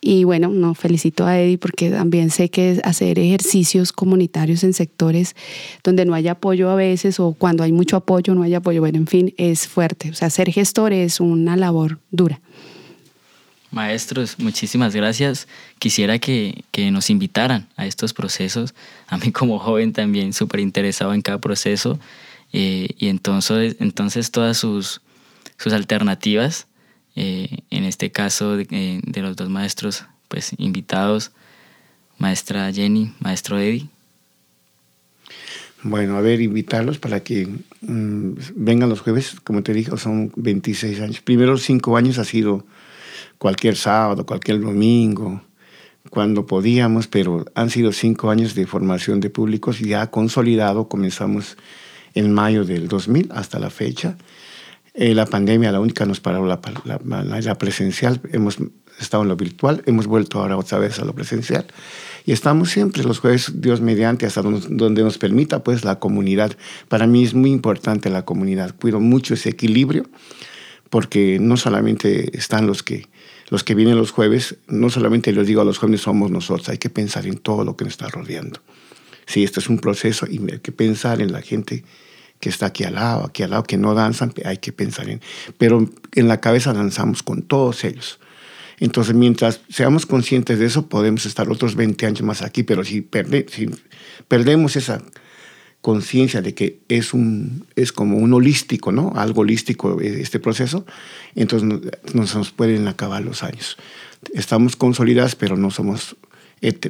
Y 0.00 0.24
bueno, 0.24 0.48
no 0.48 0.74
felicito 0.74 1.24
a 1.24 1.40
Eddie 1.40 1.56
porque 1.56 1.88
también 1.90 2.28
sé 2.28 2.50
que 2.50 2.78
hacer 2.84 3.18
ejercicios 3.18 3.90
comunitarios 3.90 4.62
en 4.62 4.74
sectores 4.74 5.34
donde 5.82 6.04
no 6.04 6.12
hay 6.12 6.28
apoyo 6.28 6.68
a 6.68 6.74
veces 6.74 7.18
o 7.20 7.32
cuando 7.32 7.62
hay 7.62 7.72
mucho 7.72 7.96
apoyo 7.96 8.34
no 8.34 8.42
hay 8.42 8.52
apoyo, 8.52 8.80
bueno, 8.80 8.98
en 8.98 9.06
fin, 9.06 9.32
es 9.38 9.66
fuerte. 9.66 10.10
O 10.10 10.14
sea, 10.14 10.28
ser 10.28 10.50
gestor 10.50 10.92
es 10.92 11.20
una 11.20 11.56
labor 11.56 12.00
dura. 12.10 12.42
Maestros, 13.74 14.38
muchísimas 14.38 14.94
gracias. 14.94 15.48
Quisiera 15.78 16.18
que, 16.18 16.64
que, 16.70 16.90
nos 16.90 17.10
invitaran 17.10 17.68
a 17.76 17.86
estos 17.86 18.14
procesos. 18.14 18.74
A 19.08 19.18
mí 19.18 19.32
como 19.32 19.58
joven 19.58 19.92
también 19.92 20.32
súper 20.32 20.60
interesado 20.60 21.12
en 21.12 21.22
cada 21.22 21.38
proceso. 21.38 21.98
Eh, 22.52 22.90
y 22.98 23.08
entonces, 23.08 23.76
entonces 23.80 24.30
todas 24.30 24.56
sus, 24.56 25.00
sus 25.58 25.72
alternativas 25.72 26.68
eh, 27.16 27.48
en 27.70 27.84
este 27.84 28.10
caso 28.10 28.58
eh, 28.58 29.00
de, 29.04 29.22
los 29.22 29.36
dos 29.36 29.48
maestros 29.48 30.04
pues 30.28 30.52
invitados, 30.58 31.32
maestra 32.18 32.72
Jenny, 32.72 33.12
maestro 33.20 33.58
Eddie. 33.58 33.88
Bueno, 35.82 36.16
a 36.16 36.20
ver, 36.20 36.40
invitarlos 36.40 36.98
para 36.98 37.20
que 37.20 37.46
mm, 37.82 38.32
vengan 38.56 38.88
los 38.88 39.00
jueves, 39.00 39.36
como 39.44 39.62
te 39.62 39.74
dije, 39.74 39.96
son 39.96 40.32
26 40.36 41.00
años. 41.00 41.20
Primero 41.20 41.58
cinco 41.58 41.96
años 41.96 42.18
ha 42.18 42.24
sido 42.24 42.64
cualquier 43.44 43.76
sábado, 43.76 44.24
cualquier 44.24 44.58
domingo, 44.58 45.42
cuando 46.08 46.46
podíamos, 46.46 47.08
pero 47.08 47.44
han 47.54 47.68
sido 47.68 47.92
cinco 47.92 48.30
años 48.30 48.54
de 48.54 48.66
formación 48.66 49.20
de 49.20 49.28
públicos 49.28 49.80
ya 49.80 50.10
consolidado. 50.10 50.88
Comenzamos 50.88 51.58
en 52.14 52.32
mayo 52.32 52.64
del 52.64 52.88
2000 52.88 53.28
hasta 53.34 53.58
la 53.58 53.68
fecha. 53.68 54.16
Eh, 54.94 55.14
la 55.14 55.26
pandemia, 55.26 55.70
la 55.72 55.80
única 55.80 56.06
nos 56.06 56.20
paró 56.20 56.46
la, 56.46 56.58
la, 56.84 57.54
presencial, 57.56 58.18
hemos 58.32 58.56
estado 58.98 59.24
en 59.24 59.28
lo 59.28 59.36
virtual, 59.36 59.82
hemos 59.84 60.06
vuelto 60.06 60.40
ahora 60.40 60.56
otra 60.56 60.78
vez 60.78 60.98
a 60.98 61.04
lo 61.04 61.12
presencial 61.12 61.66
y 62.24 62.32
estamos 62.32 62.70
siempre 62.70 63.04
los 63.04 63.18
jueves, 63.18 63.60
Dios 63.60 63.82
mediante, 63.82 64.24
hasta 64.24 64.40
donde, 64.40 65.02
nos 65.02 65.18
permita 65.18 65.62
pues 65.62 65.84
la 65.84 65.98
comunidad. 65.98 66.56
Para 66.88 67.06
mí 67.06 67.24
es 67.24 67.34
muy 67.34 67.50
importante 67.50 68.08
la 68.08 68.24
comunidad, 68.24 68.74
cuido 68.74 69.00
mucho 69.00 69.34
ese 69.34 69.50
equilibrio 69.50 70.06
porque 70.88 71.38
no 71.40 71.56
solamente 71.56 72.38
están 72.38 72.66
los 72.66 72.82
que, 72.82 73.08
los 73.48 73.64
que 73.64 73.74
vienen 73.74 73.96
los 73.96 74.10
jueves, 74.10 74.56
no 74.68 74.90
solamente 74.90 75.32
les 75.32 75.46
digo 75.46 75.60
a 75.60 75.64
los 75.64 75.78
jóvenes 75.78 76.02
somos 76.02 76.30
nosotros, 76.30 76.68
hay 76.68 76.78
que 76.78 76.90
pensar 76.90 77.26
en 77.26 77.38
todo 77.38 77.64
lo 77.64 77.76
que 77.76 77.84
nos 77.84 77.94
está 77.94 78.08
rodeando. 78.08 78.60
Sí, 79.26 79.44
esto 79.44 79.60
es 79.60 79.68
un 79.68 79.78
proceso 79.78 80.26
y 80.28 80.40
hay 80.50 80.58
que 80.60 80.72
pensar 80.72 81.20
en 81.20 81.32
la 81.32 81.40
gente 81.40 81.84
que 82.40 82.48
está 82.48 82.66
aquí 82.66 82.84
al 82.84 82.94
lado, 82.94 83.24
aquí 83.24 83.42
al 83.42 83.50
lado, 83.50 83.64
que 83.64 83.78
no 83.78 83.94
danzan, 83.94 84.32
hay 84.44 84.58
que 84.58 84.72
pensar 84.72 85.08
en. 85.08 85.20
Pero 85.56 85.88
en 86.14 86.28
la 86.28 86.40
cabeza 86.40 86.72
danzamos 86.72 87.22
con 87.22 87.42
todos 87.42 87.84
ellos. 87.84 88.18
Entonces, 88.80 89.14
mientras 89.14 89.60
seamos 89.68 90.04
conscientes 90.04 90.58
de 90.58 90.66
eso, 90.66 90.88
podemos 90.88 91.26
estar 91.26 91.48
otros 91.48 91.74
20 91.74 92.06
años 92.06 92.22
más 92.22 92.42
aquí, 92.42 92.64
pero 92.64 92.84
si, 92.84 93.08
si 93.48 93.70
perdemos 94.28 94.76
esa 94.76 95.02
conciencia 95.84 96.40
de 96.40 96.54
que 96.54 96.78
es, 96.88 97.12
un, 97.12 97.66
es 97.76 97.92
como 97.92 98.16
un 98.16 98.32
holístico, 98.32 98.90
¿no? 98.90 99.12
Algo 99.16 99.42
holístico 99.42 100.00
eh, 100.00 100.22
este 100.22 100.40
proceso, 100.40 100.86
entonces 101.34 101.68
no, 102.14 102.22
nos 102.22 102.52
pueden 102.52 102.88
acabar 102.88 103.22
los 103.22 103.42
años. 103.42 103.76
Estamos 104.32 104.76
consolidados, 104.76 105.34
pero 105.34 105.58
no 105.58 105.70
somos, 105.70 106.16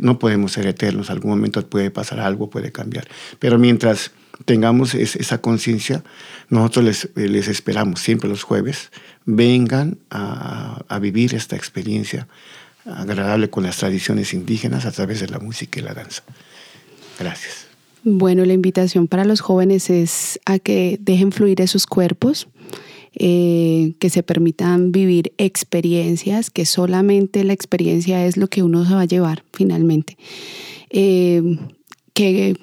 no 0.01 0.21
podemos 0.21 0.53
ser 0.53 0.69
eternos. 0.69 1.11
Algún 1.11 1.33
momento 1.33 1.69
puede 1.69 1.91
pasar 1.91 2.21
algo, 2.21 2.51
puede 2.51 2.71
cambiar. 2.71 3.09
Pero 3.41 3.59
mientras 3.59 4.13
tengamos 4.45 4.95
esa 4.95 5.39
conciencia, 5.39 6.05
nosotros 6.49 6.85
les, 6.85 7.09
les, 7.17 7.49
esperamos 7.49 7.99
siempre 7.99 8.29
los 8.29 8.45
jueves, 8.45 8.93
vengan 9.25 9.99
a, 10.11 10.85
a, 10.87 10.99
vivir 11.01 11.35
esta 11.35 11.57
experiencia 11.57 12.29
agradable 12.85 13.51
con 13.51 13.65
las 13.65 13.77
tradiciones 13.77 14.33
indígenas 14.35 14.87
a 14.87 14.93
través 14.93 15.19
de 15.19 15.27
la 15.27 15.41
música 15.41 15.81
y 15.81 15.83
la 15.83 15.95
danza. 15.95 16.23
Gracias. 17.19 17.64
Bueno, 18.05 18.45
la 18.45 18.53
invitación 18.53 19.09
para 19.09 19.25
los 19.25 19.41
jóvenes 19.41 19.89
es 19.89 20.39
a 20.45 20.59
que 20.59 20.99
dejen 21.01 21.33
fluir 21.33 21.63
esos 21.63 21.87
cuerpos, 21.87 22.49
eh, 23.15 23.95
que 23.99 24.11
se 24.11 24.23
permitan 24.23 24.93
vivir 24.93 25.33
experiencias, 25.39 26.51
que 26.51 26.67
solamente 26.67 27.45
la 27.45 27.55
experiencia 27.55 28.27
es 28.27 28.37
lo 28.37 28.49
que 28.49 28.63
uno 28.63 28.85
se 28.85 28.93
va 28.93 29.01
a 29.01 29.07
llevar 29.07 29.43
finalmente. 29.53 30.19
Eh, 30.91 31.43
que 32.13 32.57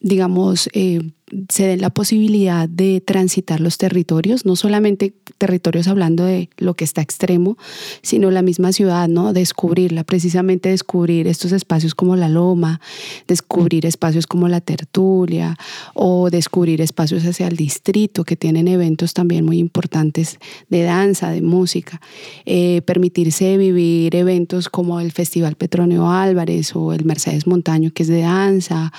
digamos, 0.00 0.68
eh, 0.74 1.00
se 1.48 1.66
den 1.66 1.80
la 1.80 1.90
posibilidad 1.90 2.68
de 2.68 3.00
transitar 3.00 3.60
los 3.60 3.78
territorios, 3.78 4.44
no 4.44 4.56
solamente 4.56 5.14
territorios 5.38 5.88
hablando 5.88 6.24
de 6.24 6.50
lo 6.58 6.74
que 6.74 6.84
está 6.84 7.00
extremo, 7.00 7.56
sino 8.02 8.30
la 8.30 8.42
misma 8.42 8.72
ciudad, 8.72 9.08
¿no? 9.08 9.32
Descubrirla, 9.32 10.04
precisamente 10.04 10.68
descubrir 10.68 11.26
estos 11.26 11.52
espacios 11.52 11.94
como 11.94 12.14
la 12.16 12.28
loma, 12.28 12.80
descubrir 13.26 13.86
espacios 13.86 14.26
como 14.26 14.48
la 14.48 14.60
tertulia 14.60 15.56
o 15.94 16.28
descubrir 16.30 16.80
espacios 16.80 17.24
hacia 17.24 17.48
el 17.48 17.56
distrito 17.56 18.24
que 18.24 18.36
tienen 18.36 18.68
eventos 18.68 19.14
también 19.14 19.44
muy 19.44 19.58
importantes 19.58 20.38
de 20.68 20.82
danza, 20.82 21.30
de 21.30 21.40
música, 21.40 22.00
eh, 22.44 22.82
permitirse 22.84 23.56
vivir 23.56 24.14
eventos 24.14 24.68
como 24.68 25.00
el 25.00 25.10
Festival 25.10 25.56
Petronio 25.56 26.10
Álvarez 26.10 26.76
o 26.76 26.92
el 26.92 27.04
Mercedes 27.04 27.46
Montaño 27.46 27.90
que 27.92 28.02
es 28.02 28.08
de 28.08 28.20
danza. 28.20 28.92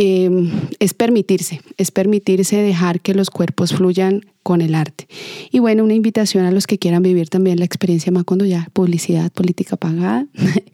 Em, 0.00 0.52
es 0.78 0.94
permitirse, 0.94 1.60
es 1.76 1.90
permitirse 1.90 2.54
dejar 2.54 3.00
que 3.00 3.14
los 3.14 3.30
cuerpos 3.30 3.72
fluyan 3.72 4.20
con 4.44 4.60
el 4.60 4.76
arte. 4.76 5.08
Y 5.50 5.58
bueno, 5.58 5.82
una 5.82 5.94
invitación 5.94 6.44
a 6.44 6.52
los 6.52 6.68
que 6.68 6.78
quieran 6.78 7.02
vivir 7.02 7.28
también 7.28 7.58
la 7.58 7.64
experiencia 7.64 8.12
Macondo 8.12 8.44
ya, 8.44 8.68
publicidad 8.72 9.32
política 9.32 9.76
pagada, 9.76 10.28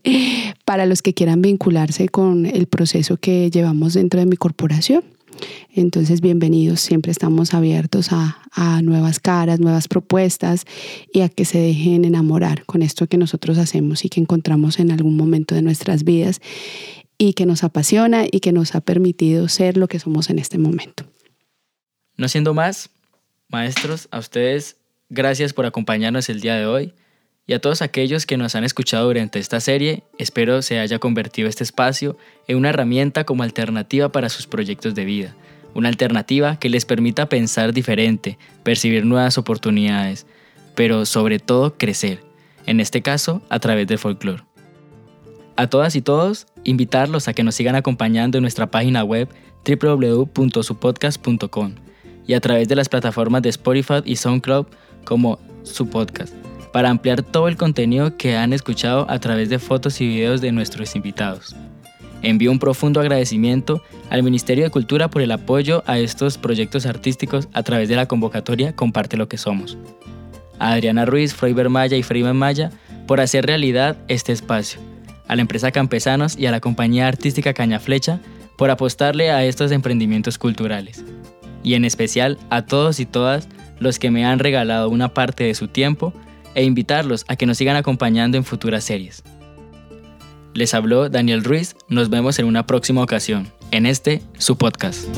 para 0.66 0.85
los 0.85 1.01
que 1.01 1.14
quieran 1.14 1.41
vincularse 1.41 2.11
con 2.11 2.45
el 2.45 2.66
proceso 2.66 3.16
que 3.16 3.51
llevamos 3.51 3.95
dentro 3.95 4.20
de 4.20 4.27
mi 4.27 4.37
corporación. 4.37 5.03
Entonces, 5.72 6.20
bienvenidos, 6.20 6.81
siempre 6.81 7.11
estamos 7.11 7.55
abiertos 7.55 8.12
a, 8.12 8.43
a, 8.53 8.83
nuevas 8.83 9.20
caras, 9.20 9.59
nuevas 9.59 9.89
propuestas 9.89 10.66
y 11.14 11.22
a 11.22 11.31
que 11.31 11.47
se 11.47 11.59
dejen 11.59 12.05
enamorar 12.05 12.66
con 12.66 12.83
esto 12.83 13.07
que 13.07 13.16
nosotros 13.16 13.57
hacemos 13.57 14.05
y 14.05 14.11
que 14.11 14.20
encontramos 14.20 14.79
en 14.79 14.91
algún 14.91 15.16
momento 15.16 15.55
de 15.55 15.62
nuestras 15.62 16.05
vidas 16.05 16.43
y 17.19 17.35
que 17.35 17.47
nos 17.47 17.65
apasiona 17.65 18.25
y 18.31 18.41
que 18.41 18.53
nos 18.53 18.75
ha 18.75 18.81
permitido 18.81 19.49
ser 19.49 19.77
lo 19.77 19.89
que 19.89 19.99
somos 19.99 20.31
en 20.31 20.39
este 20.39 20.59
momento. 20.59 21.05
No 22.17 22.29
siendo 22.29 22.55
más, 22.55 22.91
maestros, 23.49 24.09
a 24.11 24.19
ustedes 24.19 24.77
gracias 25.09 25.53
por 25.53 25.67
acompañarnos 25.67 26.29
el 26.29 26.41
día 26.41 26.57
de 26.57 26.67
hoy 26.67 26.95
y 27.47 27.53
a 27.53 27.61
todos 27.61 27.83
aquellos 27.83 28.25
que 28.27 28.37
nos 28.37 28.55
han 28.55 28.65
escuchado 28.65 29.07
durante 29.07 29.39
esta 29.39 29.61
serie, 29.61 30.03
espero 30.19 30.62
se 30.62 30.79
haya 30.79 30.99
convertido 30.99 31.49
este 31.49 31.62
espacio 31.62 32.17
en 32.49 32.57
una 32.57 32.71
herramienta 32.71 33.25
como 33.25 33.43
alternativa 33.43 34.11
para 34.11 34.31
sus 34.31 34.47
proyectos 34.47 34.95
de 34.95 35.05
vida, 35.05 35.37
una 35.75 35.89
alternativa 35.89 36.59
que 36.59 36.71
les 36.71 36.87
permita 36.87 37.29
pensar 37.29 37.75
diferente, 37.75 38.39
percibir 38.62 39.05
nuevas 39.05 39.37
oportunidades, 39.37 40.27
pero 40.75 41.05
sobre 41.05 41.39
todo 41.39 41.77
crecer, 41.77 42.23
en 42.67 42.81
este 42.81 43.03
caso 43.03 43.43
a 43.51 43.61
través 43.61 43.87
del 43.87 43.99
folclore. 43.99 44.43
A 45.57 45.68
todas 45.68 45.94
y 45.94 46.02
todos, 46.02 46.48
invitarlos 46.64 47.28
a 47.28 47.32
que 47.32 47.44
nos 47.44 47.55
sigan 47.55 47.76
acompañando 47.76 48.38
en 48.38 48.42
nuestra 48.42 48.72
página 48.72 49.05
web 49.05 49.28
www.supodcast.com 49.64 51.74
y 52.26 52.34
a 52.34 52.40
través 52.40 52.66
de 52.66 52.74
las 52.74 52.88
plataformas 52.88 53.42
de 53.42 53.50
Spotify 53.50 54.02
y 54.05 54.16
SoundCloud 54.16 54.66
como 55.05 55.38
su 55.62 55.88
podcast, 55.88 56.34
para 56.72 56.90
ampliar 56.90 57.22
todo 57.22 57.46
el 57.46 57.57
contenido 57.57 58.16
que 58.16 58.36
han 58.36 58.52
escuchado 58.52 59.07
a 59.09 59.20
través 59.20 59.48
de 59.48 59.61
fotos 59.61 60.00
y 60.00 60.09
videos 60.09 60.40
de 60.40 60.50
nuestros 60.50 60.96
invitados. 60.96 61.55
Envío 62.22 62.50
un 62.50 62.59
profundo 62.59 62.98
agradecimiento 63.00 63.80
al 64.11 64.24
Ministerio 64.24 64.64
de 64.64 64.70
Cultura 64.70 65.09
por 65.09 65.22
el 65.22 65.30
apoyo 65.30 65.84
a 65.86 66.00
estos 66.00 66.36
proyectos 66.36 66.84
artísticos 66.84 67.48
a 67.52 67.62
través 67.62 67.88
de 67.88 67.94
la 67.96 68.09
convocatoria 68.09 68.74
Comparte 68.74 69.16
lo 69.16 69.28
que 69.28 69.38
somos. 69.38 69.78
A 70.59 70.72
Adriana 70.72 71.05
Ruiz, 71.05 71.32
Froiber 71.32 71.68
Maya 71.68 71.96
y 71.96 72.02
Freeman 72.02 72.36
Maya 72.36 72.72
por 73.07 73.20
hacer 73.20 73.46
realidad 73.46 73.96
este 74.09 74.32
espacio 74.32 74.80
a 75.27 75.37
la 75.37 75.43
empresa 75.43 75.70
Campesanos 75.70 76.37
y 76.39 76.47
a 76.47 76.51
la 76.51 76.61
compañía 76.61 77.09
artística 77.09 77.55
Cañaflecha 77.55 78.20
por 78.57 78.70
apostarle 78.70 79.31
a 79.31 79.45
estos 79.45 79.72
emprendimientos 79.72 80.39
culturales. 80.39 81.05
Y 81.62 81.75
en 81.75 81.85
especial 81.85 82.39
a 82.51 82.66
todos 82.66 83.01
y 83.01 83.07
todas 83.07 83.49
los 83.81 83.99
que 83.99 84.11
me 84.11 84.25
han 84.25 84.39
regalado 84.39 84.89
una 84.89 85.14
parte 85.14 85.45
de 85.45 85.55
su 85.55 85.68
tiempo 85.68 86.12
e 86.55 86.64
invitarlos 86.64 87.25
a 87.29 87.37
que 87.37 87.47
nos 87.47 87.59
sigan 87.59 87.77
acompañando 87.77 88.37
en 88.37 88.45
futuras 88.45 88.85
series. 88.85 89.22
Les 90.55 90.72
habló 90.72 91.09
Daniel 91.09 91.43
Ruiz. 91.43 91.75
Nos 91.89 92.11
vemos 92.11 92.39
en 92.39 92.47
una 92.47 92.66
próxima 92.66 93.03
ocasión, 93.03 93.49
en 93.72 93.87
este, 93.87 94.22
su 94.39 94.57
podcast. 94.57 95.09